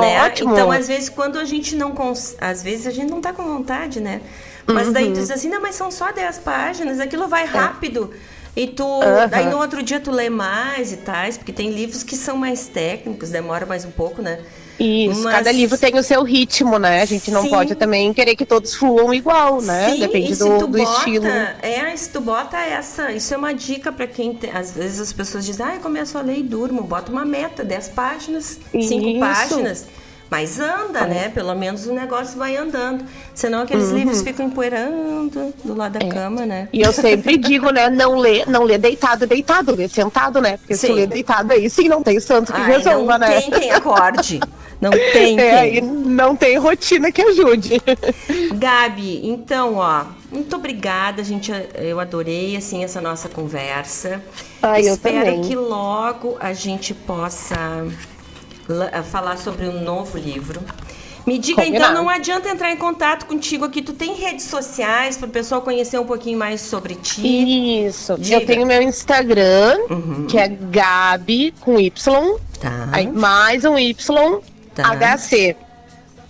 Né? 0.00 0.24
Ótimo. 0.26 0.52
Então, 0.52 0.70
às 0.70 0.88
vezes, 0.88 1.08
quando 1.08 1.38
a 1.38 1.44
gente 1.44 1.74
não 1.76 1.92
cons... 1.92 2.36
Às 2.40 2.62
vezes 2.62 2.86
a 2.86 2.90
gente 2.90 3.10
não 3.10 3.20
tá 3.20 3.32
com 3.32 3.42
vontade, 3.42 4.00
né? 4.00 4.20
Mas 4.66 4.92
daí 4.92 5.06
Uhum. 5.06 5.12
tu 5.14 5.20
diz 5.20 5.30
assim, 5.30 5.48
não, 5.48 5.62
mas 5.62 5.74
são 5.74 5.90
só 5.90 6.12
10 6.12 6.38
páginas, 6.38 7.00
aquilo 7.00 7.26
vai 7.26 7.44
rápido. 7.46 8.12
E 8.54 8.66
tu. 8.66 8.84
Aham. 9.02 9.28
Daí 9.28 9.46
no 9.46 9.58
outro 9.58 9.82
dia 9.82 10.00
tu 10.00 10.10
lê 10.10 10.28
mais 10.28 10.92
e 10.92 10.96
tais, 10.98 11.38
porque 11.38 11.52
tem 11.52 11.70
livros 11.70 12.02
que 12.02 12.16
são 12.16 12.36
mais 12.36 12.66
técnicos, 12.66 13.30
demora 13.30 13.64
mais 13.64 13.84
um 13.84 13.90
pouco, 13.90 14.20
né? 14.20 14.40
Isso, 14.78 15.22
Mas- 15.24 15.34
cada 15.34 15.50
livro 15.52 15.76
tem 15.76 15.94
o 15.98 16.02
seu 16.02 16.22
ritmo, 16.22 16.78
né? 16.78 17.02
A 17.02 17.04
gente 17.04 17.30
não 17.30 17.42
Sim. 17.42 17.50
pode 17.50 17.74
também 17.74 18.12
querer 18.14 18.36
que 18.36 18.46
todos 18.46 18.74
fluam 18.74 19.12
igual, 19.12 19.60
né? 19.60 19.90
Sim, 19.90 20.00
Depende 20.00 20.36
do, 20.36 20.58
do 20.58 20.68
bota, 20.68 20.98
estilo. 20.98 21.26
É, 21.26 21.96
se 21.96 22.10
tu 22.10 22.20
bota 22.20 22.56
essa. 22.58 23.10
Isso 23.12 23.34
é 23.34 23.36
uma 23.36 23.52
dica 23.52 23.90
pra 23.90 24.06
quem. 24.06 24.34
Tem, 24.34 24.50
às 24.52 24.70
vezes 24.72 25.00
as 25.00 25.12
pessoas 25.12 25.44
dizem, 25.44 25.66
ah, 25.66 25.74
eu 25.74 25.80
começo 25.80 26.16
a 26.16 26.22
ler 26.22 26.38
e 26.38 26.42
durmo. 26.42 26.82
Bota 26.82 27.10
uma 27.10 27.24
meta, 27.24 27.64
10 27.64 27.88
páginas, 27.88 28.58
5 28.70 29.08
Isso. 29.08 29.18
páginas. 29.20 29.86
Mas 30.30 30.60
anda, 30.60 31.06
né? 31.06 31.30
Pelo 31.30 31.54
menos 31.54 31.86
o 31.86 31.92
negócio 31.94 32.38
vai 32.38 32.54
andando. 32.56 33.04
Senão 33.34 33.62
aqueles 33.62 33.88
Uhum. 33.88 33.96
livros 33.96 34.20
ficam 34.22 34.46
empoeirando 34.46 35.54
do 35.64 35.74
lado 35.74 35.98
da 35.98 36.06
cama, 36.06 36.44
né? 36.44 36.68
E 36.72 36.82
eu 36.82 36.92
sempre 36.92 37.36
digo, 37.38 37.70
né, 37.70 37.88
não 37.88 38.16
lê, 38.16 38.44
não 38.46 38.62
lê 38.64 38.76
deitado, 38.76 39.26
deitado, 39.26 39.74
lê 39.74 39.88
sentado, 39.88 40.40
né? 40.40 40.58
Porque 40.58 40.74
se 40.74 40.86
Sim. 40.88 40.92
lê 40.92 41.06
deitado 41.06 41.52
aí 41.52 41.70
sim 41.70 41.88
não 41.88 42.02
tem 42.02 42.20
santo 42.20 42.52
que 42.52 42.60
Ai, 42.60 42.72
resolva, 42.76 43.18
não 43.18 43.26
né? 43.26 43.40
tem 43.40 43.50
quem 43.50 43.70
acorde. 43.70 44.40
Não 44.80 44.90
tem 44.90 45.40
É, 45.40 45.70
quem. 45.70 45.80
não 45.82 46.36
tem 46.36 46.56
rotina 46.58 47.10
que 47.10 47.20
ajude. 47.22 47.82
Gabi, 48.54 49.26
então, 49.26 49.74
ó, 49.76 50.04
muito 50.30 50.54
obrigada, 50.54 51.24
gente. 51.24 51.50
Eu 51.74 51.98
adorei 51.98 52.56
assim 52.56 52.84
essa 52.84 53.00
nossa 53.00 53.28
conversa. 53.28 54.22
Ai, 54.62 54.82
eu 54.88 54.94
Espero 54.94 55.24
também. 55.24 55.40
que 55.42 55.56
logo 55.56 56.36
a 56.38 56.52
gente 56.52 56.94
possa 56.94 57.56
falar 59.04 59.36
sobre 59.38 59.66
um 59.66 59.82
novo 59.82 60.18
livro. 60.18 60.60
Me 61.26 61.38
diga 61.38 61.62
Combinado. 61.62 61.92
então, 61.92 62.02
não 62.04 62.08
adianta 62.08 62.48
entrar 62.48 62.72
em 62.72 62.76
contato 62.76 63.26
contigo 63.26 63.66
aqui. 63.66 63.82
Tu 63.82 63.92
tem 63.92 64.14
redes 64.14 64.46
sociais 64.46 65.16
para 65.18 65.26
o 65.28 65.30
pessoal 65.30 65.60
conhecer 65.60 65.98
um 65.98 66.06
pouquinho 66.06 66.38
mais 66.38 66.62
sobre 66.62 66.94
ti? 66.94 67.84
Isso. 67.86 68.16
Diga. 68.18 68.36
Eu 68.36 68.46
tenho 68.46 68.66
meu 68.66 68.80
Instagram, 68.80 69.76
que 70.26 70.38
é 70.38 70.48
Gabi 70.48 71.52
com 71.60 71.78
Y. 71.78 72.38
Tá. 72.58 72.88
Aí 72.92 73.06
mais 73.06 73.64
um 73.64 73.78
Y 73.78 74.40
Tá. 74.74 74.94
HC. 74.94 75.56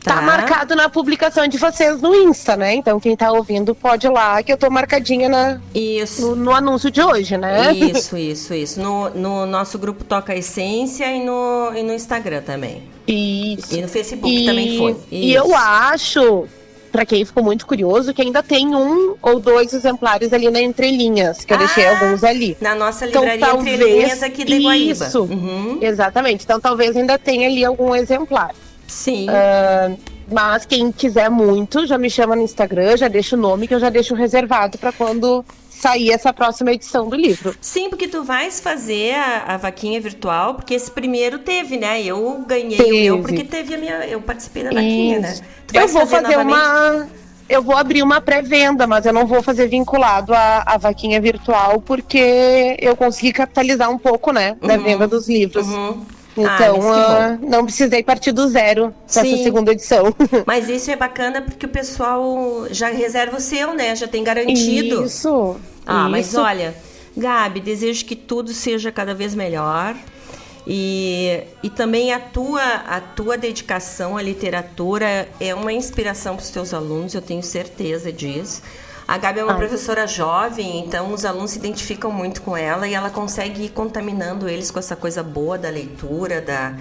Tá. 0.05 0.15
Tá. 0.15 0.23
marcado 0.23 0.75
na 0.77 0.89
publicação 0.89 1.47
de 1.49 1.59
vocês 1.59 2.01
no 2.01 2.15
Insta, 2.15 2.57
né? 2.57 2.75
Então 2.75 2.99
quem 3.01 3.17
tá 3.17 3.31
ouvindo 3.33 3.75
pode 3.75 4.07
ir 4.07 4.11
lá, 4.11 4.43
que 4.43 4.53
eu 4.53 4.57
tô 4.57 4.71
marcadinha 4.71 5.29
na, 5.29 5.61
Isso. 5.75 6.23
no, 6.23 6.37
no 6.37 6.53
anúncio 6.55 6.91
de 6.91 7.03
hoje, 7.03 7.37
né? 7.37 7.73
Isso, 7.75 8.17
isso, 8.17 8.55
isso. 8.55 8.81
No, 8.81 9.11
no 9.11 9.45
nosso 9.45 9.77
grupo 9.79 10.05
Toca 10.05 10.35
Essência 10.35 11.05
e 11.13 11.25
no, 11.25 11.73
e 11.75 11.83
no 11.83 11.93
Instagram 11.93 12.43
também. 12.43 12.85
Isso. 13.07 13.75
E 13.75 13.83
no 13.83 13.89
Facebook 13.89 14.33
E, 14.35 14.47
também 14.47 14.79
foi. 14.79 14.97
e 15.11 15.35
eu 15.35 15.47
Isso. 15.47 15.55
acho, 15.57 16.47
pra 16.93 17.05
quem 17.05 17.25
ficou 17.25 17.43
muito 17.43 17.67
curioso, 17.67 18.15
que 18.15 18.23
ainda 18.23 18.43
tem 18.43 18.75
um 18.75 19.17
ou 19.21 19.41
dois 19.41 19.73
exemplares 19.73 20.33
ali 20.33 20.49
na 20.51 20.61
Entrelinhas, 20.61 21.45
que 21.45 21.53
eu 21.53 21.59
deixei 21.59 21.85
Ah, 21.87 21.99
alguns 21.99 22.23
ali. 22.23 22.57
Na 22.61 22.75
nossa 22.75 23.07
Então, 23.07 23.23
livraria 23.25 23.55
Entre 23.61 23.77
Linhas 23.77 24.23
aqui 24.23 24.45
de 24.45 24.59
Guaíba. 24.63 25.07
Isso, 25.07 25.23
Uhum. 25.25 25.79
exatamente. 25.83 26.45
Então 26.45 26.61
talvez 26.61 26.97
ainda 26.97 27.19
tenha 27.19 27.49
ali 27.49 27.65
algum 27.65 27.95
exemplar. 27.95 28.55
Sim. 28.89 29.27
Ah, 29.31 29.93
mas 30.31 30.67
quem 30.67 30.91
quiser 30.91 31.31
muito, 31.31 31.87
já 31.87 31.97
me 31.97 32.11
chama 32.11 32.35
no 32.35 32.43
Instagram, 32.43 32.97
já 32.97 33.07
deixa 33.07 33.37
o 33.37 33.39
nome 33.39 33.69
que 33.69 33.75
eu 33.75 33.81
já 33.81 33.91
deixo 33.91 34.15
reservado 34.15 34.77
pra 34.79 34.91
quando 34.93 35.45
sair 35.71 36.11
essa 36.11 36.33
próxima 36.33 36.73
edição 36.73 37.09
do 37.09 37.15
livro. 37.15 37.55
Sim, 37.61 37.89
porque 37.89 38.09
tu 38.09 38.25
vais 38.25 38.59
fazer 38.61 39.15
a, 39.15 39.55
a 39.55 39.57
vaquinha 39.57 40.01
virtual, 40.01 40.55
porque 40.55 40.75
esse 40.75 40.91
primeiro 40.91 41.39
teve, 41.39 41.77
né? 41.77 42.03
Eu 42.03 42.45
ganhei 42.49 42.77
Teve. 42.77 43.11
o 43.11 43.15
meu 43.15 43.23
porque 43.23 43.45
teve 43.45 43.75
a 43.75 43.79
minha. 43.79 43.95
Eu 44.07 44.21
participei 44.21 44.65
da 44.65 44.71
vaquinha, 44.71 45.21
né? 45.21 45.33
Isso. 45.33 45.43
Tu 45.69 45.77
Eu 45.77 45.87
vou 45.87 46.05
fazer, 46.07 46.37
novamente? 46.37 46.57
uma. 46.59 47.09
Eu 47.49 47.63
vou 47.63 47.77
abrir 47.77 48.03
uma 48.03 48.21
pré-venda, 48.21 48.87
mas 48.87 49.07
eu 49.07 49.13
não 49.13 49.27
vou 49.27 49.43
fazer 49.43 49.69
vinculado 49.69 50.35
à, 50.35 50.65
à 50.67 50.77
vaquinha 50.77 51.19
virtual, 51.19 51.81
porque 51.81 52.77
eu 52.79 52.95
consegui 52.95 53.33
capitalizar 53.33 53.89
um 53.91 53.97
pouco, 53.97 54.33
né? 54.33 54.55
Da 54.61 54.75
Uhum. 54.75 54.83
venda 54.83 55.07
dos 55.07 55.29
livros. 55.29 55.67
Ah, 55.71 55.95
Então, 56.41 56.79
mas 56.79 56.85
que 56.85 57.13
ah, 57.13 57.39
não 57.43 57.65
precisei 57.65 58.03
partir 58.03 58.33
do 58.33 58.49
zero 58.49 58.95
nessa 59.03 59.23
Sim. 59.23 59.43
segunda 59.43 59.73
edição. 59.73 60.15
Mas 60.47 60.69
isso 60.69 60.91
é 60.91 60.97
bacana 60.97 61.43
porque 61.43 61.67
o 61.67 61.69
pessoal 61.69 62.67
já 62.71 62.89
reserva 62.89 63.37
o 63.37 63.41
seu, 63.41 63.75
né? 63.75 63.95
Já 63.97 64.07
tem 64.07 64.23
garantido. 64.23 65.05
Isso. 65.05 65.57
Ah, 65.87 66.09
mas 66.09 66.29
isso. 66.29 66.41
olha, 66.41 66.75
Gabi, 67.17 67.61
desejo 67.61 68.05
que 68.05 68.15
tudo 68.15 68.53
seja 68.53 68.93
cada 68.93 69.15
vez 69.15 69.35
melhor. 69.35 69.97
E, 70.67 71.45
e 71.63 71.71
também 71.71 72.13
a 72.13 72.21
tua, 72.21 72.63
a 72.63 73.01
tua 73.01 73.39
dedicação 73.39 74.19
à 74.19 74.23
literatura 74.23 75.27
é 75.41 75.55
uma 75.55 75.73
inspiração 75.73 76.37
para 76.37 76.43
os 76.43 76.51
teus 76.51 76.75
alunos, 76.75 77.15
eu 77.15 77.23
tenho 77.23 77.43
certeza 77.43 78.13
disso. 78.13 78.63
A 79.09 79.17
Gabi 79.17 79.41
é 79.41 79.43
uma 79.43 79.55
Ai. 79.55 79.59
professora 79.59 80.07
jovem, 80.07 80.81
então 80.81 81.15
os 81.15 81.25
alunos 81.25 81.53
se 81.53 81.59
identificam 81.59 82.13
muito 82.13 82.43
com 82.43 82.55
ela 82.55 82.87
e 82.87 82.93
ela 82.93 83.09
consegue 83.09 83.65
ir 83.65 83.71
contaminando 83.71 84.47
eles 84.47 84.71
com 84.71 84.79
essa 84.79 84.95
coisa 84.95 85.23
boa 85.23 85.57
da 85.57 85.71
leitura, 85.71 86.43
da, 86.43 86.75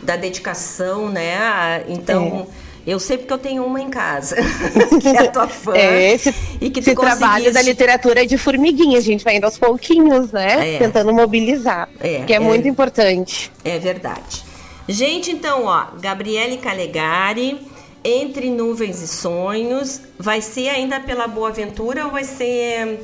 da 0.00 0.14
dedicação, 0.14 1.08
né? 1.10 1.36
Ah, 1.36 1.82
Então, 1.88 2.46
eu 2.86 3.00
sei 3.00 3.18
porque 3.18 3.32
eu 3.32 3.38
tenho 3.38 3.64
uma 3.64 3.80
em 3.80 3.90
casa, 3.90 4.36
que 5.02 5.08
é 5.08 5.18
a 5.18 5.30
tua 5.32 5.48
fã. 5.48 5.74
É, 5.74 6.12
esse, 6.12 6.32
e 6.60 6.70
que 6.70 6.78
esse 6.78 6.94
trabalho 6.94 7.52
da 7.52 7.60
literatura 7.60 8.22
é 8.22 8.24
de 8.24 8.38
formiguinha, 8.38 8.98
a 8.98 9.02
gente 9.02 9.24
vai 9.24 9.38
indo 9.38 9.44
aos 9.44 9.58
pouquinhos, 9.58 10.30
né? 10.30 10.76
É. 10.76 10.78
Tentando 10.78 11.12
mobilizar. 11.12 11.88
É, 11.98 12.22
que 12.24 12.32
é, 12.32 12.36
é. 12.36 12.38
muito 12.38 12.68
importante. 12.68 13.50
É 13.64 13.80
verdade. 13.80 14.44
Gente, 14.86 15.32
então, 15.32 15.64
ó, 15.64 15.86
Gabriele 16.00 16.58
Calegari, 16.58 17.66
Entre 18.04 18.50
Nuvens 18.50 19.00
e 19.00 19.08
Sonhos, 19.08 20.02
vai 20.18 20.40
ser 20.42 20.68
ainda 20.68 21.00
pela 21.00 21.26
Boa 21.26 21.50
Ventura 21.50 22.04
ou 22.04 22.10
vai 22.12 22.24
ser 22.24 23.00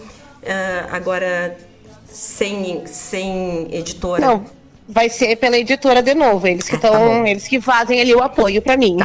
ah, 0.46 0.88
agora 0.90 1.56
sem, 2.06 2.86
sem 2.86 3.68
editora? 3.72 4.20
Não, 4.26 4.44
vai 4.88 5.08
ser 5.08 5.36
pela 5.36 5.56
editora 5.56 6.02
de 6.02 6.14
novo, 6.14 6.46
eles 6.46 6.68
que 6.68 6.76
Ah, 6.76 6.78
tá 6.80 6.88
estão, 6.88 7.26
eles 7.26 7.48
que 7.48 7.60
fazem 7.60 8.00
ali 8.00 8.14
o 8.14 8.22
apoio 8.22 8.60
pra 8.60 8.76
mim. 8.76 8.98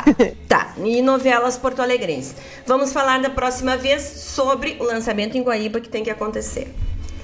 Tá, 0.50 0.74
e 0.84 1.02
novelas 1.02 1.58
porto-alegrenses. 1.58 2.36
Vamos 2.66 2.92
falar 2.92 3.22
da 3.22 3.30
próxima 3.30 3.78
vez 3.78 4.02
sobre 4.04 4.78
o 4.80 4.84
lançamento 4.84 5.38
em 5.38 5.42
Guaíba 5.42 5.80
que 5.80 5.90
tem 5.90 6.04
que 6.04 6.10
acontecer. 6.10 6.74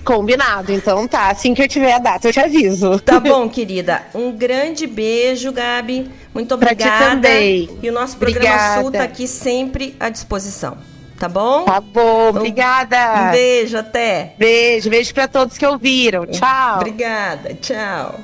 Combinado, 0.03 0.71
então 0.71 1.07
tá. 1.07 1.29
Assim 1.29 1.53
que 1.53 1.61
eu 1.61 1.67
tiver 1.67 1.93
a 1.93 1.99
data, 1.99 2.27
eu 2.27 2.33
te 2.33 2.39
aviso. 2.39 2.99
Tá 2.99 3.19
bom, 3.21 3.47
querida. 3.47 4.03
Um 4.15 4.31
grande 4.31 4.87
beijo, 4.87 5.51
Gabi. 5.51 6.09
Muito 6.33 6.57
Pra 6.57 6.69
ti 6.69 6.83
obrigada. 6.83 7.09
também. 7.11 7.69
E 7.83 7.89
o 7.89 7.93
nosso 7.93 8.17
programa 8.17 8.47
Obrigada. 8.49 8.81
Sul 8.81 8.91
tá 8.91 9.03
aqui 9.03 9.27
sempre 9.27 9.95
à 9.99 10.09
disposição. 10.09 10.77
Tá 11.19 11.29
bom? 11.29 11.65
Tá 11.65 11.79
bom, 11.79 12.29
obrigada. 12.29 12.97
Um 13.27 13.31
beijo, 13.31 13.77
até. 13.77 14.33
Beijo, 14.39 14.89
beijo 14.89 15.13
pra 15.13 15.27
todos 15.27 15.55
que 15.57 15.65
ouviram. 15.65 16.25
Tchau. 16.25 16.77
Obrigada, 16.77 17.53
tchau. 17.61 18.19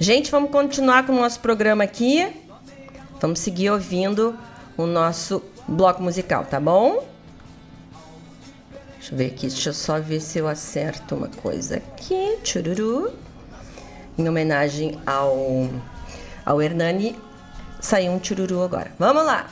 Gente, 0.00 0.28
vamos 0.30 0.50
continuar 0.50 1.06
com 1.06 1.12
o 1.12 1.20
nosso 1.20 1.38
programa 1.38 1.84
aqui. 1.84 2.26
Vamos 3.20 3.38
seguir 3.38 3.70
ouvindo 3.70 4.34
o 4.76 4.86
nosso 4.86 5.40
bloco 5.68 6.02
musical, 6.02 6.44
tá 6.44 6.58
bom? 6.58 7.04
Deixa 9.04 9.14
eu 9.14 9.18
ver 9.18 9.26
aqui, 9.26 9.48
deixa 9.48 9.68
eu 9.68 9.74
só 9.74 10.00
ver 10.00 10.18
se 10.18 10.38
eu 10.38 10.48
acerto 10.48 11.14
uma 11.14 11.28
coisa 11.28 11.76
aqui. 11.76 12.38
Chururu. 12.42 13.12
Em 14.16 14.26
homenagem 14.26 14.98
ao, 15.04 15.68
ao 16.46 16.62
Hernani, 16.62 17.14
saiu 17.80 18.12
um 18.12 18.24
chururu 18.24 18.62
agora. 18.62 18.90
Vamos 18.98 19.26
lá! 19.26 19.46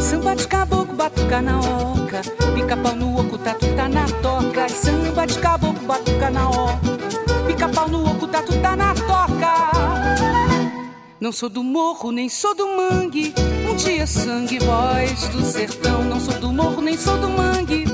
Samba 0.00 0.36
de 0.36 0.46
caboclo, 0.46 0.94
batuca 0.94 1.42
na 1.42 1.58
oca. 1.58 2.22
Pica-pau 2.54 2.94
no 2.94 3.18
oco, 3.18 3.38
tatu 3.38 3.66
tá 3.74 3.88
na 3.88 4.06
toca. 4.22 4.68
Samba 4.68 5.26
de 5.26 5.36
caboclo, 5.40 5.84
batuca 5.84 6.30
na 6.30 6.48
oca. 6.48 6.96
Pica-pau 7.48 7.88
no 7.88 8.04
oco, 8.04 8.15
tatu 8.26 8.52
tá 8.60 8.76
na 8.76 8.94
toca. 8.94 9.70
Não 11.20 11.32
sou 11.32 11.48
do 11.48 11.62
morro, 11.62 12.12
nem 12.12 12.28
sou 12.28 12.54
do 12.54 12.66
mangue. 12.76 13.34
Um 13.68 13.74
dia 13.74 14.06
sangue, 14.06 14.58
voz 14.58 15.28
do 15.28 15.44
sertão. 15.44 16.04
Não 16.04 16.20
sou 16.20 16.34
do 16.34 16.52
morro, 16.52 16.82
nem 16.82 16.96
sou 16.96 17.16
do 17.18 17.28
mangue. 17.28 17.84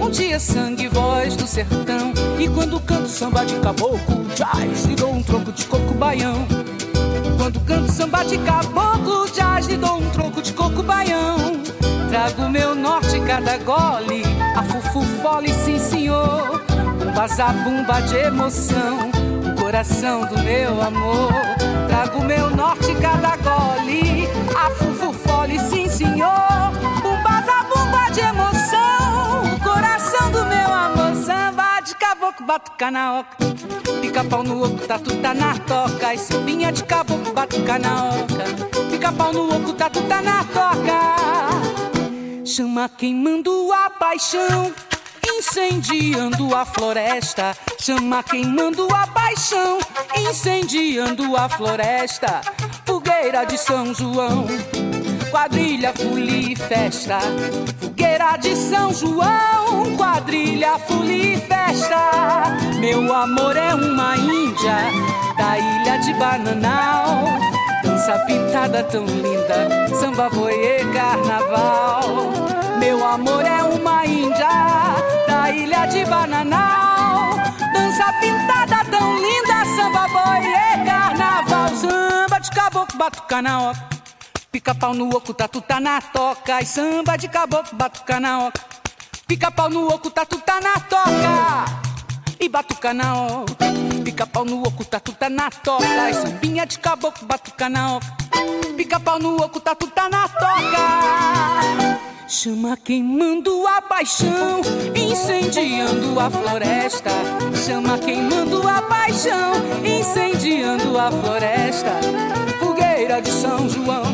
Um 0.00 0.10
dia 0.10 0.40
sangue, 0.40 0.88
voz 0.88 1.36
do 1.36 1.46
sertão. 1.46 2.12
E 2.38 2.48
quando 2.48 2.80
canto 2.80 3.08
samba 3.08 3.44
de 3.44 3.54
caboclo, 3.60 4.24
jazz, 4.34 4.84
lhe 4.84 4.96
dou 4.96 5.12
um 5.12 5.22
troco 5.22 5.52
de 5.52 5.64
coco 5.66 5.94
baião. 5.94 6.46
Quando 7.38 7.60
canto 7.60 7.92
samba 7.92 8.24
de 8.24 8.38
caboclo, 8.38 9.30
jazz, 9.30 9.66
lhe 9.66 9.76
dou 9.76 9.98
um 9.98 10.10
troco 10.10 10.42
de 10.42 10.52
coco 10.52 10.82
baião. 10.82 11.62
Trago 12.08 12.48
meu 12.48 12.74
norte 12.74 13.20
cada 13.20 13.58
gole, 13.58 14.22
a 14.56 14.62
fufu 14.62 15.02
fole, 15.22 15.52
sim 15.52 15.78
senhor. 15.78 16.62
Bumba 16.98 17.28
zabumba 17.28 18.00
de 18.02 18.16
emoção, 18.16 19.10
coração 19.68 20.24
do 20.24 20.42
meu 20.42 20.80
amor. 20.80 21.30
Trago 21.88 22.24
meu 22.24 22.48
norte 22.48 22.94
cada 23.02 23.36
gole, 23.36 24.26
a 24.56 24.70
fufu 24.70 25.12
fole, 25.12 25.60
sim 25.60 25.86
senhor. 25.86 26.72
Bumba 27.02 27.42
zabumba 27.44 28.10
de 28.10 28.20
emoção, 28.20 29.54
o 29.54 29.60
coração 29.60 30.30
do 30.30 30.46
meu 30.46 30.72
amor. 30.72 31.14
Samba 31.16 31.80
de 31.80 31.94
caboclo, 31.96 32.46
batuca 32.46 32.90
na 32.90 33.20
oca. 33.20 33.36
Pica-pau 34.00 34.42
no 34.42 34.64
oco, 34.64 34.86
tatu 34.86 35.14
tá 35.16 35.34
na 35.34 35.58
toca. 35.58 36.14
E 36.14 36.18
sambinha 36.18 36.72
de 36.72 36.82
caboclo, 36.84 37.34
batuca 37.34 37.78
na 37.78 38.04
oca. 38.04 38.44
Pica-pau 38.90 39.34
no 39.34 39.54
oco, 39.54 39.74
tatu 39.74 40.00
tá 40.04 40.22
na 40.22 40.44
toca. 40.44 40.98
Chama 42.42 42.88
queimando 42.88 43.70
a 43.70 43.90
paixão, 43.90 44.72
incendiando 45.28 46.54
a 46.54 46.64
floresta. 46.64 47.56
Chama 47.78 48.22
queimando 48.22 48.88
a 48.94 49.06
paixão, 49.06 49.78
incendiando 50.16 51.36
a 51.36 51.48
floresta. 51.48 52.40
Fogueira 52.84 53.44
de 53.44 53.58
São 53.58 53.94
João, 53.94 54.46
quadrilha, 55.30 55.92
folia 55.92 56.52
e 56.52 56.56
festa. 56.56 57.18
Fogueira 57.80 58.36
de 58.36 58.56
São 58.56 58.92
João, 58.92 59.96
quadrilha, 59.96 60.78
folia 60.78 61.34
e 61.34 61.40
festa. 61.40 62.56
Meu 62.80 63.14
amor 63.14 63.56
é 63.56 63.74
uma 63.74 64.16
índia 64.16 64.76
da 65.36 65.58
ilha 65.58 65.98
de 65.98 66.14
Bananal. 66.14 67.24
Dança 67.84 68.18
pintada 68.26 68.82
tão 68.84 69.04
linda, 69.04 69.88
samba, 70.00 70.28
voê, 70.28 70.84
carnaval. 70.92 72.02
Meu 72.78 73.04
amor 73.04 73.44
é 73.44 73.62
uma 73.62 74.04
índia 74.06 75.07
ilha 75.52 75.86
de 75.86 76.04
Bananal. 76.04 77.36
Dança 77.72 78.12
pintada 78.20 78.84
tão 78.90 79.16
linda, 79.16 79.64
samba, 79.76 80.06
voê, 80.08 80.84
carnaval. 80.84 81.68
Samba 81.76 82.38
de 82.38 82.50
caboclo, 82.50 82.98
batuca 82.98 83.42
na 83.42 83.70
oca. 83.70 83.88
Pica-pau 84.50 84.94
no 84.94 85.08
oco, 85.14 85.34
tatu 85.34 85.60
tá 85.60 85.80
na 85.80 86.00
toca. 86.00 86.60
E 86.62 86.66
samba 86.66 87.16
de 87.16 87.28
caboclo, 87.28 87.76
batuca 87.76 88.20
na 88.20 88.46
oca. 88.46 88.60
Pica-pau 89.26 89.68
no 89.68 89.88
oco, 89.88 90.10
tatu 90.10 90.38
tá 90.38 90.60
na 90.60 90.74
toca. 90.80 91.64
E 92.40 92.48
batuca 92.48 92.94
na 92.94 93.14
oca. 93.14 93.97
Pica-pau 94.08 94.42
no 94.42 94.66
oco, 94.66 94.86
tatu 94.86 95.12
tá 95.12 95.28
na 95.28 95.50
toca. 95.50 95.84
E 96.08 96.14
sambinha 96.14 96.64
de 96.64 96.78
caboclo, 96.78 97.26
batuca 97.26 97.68
na 97.68 97.96
oca. 97.96 98.06
Pica-pau 98.74 99.18
no 99.18 99.36
oco, 99.36 99.60
tatu 99.60 99.86
tá 99.88 100.08
na 100.08 100.26
toca. 100.26 102.00
Chama 102.26 102.74
queimando 102.78 103.66
a 103.66 103.82
paixão, 103.82 104.62
incendiando 104.96 106.18
a 106.18 106.30
floresta. 106.30 107.10
Chama 107.66 107.98
queimando 107.98 108.66
a 108.66 108.80
paixão, 108.80 109.52
incendiando 109.84 110.98
a 110.98 111.10
floresta. 111.10 111.90
Fogueira 112.60 113.20
de 113.20 113.30
São 113.30 113.68
João, 113.68 114.04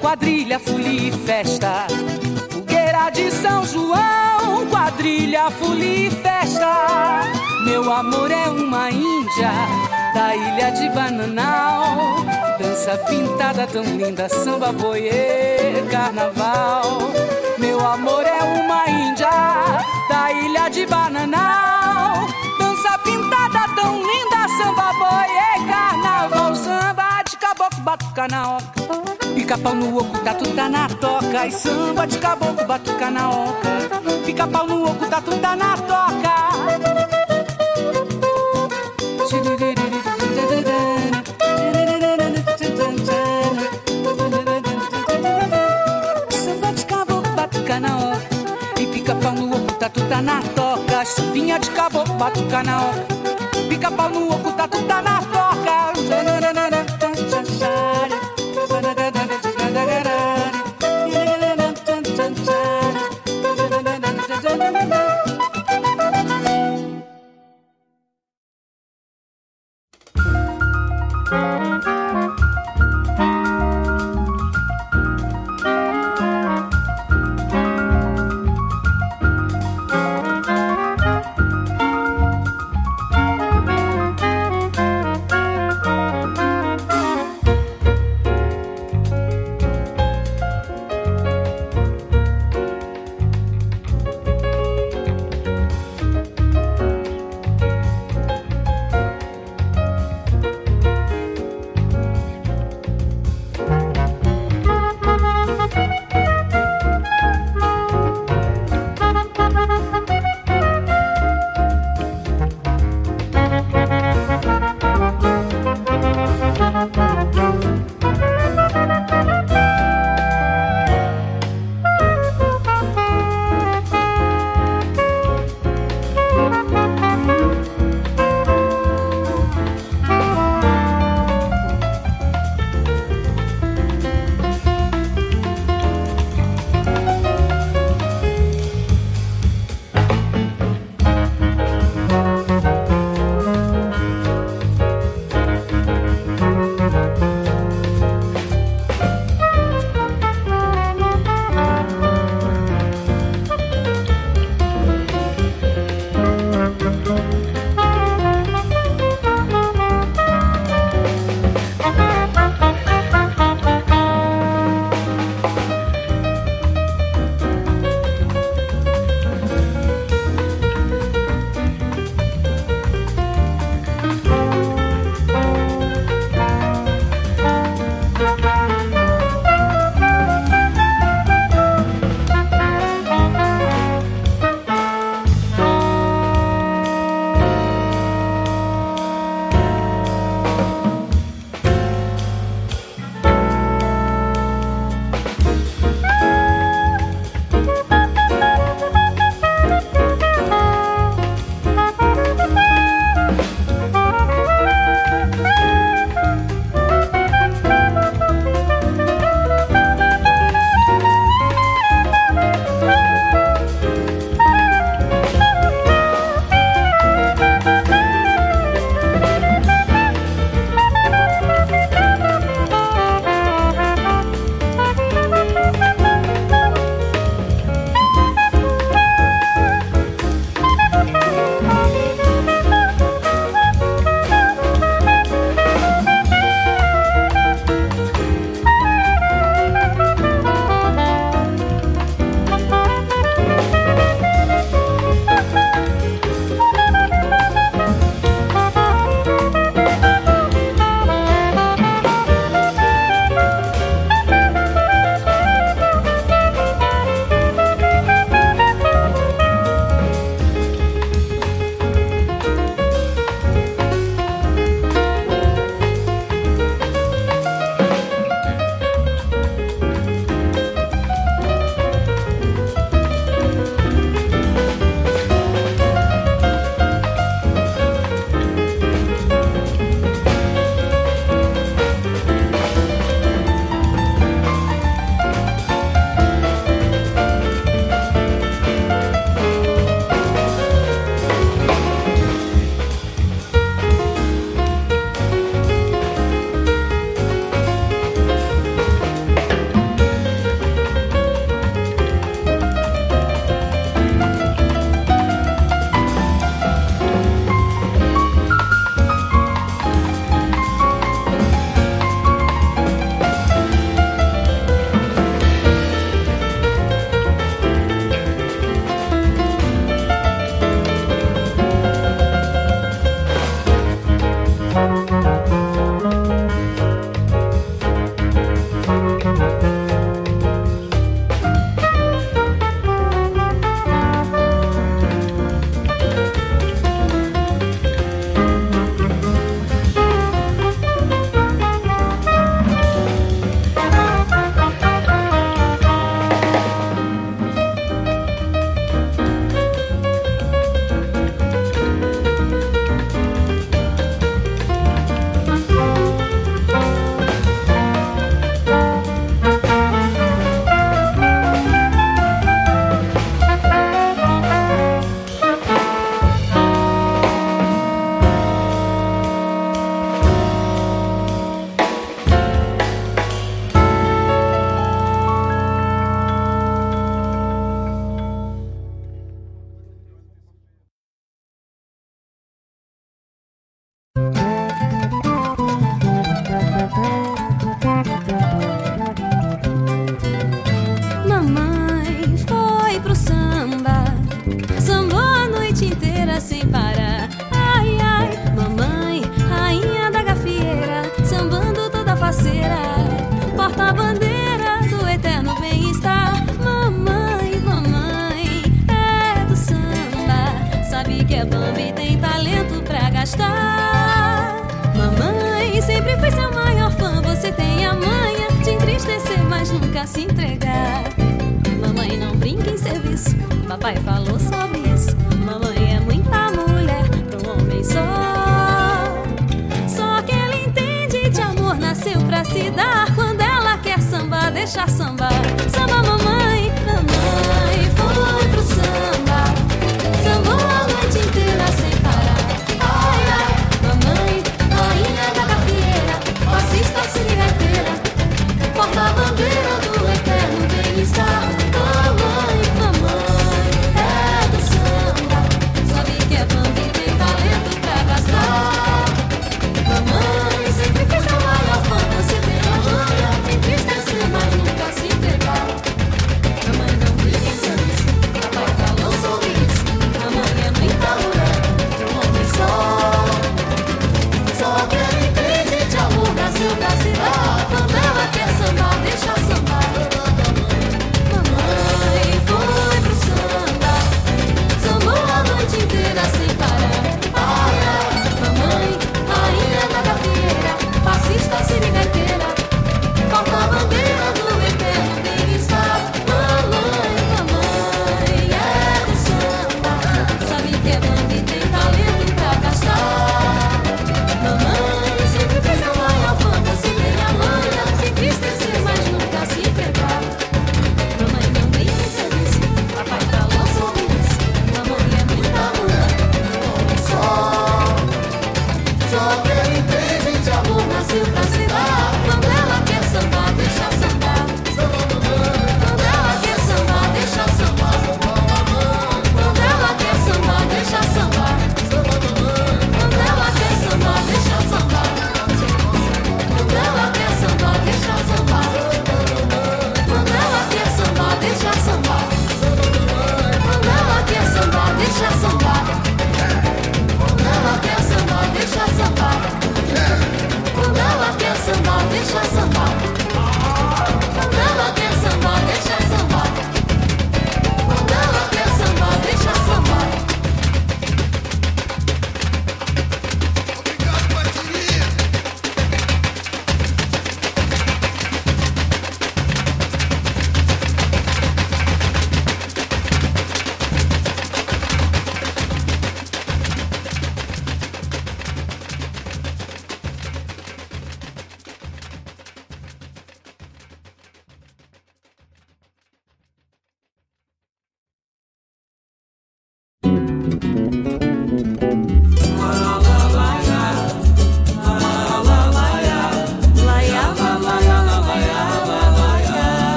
quadrilha, 0.00 0.60
folia 0.60 1.08
e 1.08 1.12
festa. 1.26 1.88
Fogueira 2.52 3.10
de 3.10 3.32
São 3.32 3.66
João, 3.66 4.64
quadrilha, 4.70 5.50
folia 5.50 6.06
e 6.06 6.10
festa. 6.12 7.51
Meu 7.64 7.92
amor 7.92 8.30
é 8.30 8.48
uma 8.48 8.90
índia 8.90 9.52
da 10.14 10.34
ilha 10.34 10.70
de 10.70 10.88
Bananal. 10.90 12.16
Dança 12.58 12.98
pintada 13.08 13.66
tão 13.66 13.84
linda, 13.84 14.28
samba, 14.28 14.72
boiê, 14.72 15.82
carnaval. 15.90 16.98
Meu 17.58 17.84
amor 17.86 18.24
é 18.26 18.42
uma 18.42 18.88
índia 18.88 19.30
da 20.08 20.32
ilha 20.32 20.68
de 20.68 20.86
Bananal. 20.86 22.26
Dança 22.58 22.98
pintada 22.98 23.68
tão 23.76 23.94
linda, 23.96 24.48
samba, 24.58 24.92
boiê, 24.94 25.66
carnaval. 25.70 26.54
Samba 26.56 27.22
de 27.28 27.36
caboclo, 27.36 27.80
batuca 27.80 28.28
na 28.28 28.56
oca. 28.56 28.72
Pica-pau 29.34 29.74
no 29.74 29.98
oco, 29.98 30.18
tatu 30.18 30.54
tá 30.54 30.68
na 30.68 30.88
toca. 30.88 31.46
E 31.46 31.52
samba 31.52 32.06
de 32.06 32.18
caboclo, 32.18 32.66
batuca 32.66 33.10
na 33.10 33.30
oca. 33.30 33.70
Pica-pau 34.26 34.66
no 34.66 34.90
oco, 34.90 35.06
tatu 35.06 35.38
tá 35.38 35.56
na 35.56 35.76
toca. 35.76 36.91
Na 50.22 50.40
toca. 50.54 51.04
Chupinha 51.04 51.58
de 51.58 51.70
caboclo, 51.70 52.14
batuca 52.14 52.62
na 52.62 52.80
oca. 52.80 53.06
Pica-pau 53.68 54.08
no 54.10 54.30
oco, 54.30 54.52
tatu 54.52 54.82
tá 54.86 55.02
na 55.02 55.21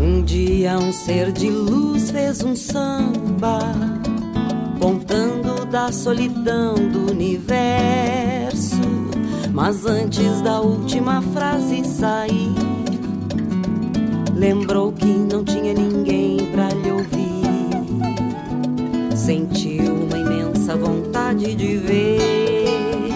Um 0.00 0.22
dia 0.22 0.78
um 0.78 0.92
ser 0.92 1.32
de 1.32 1.50
luz 1.50 2.12
fez 2.12 2.44
um 2.44 2.54
samba, 2.54 3.58
contando 4.78 5.66
da 5.66 5.90
solidão 5.90 6.74
do 6.74 7.10
universo. 7.10 8.76
Mas 9.52 9.86
antes 9.86 10.40
da 10.40 10.60
última 10.60 11.20
frase 11.20 11.84
sair, 11.84 12.54
lembrou 14.32 14.92
que 14.92 15.06
não 15.06 15.42
tinha 15.42 15.74
ninguém 15.74 16.36
pra 16.52 16.68
lhe 16.68 16.92
ouvir 16.92 17.13
senti 19.24 19.78
uma 19.80 20.18
imensa 20.18 20.76
vontade 20.76 21.54
de 21.54 21.78
ver 21.78 23.08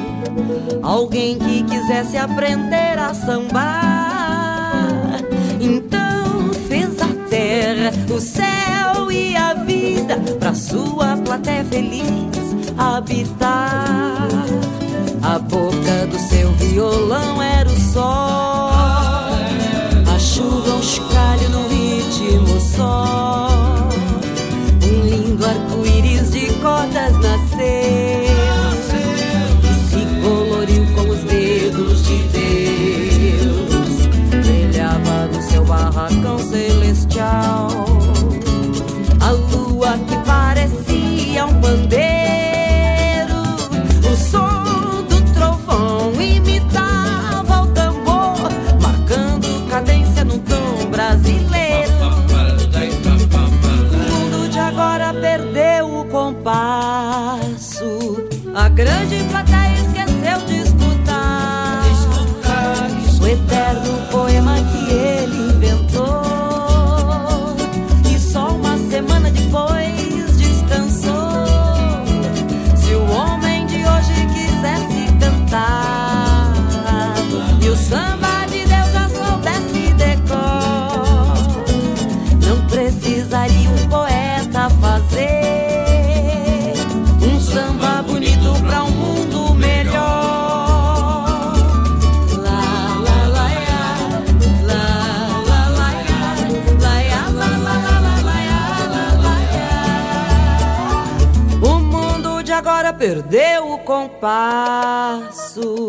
alguém 0.83 1.39
que 1.39 1.63
quisesse 1.65 2.17
aprender 2.17 2.99
a 2.99 3.13
sambar. 3.13 4.09
Então 5.61 6.51
fez 6.67 6.99
a 7.03 7.09
terra, 7.29 7.93
o 8.11 8.19
céu 8.19 9.13
e 9.13 9.37
a 9.37 9.53
vida 9.53 10.17
pra 10.41 10.55
sua 10.55 11.19
platéia 11.19 11.65
feliz 11.65 12.07
habitar. 12.79 14.29
A 15.23 15.39
boca 15.39 16.07
do 16.11 16.19
seu 16.19 16.51
violão 16.53 17.43
era 17.43 17.69
o 17.69 17.79
sol, 17.93 18.71
a 20.11 20.19
chuva, 20.19 20.71
um 20.71 20.83
chocalho 20.83 21.51
num 21.51 21.69
ritmo 21.69 22.59
só 22.59 23.58
arco-íris 25.49 26.31
de 26.31 26.47
cordas 26.61 27.13
nasceu 27.19 27.59
e 29.63 29.75
se 29.89 30.21
coloriu 30.23 30.87
com 30.95 31.09
os 31.09 31.21
dedos 31.25 32.05
de 32.05 32.19
Deus. 32.29 34.07
Brilhava 34.45 35.27
no 35.33 35.43
seu 35.43 35.65
barracão 35.65 36.39
celestial 36.39 37.69
a 39.21 39.31
lua 39.31 39.99
que 40.07 40.17
parecia 40.27 41.47
um 41.47 41.55
bandeiro 41.55 42.28
compasso. 103.89 105.89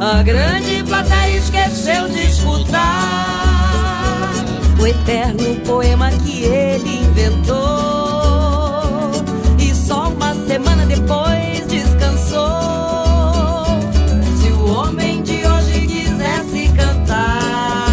A 0.00 0.22
grande 0.22 0.82
plateia 0.82 1.36
esqueceu 1.36 2.08
de 2.08 2.26
escutar 2.26 4.32
o 4.80 4.86
eterno 4.86 5.60
poema 5.60 6.10
que 6.10 6.44
ele 6.44 7.04
inventou. 7.04 7.60
E 9.58 9.74
só 9.74 10.08
uma 10.08 10.34
semana 10.46 10.86
depois 10.86 11.66
descansou. 11.68 12.40
Se 14.40 14.48
o 14.48 14.78
homem 14.78 15.22
de 15.22 15.46
hoje 15.46 15.86
quisesse 15.86 16.72
cantar 16.74 17.84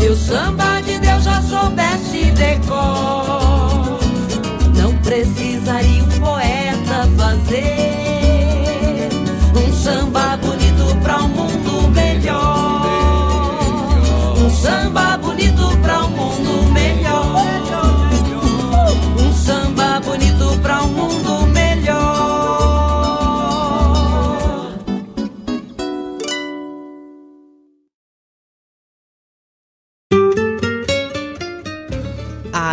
e 0.00 0.06
o 0.06 0.16
samba 0.16 0.80
de 0.82 0.96
Deus 1.00 1.24
já 1.24 1.42
soubesse 1.42 2.30
decor, 2.30 3.21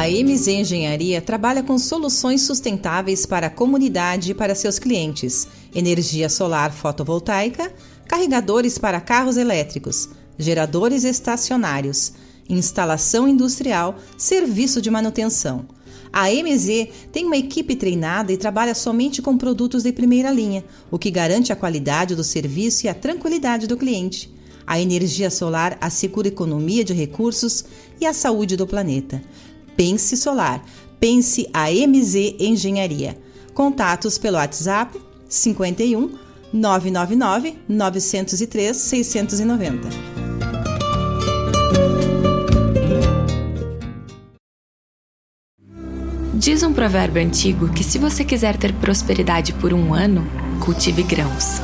A 0.10 0.12
MZ 0.12 0.48
Engenharia 0.48 1.22
trabalha 1.22 1.62
com 1.62 1.78
soluções 1.78 2.42
sustentáveis 2.42 3.28
para 3.28 3.46
a 3.46 3.50
comunidade 3.50 4.32
e 4.32 4.34
para 4.34 4.56
seus 4.56 4.80
clientes: 4.80 5.48
energia 5.74 6.28
solar 6.30 6.74
fotovoltaica, 6.74 7.72
carregadores 8.08 8.80
para 8.80 9.00
carros 9.00 9.38
elétricos, 9.38 10.10
geradores 10.36 11.04
estacionários, 11.04 12.14
instalação 12.50 13.28
industrial, 13.28 14.00
serviço 14.18 14.82
de 14.82 14.90
manutenção. 14.90 15.68
A 16.12 16.28
MZ 16.32 16.88
tem 17.12 17.28
uma 17.28 17.38
equipe 17.38 17.76
treinada 17.76 18.34
e 18.34 18.38
trabalha 18.38 18.74
somente 18.74 19.22
com 19.22 19.38
produtos 19.38 19.84
de 19.84 19.94
primeira 19.94 20.32
linha, 20.32 20.66
o 20.90 20.98
que 20.98 21.12
garante 21.12 21.54
a 21.54 21.56
qualidade 21.56 22.16
do 22.16 22.24
serviço 22.24 22.88
e 22.88 22.90
a 22.90 22.96
tranquilidade 22.96 23.68
do 23.68 23.78
cliente. 23.78 24.34
A 24.66 24.80
energia 24.80 25.32
solar 25.32 25.78
assegura 25.82 26.28
economia 26.28 26.84
de 26.84 26.94
recursos 26.94 27.66
e 28.00 28.06
a 28.06 28.14
saúde 28.14 28.56
do 28.56 28.68
planeta. 28.68 29.20
Pense 29.80 30.18
Solar. 30.18 30.62
Pense 31.00 31.50
a 31.54 31.72
MZ 31.72 32.36
Engenharia. 32.38 33.18
Contatos 33.54 34.18
pelo 34.18 34.36
WhatsApp 34.36 35.00
51 35.30 36.18
999 36.52 37.58
903 37.66 38.76
690. 38.76 39.88
Diz 46.34 46.62
um 46.62 46.74
provérbio 46.74 47.22
antigo 47.22 47.70
que 47.70 47.82
se 47.86 47.98
você 47.98 48.26
quiser 48.26 48.58
ter 48.58 48.74
prosperidade 48.74 49.54
por 49.54 49.74
um 49.74 49.94
ano, 49.94 50.28
cultive 50.60 51.04
grãos. 51.04 51.62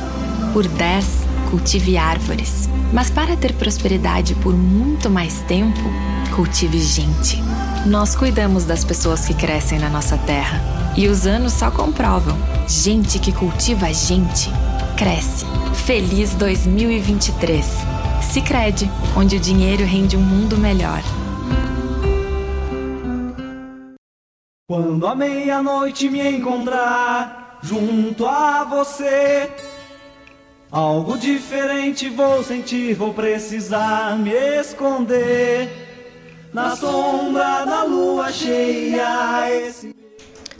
Por 0.54 0.66
dez, 0.66 1.04
cultive 1.50 1.98
árvores. 1.98 2.66
Mas 2.94 3.10
para 3.10 3.36
ter 3.36 3.52
prosperidade 3.52 4.34
por 4.36 4.54
muito 4.56 5.10
mais 5.10 5.42
tempo, 5.42 5.82
cultive 6.34 6.78
gente. 6.78 7.36
Nós 7.86 8.16
cuidamos 8.16 8.64
das 8.64 8.84
pessoas 8.84 9.24
que 9.24 9.32
crescem 9.32 9.78
na 9.78 9.88
nossa 9.88 10.18
terra. 10.18 10.60
E 10.96 11.06
os 11.06 11.24
anos 11.24 11.52
só 11.52 11.70
comprovam. 11.70 12.36
Gente 12.66 13.20
que 13.20 13.32
cultiva 13.32 13.92
gente, 13.94 14.50
cresce. 14.98 15.46
Feliz 15.86 16.34
2023. 16.34 17.64
Sicredi, 18.22 18.90
onde 19.16 19.36
o 19.36 19.40
dinheiro 19.40 19.84
rende 19.84 20.16
um 20.16 20.20
mundo 20.20 20.58
melhor. 20.58 21.00
Quando 24.68 25.06
a 25.06 25.14
meia-noite 25.14 26.10
me 26.10 26.28
encontrar 26.28 27.60
junto 27.62 28.26
a 28.26 28.64
você, 28.64 29.48
algo 30.72 31.16
diferente 31.16 32.08
vou 32.08 32.42
sentir, 32.42 32.94
vou 32.94 33.14
precisar 33.14 34.18
me 34.18 34.32
esconder 34.32 35.85
na 36.56 36.74
sombra 36.74 37.66
da 37.66 37.84
lua 37.84 38.32
cheia. 38.32 39.50
Esse... 39.50 39.94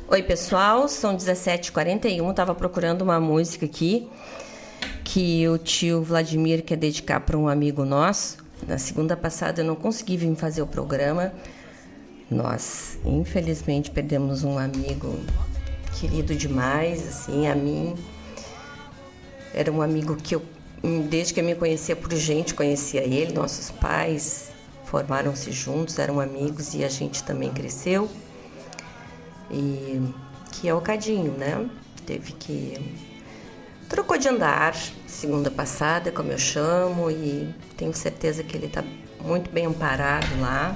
Oi, 0.06 0.23
pessoal, 0.23 0.89
são 0.89 1.16
17h41. 1.16 2.35
Tava 2.35 2.55
procurando 2.55 3.01
uma 3.01 3.18
música 3.18 3.64
aqui 3.64 4.06
que 5.02 5.48
o 5.48 5.56
tio 5.56 6.02
Vladimir 6.02 6.62
quer 6.62 6.77
dedicar 6.77 7.20
para 7.20 7.39
um 7.39 7.48
amigo 7.48 7.82
nosso. 7.86 8.36
Na 8.68 8.77
segunda 8.77 9.16
passada 9.16 9.62
eu 9.62 9.64
não 9.64 9.74
consegui 9.74 10.18
vir 10.18 10.36
fazer 10.36 10.60
o 10.60 10.66
programa. 10.66 11.32
Nós, 12.31 12.98
infelizmente, 13.02 13.90
perdemos 13.90 14.44
um 14.44 14.59
amigo 14.59 15.18
querido 15.98 16.35
demais, 16.35 17.09
assim, 17.09 17.48
a 17.48 17.55
mim. 17.55 17.94
Era 19.55 19.73
um 19.73 19.81
amigo 19.81 20.14
que 20.14 20.35
eu, 20.35 20.43
desde 21.09 21.32
que 21.32 21.40
eu 21.40 21.44
me 21.44 21.55
conhecia 21.55 21.97
por 21.97 22.12
gente, 22.14 22.52
conhecia 22.52 23.01
ele, 23.01 23.32
nossos 23.32 23.70
pais 23.70 24.55
formaram-se 24.97 25.52
juntos, 25.52 25.98
eram 25.98 26.20
amigos 26.20 26.73
e 26.73 26.82
a 26.82 26.89
gente 26.89 27.23
também 27.23 27.52
cresceu. 27.52 28.09
E 29.51 30.01
que 30.52 30.66
é 30.66 30.73
o 30.73 30.81
Cadinho, 30.81 31.32
né? 31.32 31.68
Teve 32.06 32.32
que 32.32 32.94
trocou 33.90 34.16
de 34.16 34.27
andar 34.27 34.74
segunda 35.06 35.51
passada, 35.51 36.10
como 36.10 36.32
eu 36.32 36.39
chamo, 36.39 37.10
e 37.10 37.55
tenho 37.77 37.93
certeza 37.93 38.43
que 38.43 38.56
ele 38.56 38.66
está 38.66 38.82
muito 39.20 39.51
bem 39.51 39.66
amparado 39.66 40.40
lá. 40.40 40.74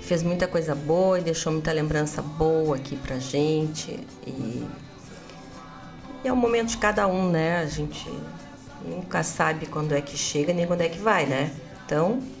Fez 0.00 0.24
muita 0.24 0.48
coisa 0.48 0.74
boa 0.74 1.20
e 1.20 1.22
deixou 1.22 1.52
muita 1.52 1.70
lembrança 1.72 2.20
boa 2.20 2.74
aqui 2.74 2.96
pra 2.96 3.20
gente. 3.20 4.00
E, 4.26 4.66
e 6.24 6.28
é 6.28 6.32
o 6.32 6.36
momento 6.36 6.70
de 6.70 6.78
cada 6.78 7.06
um, 7.06 7.30
né? 7.30 7.58
A 7.58 7.66
gente 7.66 8.10
nunca 8.84 9.22
sabe 9.22 9.66
quando 9.66 9.94
é 9.94 10.00
que 10.00 10.16
chega 10.16 10.52
nem 10.52 10.66
quando 10.66 10.80
é 10.80 10.88
que 10.88 10.98
vai, 10.98 11.24
né? 11.24 11.52
Então. 11.84 12.35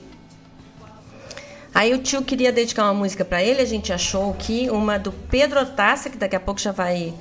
Aí 1.76 1.92
o 1.92 1.98
tio 1.98 2.22
queria 2.22 2.50
dedicar 2.50 2.84
uma 2.84 2.94
música 2.94 3.22
para 3.22 3.42
ele, 3.42 3.60
a 3.60 3.66
gente 3.66 3.92
achou 3.92 4.30
aqui 4.30 4.70
uma 4.70 4.98
do 4.98 5.12
Pedro 5.12 5.60
Hortaça, 5.60 6.08
que 6.08 6.16
daqui 6.16 6.34
a 6.34 6.40
pouco 6.40 6.58
já 6.58 6.72
vai 6.72 7.12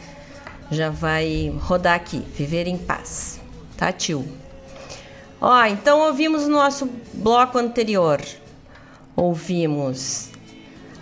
já 0.71 0.89
vai 0.89 1.53
rodar 1.59 1.93
aqui, 1.93 2.19
Viver 2.19 2.65
em 2.65 2.77
Paz. 2.77 3.41
Tá, 3.75 3.91
tio? 3.91 4.25
Ó, 5.41 5.65
então 5.65 5.99
ouvimos 6.07 6.43
o 6.43 6.49
nosso 6.49 6.89
bloco 7.13 7.57
anterior. 7.57 8.21
Ouvimos. 9.13 10.29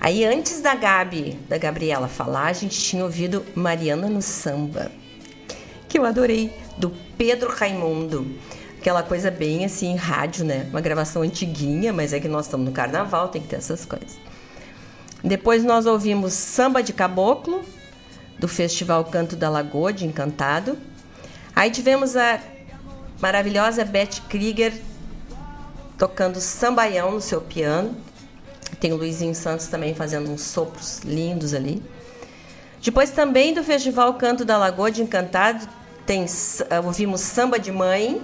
Aí 0.01 0.25
antes 0.25 0.59
da 0.59 0.73
Gabi, 0.73 1.37
da 1.47 1.59
Gabriela 1.59 2.07
falar, 2.07 2.47
a 2.47 2.53
gente 2.53 2.81
tinha 2.81 3.03
ouvido 3.03 3.45
Mariana 3.53 4.09
no 4.09 4.23
samba. 4.23 4.91
Que 5.87 5.99
eu 5.99 6.05
adorei, 6.07 6.51
do 6.75 6.89
Pedro 7.15 7.53
Raimundo. 7.55 8.25
Aquela 8.83 9.01
coisa 9.01 9.31
bem 9.31 9.63
assim, 9.63 9.95
rádio, 9.95 10.43
né? 10.43 10.67
Uma 10.69 10.81
gravação 10.81 11.21
antiguinha, 11.21 11.93
mas 11.93 12.11
é 12.11 12.19
que 12.19 12.27
nós 12.27 12.47
estamos 12.47 12.65
no 12.65 12.73
carnaval, 12.73 13.29
tem 13.29 13.41
que 13.41 13.47
ter 13.47 13.55
essas 13.55 13.85
coisas. 13.85 14.17
Depois 15.23 15.63
nós 15.63 15.85
ouvimos 15.85 16.33
Samba 16.33 16.83
de 16.83 16.91
Caboclo, 16.91 17.63
do 18.37 18.45
Festival 18.45 19.05
Canto 19.05 19.37
da 19.37 19.49
Lagoa, 19.49 19.93
de 19.93 20.05
Encantado. 20.05 20.77
Aí 21.55 21.71
tivemos 21.71 22.17
a 22.17 22.41
maravilhosa 23.21 23.85
Beth 23.85 24.19
Krieger 24.27 24.73
tocando 25.97 26.41
sambaião 26.41 27.13
no 27.13 27.21
seu 27.21 27.39
piano. 27.39 27.95
Tem 28.81 28.91
o 28.91 28.97
Luizinho 28.97 29.33
Santos 29.33 29.67
também 29.67 29.95
fazendo 29.95 30.29
uns 30.29 30.41
sopros 30.41 30.99
lindos 31.05 31.53
ali. 31.53 31.81
Depois 32.81 33.11
também 33.11 33.53
do 33.53 33.63
Festival 33.63 34.13
Canto 34.15 34.43
da 34.43 34.57
Lagoa 34.57 34.91
de 34.91 35.01
Encantado, 35.01 35.65
tem, 36.05 36.25
ouvimos 36.83 37.21
Samba 37.21 37.57
de 37.57 37.71
Mãe. 37.71 38.21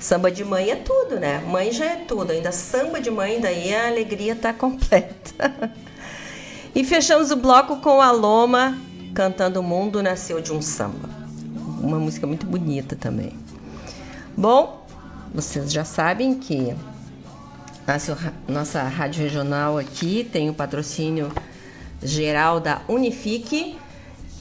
Samba 0.00 0.30
de 0.30 0.44
mãe 0.44 0.70
é 0.70 0.76
tudo, 0.76 1.18
né? 1.18 1.38
Mãe 1.46 1.72
já 1.72 1.86
é 1.86 1.96
tudo, 1.96 2.30
ainda 2.30 2.52
samba 2.52 3.00
de 3.00 3.10
mãe, 3.10 3.40
daí 3.40 3.74
a 3.74 3.88
alegria 3.88 4.36
tá 4.36 4.52
completa. 4.52 5.70
e 6.74 6.84
fechamos 6.84 7.30
o 7.30 7.36
bloco 7.36 7.76
com 7.76 8.00
a 8.00 8.10
Loma 8.10 8.78
cantando 9.14 9.60
O 9.60 9.62
Mundo 9.62 10.02
Nasceu 10.02 10.40
de 10.40 10.52
um 10.52 10.60
Samba. 10.60 11.08
Uma 11.80 11.98
música 11.98 12.26
muito 12.26 12.46
bonita 12.46 12.94
também. 12.94 13.32
Bom, 14.36 14.86
vocês 15.32 15.72
já 15.72 15.84
sabem 15.84 16.34
que 16.34 16.74
nossa, 18.48 18.82
rádio 18.82 19.22
regional 19.22 19.78
aqui 19.78 20.28
tem 20.30 20.50
o 20.50 20.54
patrocínio 20.54 21.30
geral 22.02 22.58
da 22.58 22.82
Unifique, 22.88 23.78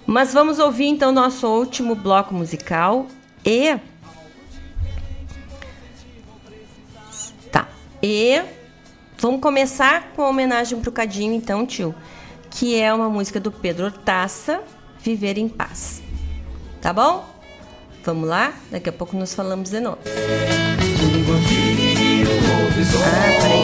Mas 0.05 0.33
vamos 0.33 0.59
ouvir 0.59 0.87
então 0.87 1.11
nosso 1.11 1.47
último 1.47 1.95
bloco 1.95 2.33
musical 2.33 3.07
e. 3.45 3.77
Tá. 7.51 7.67
E 8.01 8.41
vamos 9.17 9.39
começar 9.39 10.11
com 10.13 10.23
a 10.23 10.29
homenagem 10.29 10.79
pro 10.79 10.91
Cadinho, 10.91 11.33
então, 11.33 11.65
tio. 11.65 11.95
Que 12.51 12.79
é 12.79 12.93
uma 12.93 13.09
música 13.09 13.39
do 13.39 13.51
Pedro 13.51 13.89
Taça, 13.89 14.61
Viver 14.99 15.37
em 15.37 15.47
Paz. 15.47 16.03
Tá 16.81 16.91
bom? 16.93 17.32
Vamos 18.05 18.27
lá? 18.27 18.53
Daqui 18.69 18.89
a 18.89 18.91
pouco 18.91 19.15
nos 19.15 19.33
falamos 19.33 19.69
de 19.69 19.79
novo. 19.79 19.97
Ah, 22.95 23.33
peraí. 23.41 23.63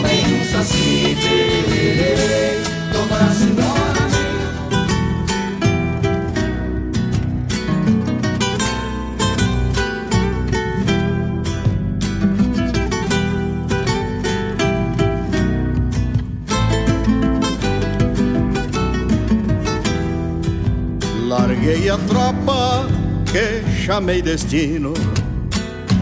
Larguei 21.28 21.90
a 21.90 21.98
tropa 21.98 22.99
que 23.32 23.64
chamei 23.86 24.22
destino, 24.22 24.94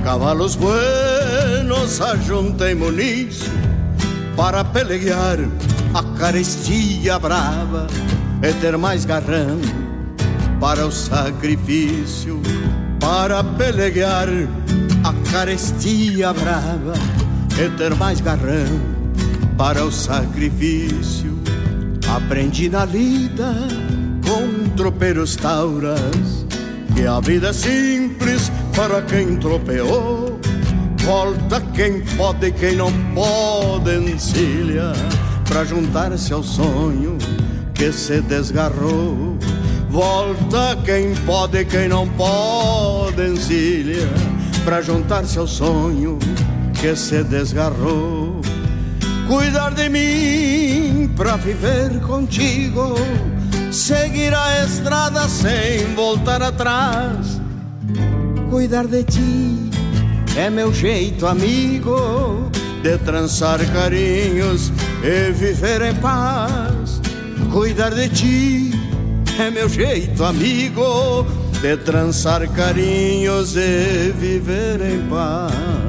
cavalos 0.04 0.56
buenos 0.56 2.00
ajuntei 2.00 2.74
muniz 2.74 3.42
para 4.36 4.64
pelear 4.64 5.38
a 5.94 6.04
carestia 6.18 7.20
brava 7.20 7.88
e 8.42 8.54
ter 8.62 8.78
mais 8.78 9.04
garrão 9.04 9.60
para 10.60 10.86
o 10.86 10.92
sacrifício, 10.92 12.42
para 13.00 13.44
pelear 13.44 14.30
a 15.04 15.32
carestia 15.32 16.32
brava 16.32 16.94
e 17.62 17.70
ter 17.78 17.94
mais 17.96 18.22
garrão 18.22 18.80
para 19.58 19.84
o 19.84 19.92
sacrifício. 19.92 21.38
Aprendi 22.16 22.70
na 22.70 22.86
vida 22.86 23.54
com 24.26 24.70
tropeiros 24.76 25.36
tauras 25.36 26.47
que 26.98 27.06
a 27.06 27.20
vida 27.20 27.50
é 27.50 27.54
simples 27.54 28.52
para 28.76 29.04
quem 29.04 29.38
tropeou. 29.38 30.40
Volta 31.06 31.62
quem 31.76 32.02
pode 32.18 32.48
e 32.48 32.52
quem 32.52 32.76
não 32.76 32.92
pode 33.14 33.96
encilha 33.96 34.94
para 35.48 35.64
juntar-se 35.64 36.34
ao 36.34 36.42
sonho 36.42 37.18
que 37.76 37.92
se 37.92 38.20
desgarrou. 38.22 39.38
Volta 39.92 40.76
quem 40.84 41.14
pode 41.18 41.60
e 41.60 41.66
quem 41.66 41.88
não 41.88 42.08
pode 42.10 43.22
encilha 43.22 44.10
para 44.66 44.82
juntar-se 44.82 45.38
ao 45.38 45.48
sonho 45.48 46.18
que 46.74 46.96
se 46.96 47.24
desgarrou. 47.24 48.42
Cuidar 49.28 49.74
de 49.76 49.88
mim 49.88 51.14
para 51.16 51.36
viver 51.36 52.00
contigo 52.02 52.96
seguir 53.72 54.34
a 54.34 54.64
estrada 54.64 55.28
sem 55.28 55.94
voltar 55.96 56.42
atrás. 56.42 57.42
Cuidar 58.50 58.88
de 58.88 59.04
ti 59.04 59.70
é 60.38 60.50
meu 60.50 60.74
jeito, 60.74 61.26
amigo, 61.26 62.50
de 62.82 62.98
trançar 63.00 63.60
carinhos 63.72 64.72
e 65.04 65.32
viver 65.32 65.82
em 65.82 65.96
paz. 65.96 67.02
Cuidar 67.52 67.94
de 67.94 68.10
ti 68.10 68.72
é 69.40 69.50
meu 69.50 69.68
jeito, 69.68 70.24
amigo, 70.24 71.26
de 71.62 71.78
trançar 71.78 72.48
carinhos 72.50 73.56
e 73.56 74.12
viver 74.18 74.82
em 74.82 75.08
paz. 75.08 75.87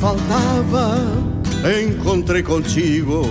Faltava 0.00 0.96
encontrei 1.82 2.42
contigo, 2.42 3.22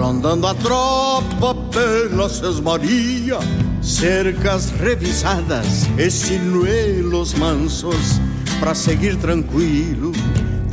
rondando 0.00 0.48
a 0.48 0.54
tropa 0.54 1.54
pela 1.70 2.28
sesmaria, 2.28 3.38
cercas 3.80 4.70
revisadas 4.70 5.86
e 5.96 6.10
sinuelos 6.10 7.34
mansos, 7.34 8.20
para 8.58 8.74
seguir 8.74 9.14
tranquilo 9.16 10.10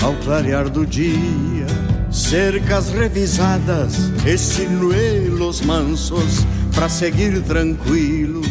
ao 0.01 0.15
clarear 0.15 0.67
do 0.67 0.83
dia. 0.83 1.67
Cercas 2.09 2.89
revisadas 2.89 4.11
e 4.25 4.35
sinuelos 4.35 5.61
mansos, 5.61 6.43
para 6.73 6.89
seguir 6.89 7.39
tranquilo 7.43 8.41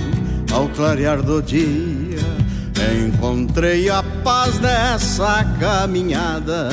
ao 0.53 0.69
clarear 0.69 1.21
do 1.21 1.43
dia. 1.43 2.06
Encontrei 2.79 3.89
a 3.89 4.03
paz 4.23 4.61
nessa 4.61 5.45
caminhada. 5.59 6.69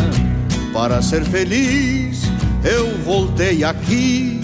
Para 0.73 1.01
ser 1.01 1.23
feliz, 1.23 2.23
eu 2.63 2.97
voltei 3.05 3.63
aqui. 3.63 4.41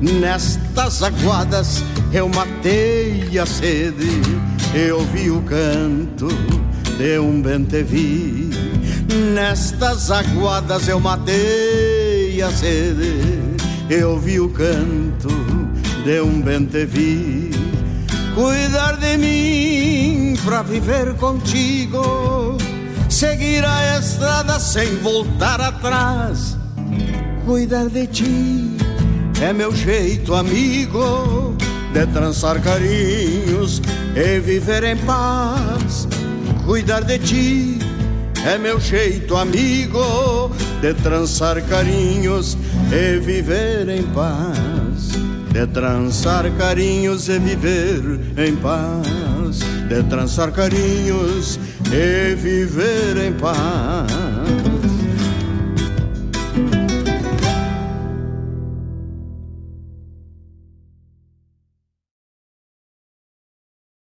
Nestas 0.00 1.02
aguadas, 1.02 1.82
eu 2.12 2.28
matei 2.28 3.38
a 3.38 3.44
sede. 3.44 4.22
Eu 4.72 5.00
vi 5.06 5.30
o 5.30 5.42
canto 5.42 6.28
de 6.96 7.18
um 7.18 7.42
bentevi. 7.42 8.50
Nestas 9.34 10.12
aguadas, 10.12 10.86
eu 10.86 11.00
matei 11.00 12.40
a 12.40 12.50
sede. 12.52 13.24
Eu 13.90 14.16
vi 14.18 14.38
o 14.38 14.48
canto 14.48 15.28
de 16.04 16.20
um 16.20 16.40
bentevi. 16.40 17.50
Cuidar 18.34 18.96
de 18.96 19.16
mim 19.16 19.79
pra 20.44 20.62
viver 20.62 21.14
contigo, 21.14 22.56
seguir 23.08 23.64
a 23.64 23.98
estrada 23.98 24.58
sem 24.58 24.96
voltar 24.96 25.60
atrás, 25.60 26.56
cuidar 27.44 27.88
de 27.88 28.06
ti 28.06 28.70
é 29.42 29.54
meu 29.54 29.74
jeito, 29.74 30.34
amigo, 30.34 31.56
de 31.94 32.06
trançar 32.08 32.60
carinhos 32.60 33.80
e 34.14 34.38
viver 34.38 34.84
em 34.84 34.96
paz. 34.98 36.06
Cuidar 36.66 37.02
de 37.04 37.18
ti 37.18 37.78
é 38.44 38.58
meu 38.58 38.78
jeito, 38.78 39.36
amigo, 39.36 40.50
de 40.82 40.92
trançar 40.94 41.60
carinhos 41.62 42.56
e 42.92 43.18
viver 43.18 43.88
em 43.88 44.02
paz. 44.02 45.10
De 45.50 45.66
trançar 45.66 46.50
carinhos 46.58 47.28
e 47.30 47.38
viver 47.38 48.20
em 48.36 48.54
paz 48.56 49.39
de 49.90 50.04
trançar 50.04 50.52
carinhos 50.52 51.58
e 51.92 52.34
viver 52.36 53.16
em 53.16 53.32
paz. 53.32 54.06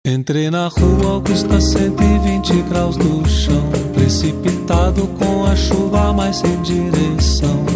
Entrei 0.07 0.51
na 0.51 0.69
rua, 0.69 1.21
custa 1.21 1.61
120 1.61 2.63
graus 2.63 2.97
do 2.97 3.29
chão. 3.29 3.71
Precipitado 3.93 5.07
com 5.19 5.45
a 5.45 5.55
chuva, 5.55 6.15
mas 6.15 6.37
sem 6.37 6.63
direção 6.63 7.67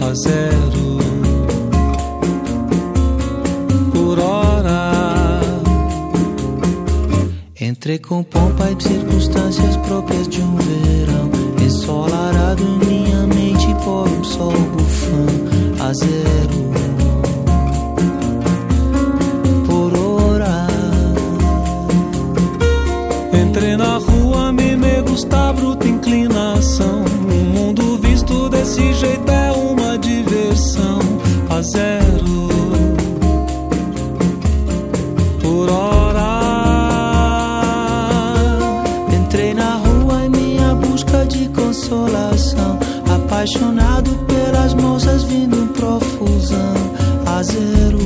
a 0.00 0.14
zero. 0.14 0.98
Por 3.92 4.18
hora 4.18 4.37
Entrei 7.78 8.00
com 8.00 8.24
pompa 8.24 8.72
e 8.72 8.82
circunstâncias 8.82 9.76
próprias 9.76 10.26
de 10.26 10.42
um 10.42 10.56
verão. 10.56 11.30
Ensolarado 11.64 12.64
minha 12.84 13.24
mente 13.28 13.68
por 13.84 14.08
um 14.08 14.24
sol 14.24 14.50
bufão 14.50 15.86
a 15.86 15.92
zero. 15.92 16.58
por 19.64 19.96
hora. 19.96 20.66
Entrei 23.32 23.76
na 23.76 23.98
rua, 23.98 24.50
me, 24.52 24.76
me 24.76 25.00
gusta 25.02 25.52
bruta 25.52 25.86
inclinação. 25.86 27.04
O 27.04 27.44
mundo 27.44 27.96
visto 27.98 28.48
desse 28.48 28.92
jeito 28.94 29.30
é 29.30 29.52
uma 29.52 29.96
diversão 29.96 30.98
a 31.48 31.62
zero 31.62 32.07
Apaixonado 43.38 44.10
pelas 44.26 44.74
moças 44.74 45.22
vindo 45.22 45.56
em 45.56 45.68
profusão 45.68 46.74
a 47.24 47.40
zero 47.40 48.00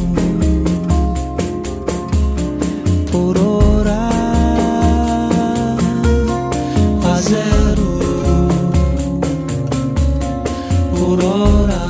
por 3.11 3.39
hora. 3.39 4.11
A 7.11 7.21
zero 7.23 7.99
por 10.99 11.25
hora. 11.25 11.81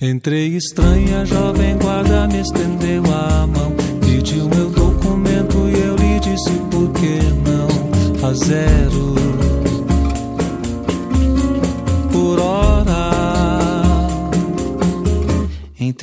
Entrei 0.00 0.56
estranha, 0.56 1.26
jovem 1.26 1.76
guarda 1.76 2.26
me 2.28 2.40
estendeu 2.40 3.02
a 3.12 3.46
mão. 3.46 3.71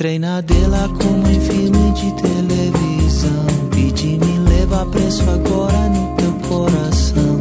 Entrei 0.00 0.18
na 0.18 0.40
dela 0.40 0.88
como 0.98 1.28
em 1.28 1.38
filme 1.40 1.92
de 1.92 2.10
televisão. 2.22 3.44
Pedi 3.70 4.18
me 4.18 4.38
leva 4.48 4.86
preso 4.86 5.22
agora 5.28 5.90
no 5.90 6.16
teu 6.16 6.32
coração. 6.48 7.38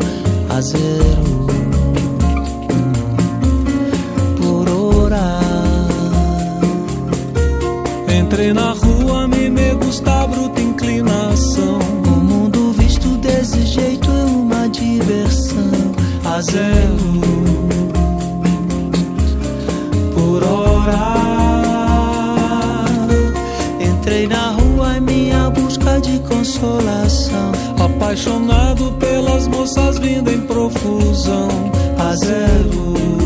A 0.49 0.59
zero 0.59 1.47
por 4.35 4.69
hora. 4.69 5.39
Entrei 8.13 8.51
na 8.51 8.73
rua, 8.73 9.25
me, 9.29 9.49
me 9.49 9.75
gusta 9.75 10.27
bruta 10.27 10.59
inclinação. 10.59 11.79
O 12.07 12.19
mundo 12.19 12.73
visto 12.73 13.07
desse 13.19 13.65
jeito 13.65 14.11
é 14.11 14.25
uma 14.25 14.67
diversão. 14.67 15.95
A 16.25 16.41
zero 16.41 17.38
consolação. 26.49 27.51
Apaixonado 27.79 28.91
pelas 28.93 29.47
moças 29.47 29.99
vindo 29.99 30.31
em 30.31 30.41
profusão. 30.41 31.47
A 31.97 32.15
zero 32.15 33.18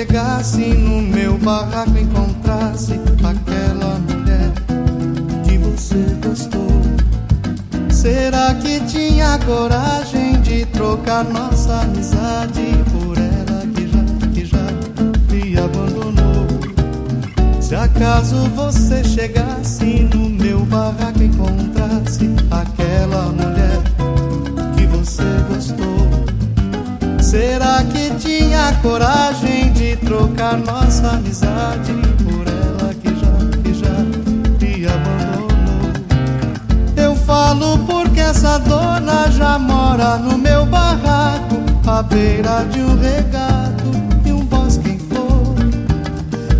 chegasse 0.00 0.64
no 0.64 1.02
meu 1.02 1.36
barraco 1.36 1.98
encontrasse 1.98 2.94
aquela 3.22 3.98
mulher 3.98 4.50
que 5.44 5.58
você 5.58 6.16
gostou, 6.26 6.70
será 7.90 8.54
que 8.54 8.80
tinha 8.86 9.38
coragem 9.44 10.40
de 10.40 10.64
trocar 10.64 11.22
nossa 11.24 11.82
amizade 11.82 12.62
por 12.90 13.18
ela 13.18 13.66
que 13.74 13.86
já, 13.86 14.28
que 14.32 14.46
já 14.46 14.66
me 15.30 15.58
abandonou? 15.58 16.46
Se 17.60 17.74
acaso 17.74 18.36
você 18.56 19.04
chegasse 19.04 20.08
no 20.14 20.30
meu 20.30 20.60
barraco 20.60 21.22
encontrasse 21.22 22.30
aquela 22.50 23.26
mulher 23.32 23.49
será 27.30 27.84
que 27.84 28.10
tinha 28.16 28.74
coragem 28.82 29.72
de 29.72 29.94
trocar 29.94 30.58
nossa 30.58 31.10
amizade 31.10 31.92
por 32.24 32.44
ela 32.48 32.92
que 32.92 33.08
já, 33.08 33.36
que 33.62 33.72
já 33.72 33.94
me 34.60 34.86
abandonou? 34.88 35.88
Eu 36.96 37.14
falo 37.14 37.78
porque 37.86 38.18
essa 38.18 38.58
dona 38.58 39.30
já 39.30 39.60
mora 39.60 40.16
no 40.16 40.36
meu 40.36 40.66
barraco, 40.66 41.54
à 41.86 42.02
beira 42.02 42.64
de 42.64 42.80
um 42.80 42.98
regato 43.00 43.90
e 44.26 44.32
um 44.32 44.44
bosque 44.44 44.90
em 44.90 44.98
flor. 44.98 45.54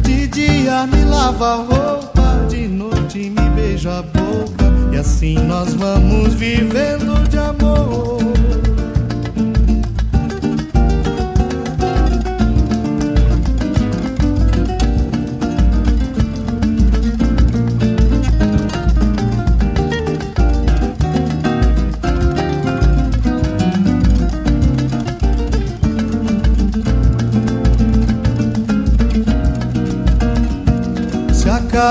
De 0.04 0.28
dia 0.28 0.86
me 0.86 1.04
lava 1.04 1.52
a 1.52 1.56
roupa, 1.56 2.46
de 2.48 2.68
noite 2.68 3.28
me 3.28 3.48
beija 3.56 3.98
a 3.98 4.02
boca, 4.02 4.66
e 4.92 4.98
assim 4.98 5.34
nós 5.34 5.74
vamos 5.74 6.34
vivendo 6.34 7.28
de 7.28 7.38
amor. 7.38 8.20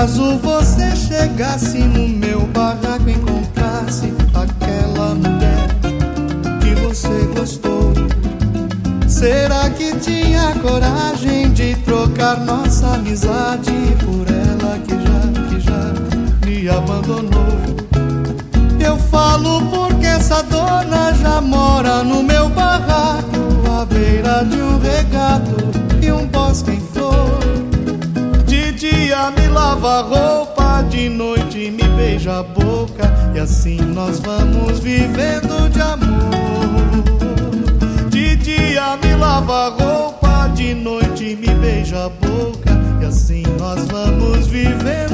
Se 0.00 0.04
acaso 0.04 0.38
você 0.38 0.96
chegasse 0.96 1.76
no 1.76 2.08
meu 2.08 2.46
barraco 2.46 3.06
e 3.06 3.12
encontrasse 3.12 4.10
aquela 4.32 5.14
mulher 5.14 5.68
que 6.62 6.74
você 6.80 7.28
gostou, 7.36 7.92
será 9.06 9.68
que 9.68 9.94
tinha 9.98 10.54
coragem 10.62 11.52
de 11.52 11.74
trocar 11.84 12.40
nossa 12.40 12.94
amizade 12.94 13.72
por 14.02 14.26
ela 14.26 14.78
que 14.78 14.94
já, 14.94 15.48
que 15.50 15.60
já 15.60 15.92
me 16.46 16.66
abandonou? 16.70 17.60
Eu 18.82 18.96
falo 18.96 19.60
porque 19.66 20.06
essa 20.06 20.42
dona 20.44 21.12
já 21.12 21.42
mora 21.42 22.02
no 22.02 22.22
meu 22.22 22.48
barraco, 22.48 23.36
à 23.78 23.84
beira 23.84 24.46
de 24.46 24.62
um 24.62 24.78
regato 24.78 25.56
e 26.00 26.10
um 26.10 26.26
bosque 26.26 26.79
dia 29.20 29.30
me 29.32 29.48
lava 29.48 29.98
a 29.98 30.00
roupa, 30.00 30.82
de 30.88 31.08
noite 31.10 31.70
me 31.70 31.82
beija 31.96 32.38
a 32.38 32.42
boca, 32.42 33.12
e 33.34 33.38
assim 33.38 33.76
nós 33.76 34.18
vamos 34.20 34.78
vivendo 34.78 35.68
de 35.70 35.80
amor. 35.80 36.70
De 38.08 38.36
dia 38.36 38.96
me 38.96 39.14
lava 39.16 39.66
a 39.66 39.68
roupa, 39.68 40.48
de 40.54 40.74
noite 40.74 41.36
me 41.36 41.54
beija 41.54 42.06
a 42.06 42.08
boca, 42.08 42.70
e 43.02 43.04
assim 43.04 43.42
nós 43.58 43.86
vamos 43.88 44.46
vivendo 44.46 45.09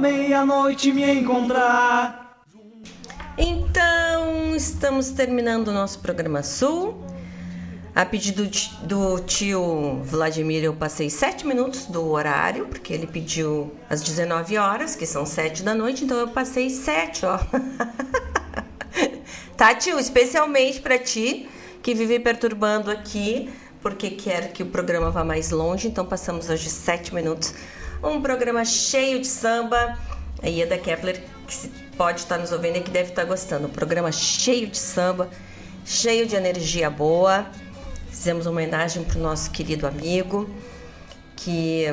meia-noite 0.00 0.92
me 0.92 1.20
encontrar. 1.20 2.42
Então, 3.36 4.56
estamos 4.56 5.10
terminando 5.10 5.68
o 5.68 5.72
nosso 5.72 5.98
programa 5.98 6.42
Sul. 6.42 7.04
A 7.94 8.06
pedido 8.06 8.48
do 8.84 9.18
tio 9.20 10.00
Vladimir, 10.02 10.64
eu 10.64 10.72
passei 10.72 11.10
sete 11.10 11.46
minutos 11.46 11.84
do 11.86 12.08
horário, 12.08 12.66
porque 12.66 12.94
ele 12.94 13.06
pediu 13.06 13.74
às 13.90 14.00
19 14.00 14.56
horas, 14.56 14.96
que 14.96 15.04
são 15.04 15.26
sete 15.26 15.62
da 15.62 15.74
noite, 15.74 16.04
então 16.04 16.16
eu 16.16 16.28
passei 16.28 16.70
sete, 16.70 17.26
ó. 17.26 17.38
tá, 19.54 19.74
tio? 19.74 19.98
Especialmente 19.98 20.80
para 20.80 20.98
ti, 20.98 21.48
que 21.82 21.94
vive 21.94 22.18
perturbando 22.20 22.90
aqui, 22.90 23.50
porque 23.82 24.10
quer 24.10 24.52
que 24.52 24.62
o 24.62 24.66
programa 24.66 25.10
vá 25.10 25.24
mais 25.24 25.50
longe, 25.50 25.88
então 25.88 26.06
passamos 26.06 26.48
hoje 26.48 26.70
sete 26.70 27.14
minutos. 27.14 27.52
Um 28.02 28.22
programa 28.22 28.64
cheio 28.64 29.20
de 29.20 29.26
samba. 29.26 29.98
A 30.42 30.48
Ieda 30.48 30.78
Kepler, 30.78 31.22
que 31.46 31.68
pode 31.98 32.20
estar 32.20 32.38
nos 32.38 32.50
ouvindo 32.50 32.76
e 32.76 32.80
que 32.80 32.90
deve 32.90 33.10
estar 33.10 33.24
gostando. 33.24 33.66
Um 33.66 33.70
programa 33.70 34.10
cheio 34.10 34.66
de 34.66 34.78
samba, 34.78 35.28
cheio 35.84 36.26
de 36.26 36.34
energia 36.34 36.88
boa. 36.88 37.46
Fizemos 38.08 38.46
uma 38.46 38.52
homenagem 38.52 39.04
para 39.04 39.18
o 39.18 39.22
nosso 39.22 39.50
querido 39.50 39.86
amigo, 39.86 40.48
que 41.36 41.84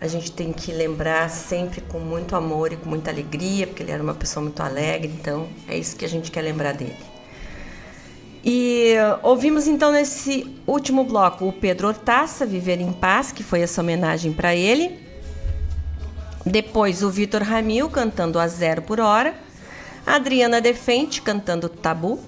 a 0.00 0.06
gente 0.06 0.30
tem 0.30 0.52
que 0.52 0.70
lembrar 0.70 1.28
sempre 1.28 1.80
com 1.80 1.98
muito 1.98 2.36
amor 2.36 2.72
e 2.72 2.76
com 2.76 2.88
muita 2.88 3.10
alegria, 3.10 3.66
porque 3.66 3.82
ele 3.82 3.90
era 3.90 4.02
uma 4.02 4.14
pessoa 4.14 4.42
muito 4.42 4.62
alegre, 4.62 5.12
então 5.20 5.48
é 5.66 5.76
isso 5.76 5.96
que 5.96 6.04
a 6.04 6.08
gente 6.08 6.30
quer 6.30 6.42
lembrar 6.42 6.72
dele. 6.72 6.96
E 8.44 8.94
ouvimos 9.22 9.66
então 9.66 9.90
nesse 9.90 10.60
último 10.64 11.02
bloco 11.02 11.48
o 11.48 11.52
Pedro 11.52 11.88
Hortaça, 11.88 12.46
Viver 12.46 12.80
em 12.80 12.92
Paz, 12.92 13.32
que 13.32 13.42
foi 13.42 13.60
essa 13.60 13.80
homenagem 13.80 14.32
para 14.32 14.54
ele. 14.54 15.07
Depois 16.44 17.02
o 17.02 17.10
Vitor 17.10 17.42
Ramil 17.42 17.90
cantando 17.90 18.38
A 18.38 18.48
Zero 18.48 18.82
por 18.82 19.00
Hora. 19.00 19.34
Adriana 20.06 20.60
Defente 20.60 21.20
cantando 21.20 21.68
Tabu. 21.68 22.18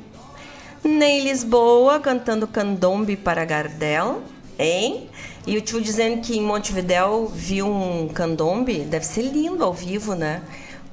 Ney 0.82 1.20
Lisboa 1.20 2.00
cantando 2.00 2.46
Candombe 2.46 3.16
para 3.16 3.44
Gardel. 3.44 4.22
Hein? 4.58 5.08
E 5.46 5.56
o 5.56 5.60
tio 5.60 5.80
dizendo 5.80 6.20
que 6.20 6.36
em 6.36 6.42
Montevidéu 6.42 7.30
viu 7.34 7.66
um 7.66 8.08
candombe. 8.08 8.80
Deve 8.80 9.06
ser 9.06 9.22
lindo 9.22 9.64
ao 9.64 9.72
vivo, 9.72 10.14
né? 10.14 10.42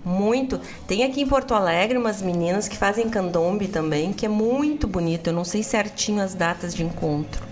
Muito. 0.06 0.61
Tem 0.88 1.03
aqui 1.03 1.22
em 1.22 1.27
Porto 1.27 1.53
Alegre 1.53 1.98
umas 1.98 2.22
meninas 2.22 2.69
que 2.69 2.77
fazem 2.77 3.10
candombe 3.10 3.68
também, 3.68 4.14
que 4.14 4.26
é 4.26 4.30
muito 4.30 4.88
bonito. 4.88 5.27
Eu 5.27 5.34
não 5.34 5.44
sei 5.44 5.64
certinho 5.64 6.23
as 6.23 6.34
datas 6.34 6.73
de 6.73 6.81
encontro. 6.81 7.45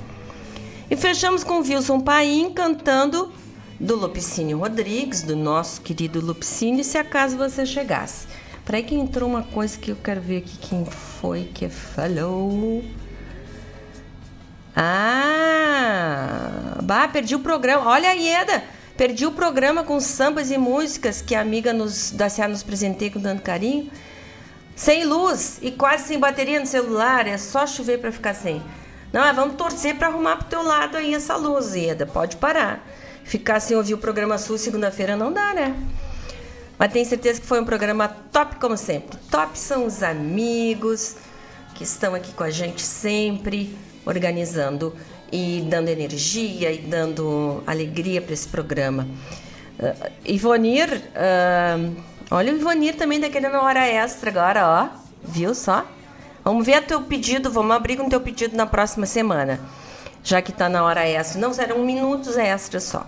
E 0.89 0.95
fechamos 0.95 1.43
com 1.43 1.59
Wilson 1.59 1.99
Paim 1.99 2.51
cantando 2.53 3.31
do 3.79 3.95
Lupicínio 3.95 4.59
Rodrigues, 4.59 5.21
do 5.21 5.35
nosso 5.35 5.81
querido 5.81 6.19
Lupicínio, 6.19 6.83
se 6.83 6.97
acaso 6.97 7.37
você 7.37 7.65
chegasse. 7.65 8.27
Peraí 8.65 8.83
que 8.83 8.95
entrou 8.95 9.29
uma 9.29 9.43
coisa 9.43 9.77
que 9.77 9.91
eu 9.91 9.95
quero 9.95 10.21
ver 10.21 10.37
aqui 10.37 10.57
quem 10.57 10.85
foi 10.85 11.49
que 11.53 11.69
falou. 11.69 12.83
Ah! 14.75 16.79
Bah, 16.81 17.07
perdi 17.07 17.35
o 17.35 17.39
programa. 17.39 17.89
Olha 17.89 18.09
a 18.09 18.13
Ieda! 18.13 18.63
Perdi 18.97 19.25
o 19.25 19.31
programa 19.31 19.83
com 19.83 19.99
sambas 19.99 20.51
e 20.51 20.57
músicas 20.57 21.21
que 21.21 21.35
a 21.35 21.41
amiga 21.41 21.73
nos, 21.73 22.11
da 22.11 22.29
Seara 22.29 22.51
nos 22.51 22.63
presenteia 22.63 23.11
com 23.11 23.19
tanto 23.19 23.41
carinho. 23.41 23.91
Sem 24.75 25.05
luz 25.05 25.59
e 25.61 25.71
quase 25.71 26.07
sem 26.07 26.19
bateria 26.19 26.59
no 26.59 26.65
celular, 26.65 27.27
é 27.27 27.37
só 27.37 27.67
chover 27.67 27.99
para 27.99 28.11
ficar 28.11 28.33
sem. 28.33 28.61
Não, 29.13 29.21
mas 29.21 29.35
vamos 29.35 29.55
torcer 29.55 29.95
para 29.95 30.07
arrumar 30.07 30.37
pro 30.37 30.47
teu 30.47 30.63
lado 30.63 30.97
aí 30.97 31.13
essa 31.13 31.35
luz, 31.35 31.75
Ieda. 31.75 32.05
Pode 32.05 32.37
parar. 32.37 32.85
Ficar 33.25 33.59
sem 33.59 33.75
ouvir 33.75 33.95
o 33.95 33.97
programa 33.97 34.37
Sul 34.37 34.57
segunda-feira 34.57 35.17
não 35.17 35.33
dá, 35.33 35.53
né? 35.53 35.75
Mas 36.77 36.93
tenho 36.93 37.05
certeza 37.05 37.41
que 37.41 37.47
foi 37.47 37.59
um 37.59 37.65
programa 37.65 38.07
top 38.07 38.57
como 38.57 38.77
sempre. 38.77 39.17
Top 39.31 39.57
são 39.57 39.85
os 39.85 40.03
amigos 40.03 41.15
que 41.73 41.83
estão 41.83 42.13
aqui 42.13 42.31
com 42.33 42.43
a 42.43 42.51
gente 42.51 42.83
sempre, 42.83 43.75
organizando 44.05 44.95
e 45.31 45.65
dando 45.67 45.89
energia 45.89 46.71
e 46.71 46.77
dando 46.77 47.63
alegria 47.65 48.21
para 48.21 48.33
esse 48.33 48.47
programa. 48.47 49.07
Uh, 49.79 50.11
Ivonir, 50.23 50.87
uh, 50.93 51.95
olha 52.29 52.53
o 52.53 52.57
Ivonir 52.57 52.95
também 52.95 53.19
tá 53.19 53.27
querendo 53.27 53.55
hora 53.55 53.87
extra 53.87 54.29
agora, 54.29 54.67
ó. 54.67 54.89
Viu 55.23 55.55
só? 55.55 55.83
Vamos 56.43 56.63
ver 56.63 56.77
o 56.77 56.85
teu 56.85 57.01
pedido, 57.01 57.51
vamos 57.51 57.75
abrir 57.75 57.97
com 57.97 58.05
o 58.05 58.09
teu 58.09 58.21
pedido 58.21 58.55
na 58.55 58.67
próxima 58.67 59.07
semana. 59.07 59.59
Já 60.25 60.41
que 60.41 60.51
tá 60.51 60.67
na 60.67 60.83
hora 60.83 61.07
extra. 61.07 61.39
Não, 61.39 61.53
serão 61.53 61.85
minutos 61.85 62.35
extras 62.35 62.83
só. 62.83 63.05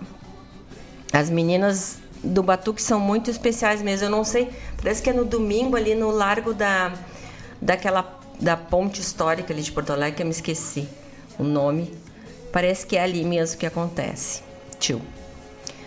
As 1.12 1.28
meninas 1.28 1.98
do 2.22 2.44
Batuque 2.44 2.80
são 2.80 3.00
muito 3.00 3.28
especiais 3.28 3.82
mesmo. 3.82 4.06
Eu 4.06 4.10
não 4.10 4.22
sei, 4.22 4.50
parece 4.76 5.02
que 5.02 5.10
é 5.10 5.12
no 5.12 5.24
domingo 5.24 5.76
ali 5.76 5.96
no 5.96 6.10
largo 6.10 6.54
da 6.54 6.92
daquela 7.60 8.16
da 8.40 8.56
ponte 8.56 9.00
histórica 9.00 9.52
ali 9.52 9.62
de 9.62 9.72
Porto 9.72 9.92
Alegre, 9.92 10.14
que 10.14 10.22
eu 10.22 10.26
me 10.26 10.32
esqueci 10.32 10.88
o 11.36 11.42
nome. 11.42 11.92
Parece 12.52 12.86
que 12.86 12.96
é 12.96 13.02
ali 13.02 13.24
mesmo 13.24 13.58
que 13.58 13.66
acontece. 13.66 14.44
Tio. 14.78 15.02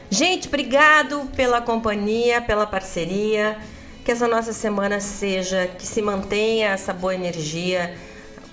Gente, 0.10 0.50
obrigado 0.50 1.30
pela 1.34 1.62
companhia, 1.62 2.42
pela 2.42 2.68
parceria. 2.68 3.58
Que 4.04 4.12
essa 4.12 4.28
nossa 4.28 4.52
semana 4.52 5.00
seja, 5.00 5.68
que 5.68 5.88
se 5.88 6.02
mantenha 6.02 6.72
essa 6.72 6.92
boa 6.92 7.16
energia, 7.16 7.96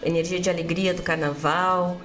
energia 0.05 0.39
de 0.39 0.49
alegria 0.49 0.95
do 0.95 1.03
carnaval, 1.03 2.01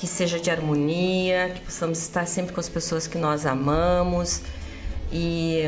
que 0.00 0.06
seja 0.06 0.40
de 0.40 0.50
harmonia, 0.50 1.52
que 1.54 1.60
possamos 1.60 1.98
estar 1.98 2.26
sempre 2.26 2.54
com 2.54 2.60
as 2.60 2.70
pessoas 2.70 3.06
que 3.06 3.18
nós 3.18 3.44
amamos 3.44 4.40
e 5.12 5.64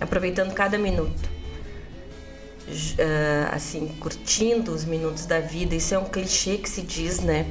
aproveitando 0.00 0.54
cada 0.54 0.78
minuto. 0.78 1.28
Uh, 2.66 3.54
assim, 3.54 3.88
curtindo 4.00 4.72
os 4.72 4.86
minutos 4.86 5.26
da 5.26 5.40
vida. 5.40 5.74
Isso 5.74 5.94
é 5.94 5.98
um 5.98 6.06
clichê 6.06 6.56
que 6.56 6.68
se 6.68 6.80
diz, 6.80 7.20
né? 7.20 7.46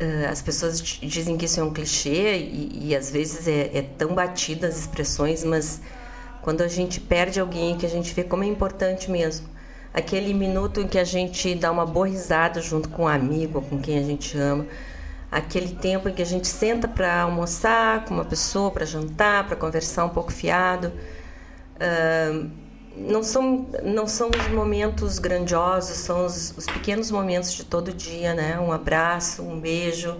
Uh, 0.00 0.30
as 0.30 0.40
pessoas 0.40 0.80
dizem 0.80 1.36
que 1.36 1.46
isso 1.46 1.58
é 1.58 1.64
um 1.64 1.72
clichê 1.72 2.38
e, 2.38 2.88
e 2.88 2.96
às 2.96 3.10
vezes 3.10 3.48
é, 3.48 3.70
é, 3.74 3.82
tão 3.82 4.14
batida 4.14 4.68
as 4.68 4.78
expressões, 4.78 5.42
mas 5.42 5.80
quando 6.40 6.60
a 6.60 6.68
gente 6.68 7.00
perde 7.00 7.40
alguém 7.40 7.76
que 7.76 7.84
a 7.84 7.88
gente 7.88 8.14
vê 8.14 8.22
como 8.22 8.44
é 8.44 8.46
importante 8.46 9.10
mesmo. 9.10 9.48
Aquele 9.94 10.34
minuto 10.34 10.80
em 10.80 10.88
que 10.88 10.98
a 10.98 11.04
gente 11.04 11.54
dá 11.54 11.70
uma 11.70 11.86
boa 11.86 12.08
risada 12.08 12.60
junto 12.60 12.88
com 12.88 13.04
um 13.04 13.08
amigo, 13.08 13.62
com 13.62 13.80
quem 13.80 13.96
a 13.96 14.02
gente 14.02 14.36
ama. 14.36 14.66
Aquele 15.30 15.76
tempo 15.76 16.08
em 16.08 16.12
que 16.12 16.20
a 16.20 16.26
gente 16.26 16.48
senta 16.48 16.88
para 16.88 17.22
almoçar 17.22 18.04
com 18.04 18.14
uma 18.14 18.24
pessoa, 18.24 18.72
para 18.72 18.84
jantar, 18.84 19.46
para 19.46 19.54
conversar 19.54 20.04
um 20.04 20.08
pouco 20.08 20.32
fiado. 20.32 20.92
Uh, 21.76 22.50
não 22.96 23.22
são, 23.22 23.68
não 23.84 24.06
são 24.08 24.30
os 24.30 24.48
momentos 24.48 25.20
grandiosos, 25.20 25.96
são 25.98 26.26
os, 26.26 26.56
os, 26.56 26.66
pequenos 26.66 27.10
momentos 27.10 27.52
de 27.52 27.64
todo 27.64 27.92
dia, 27.92 28.34
né? 28.34 28.58
Um 28.58 28.72
abraço, 28.72 29.42
um 29.42 29.60
beijo, 29.60 30.16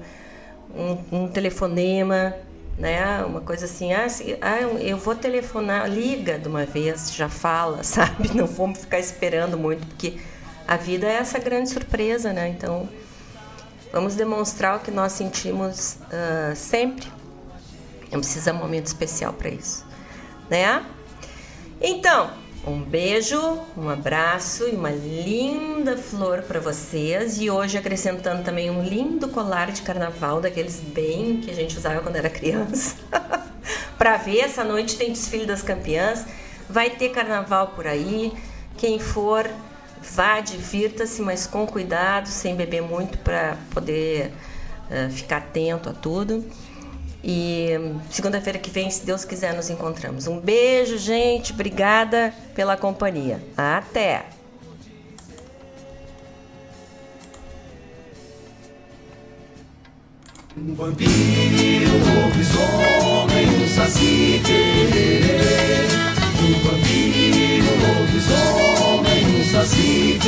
um, 0.73 1.25
um 1.25 1.29
telefonema, 1.29 2.35
né? 2.79 3.23
Uma 3.25 3.41
coisa 3.41 3.65
assim, 3.67 3.93
ah, 3.93 4.09
se, 4.09 4.37
ah, 4.41 4.61
eu 4.61 4.97
vou 4.97 5.15
telefonar, 5.15 5.89
liga 5.89 6.39
de 6.39 6.49
uma 6.49 6.65
vez, 6.65 7.13
já 7.13 7.29
fala, 7.29 7.83
sabe? 7.85 8.35
Não 8.35 8.47
vamos 8.47 8.81
ficar 8.81 8.99
esperando 8.99 9.57
muito, 9.57 9.87
porque 9.87 10.19
a 10.67 10.77
vida 10.77 11.07
é 11.07 11.15
essa 11.15 11.39
grande 11.39 11.71
surpresa, 11.71 12.33
né? 12.33 12.49
Então, 12.49 12.89
vamos 13.93 14.15
demonstrar 14.15 14.77
o 14.77 14.81
que 14.81 14.91
nós 14.91 15.13
sentimos 15.13 15.99
uh, 16.05 16.57
sempre. 16.57 17.07
Não 18.11 18.21
precisa 18.21 18.53
um 18.53 18.57
momento 18.57 18.87
especial 18.87 19.33
para 19.33 19.49
isso, 19.49 19.85
né? 20.49 20.85
Então, 21.81 22.31
um 22.67 22.81
beijo, 22.81 23.39
um 23.77 23.89
abraço 23.89 24.67
e 24.69 24.73
uma 24.73 24.91
linda 24.91 25.97
flor 25.97 26.43
para 26.43 26.59
vocês. 26.59 27.41
E 27.41 27.51
hoje 27.51 27.77
acrescentando 27.77 28.43
também 28.43 28.71
um 28.71 28.83
lindo 28.83 29.29
colar 29.29 29.71
de 29.71 29.83
carnaval, 29.83 30.41
daqueles 30.41 30.81
bem 30.81 31.41
que 31.41 31.51
a 31.51 31.55
gente 31.55 31.77
usava 31.77 32.01
quando 32.01 32.17
era 32.17 32.31
criança. 32.31 32.97
para 33.99 34.17
ver, 34.17 34.41
essa 34.41 34.65
noite 34.65 34.97
tem 34.97 35.13
desfile 35.13 35.45
das 35.45 35.63
campeãs. 35.63 36.25
Vai 36.69 36.91
ter 36.91 37.11
carnaval 37.11 37.69
por 37.69 37.87
aí. 37.87 38.33
Quem 38.79 38.99
for, 38.99 39.49
vá, 40.03 40.41
divirta-se, 40.41 41.21
mas 41.21 41.47
com 41.47 41.67
cuidado, 41.67 42.29
sem 42.29 42.57
beber 42.57 42.83
muito 42.83 43.19
para 43.19 43.59
poder 43.71 44.33
uh, 44.91 45.11
ficar 45.11 45.39
atento 45.39 45.91
a 45.91 45.93
tudo. 45.93 46.45
E 47.27 47.71
segunda-feira 48.11 48.59
que 48.59 48.69
vem, 48.69 48.91
se 48.91 49.07
Deus 49.07 49.25
quiser, 49.25 49.55
nos 49.55 49.71
encontramos. 49.71 50.27
Um 50.27 50.39
beijo, 50.39 50.99
gente. 50.99 51.55
Obrigada 51.55 52.35
pela 52.55 52.77
companhia. 52.77 53.43
Até! 53.57 54.27
Um 60.57 60.75
vampiro, 60.75 61.11
um 61.11 62.25
lobisomem, 62.27 63.49
um 63.49 63.69
saci 63.75 64.41
Um 66.39 66.53
vampiro, 66.61 67.65
um 67.73 67.79
lobisomem, 68.01 69.41
um 69.41 69.45
saci 69.51 70.19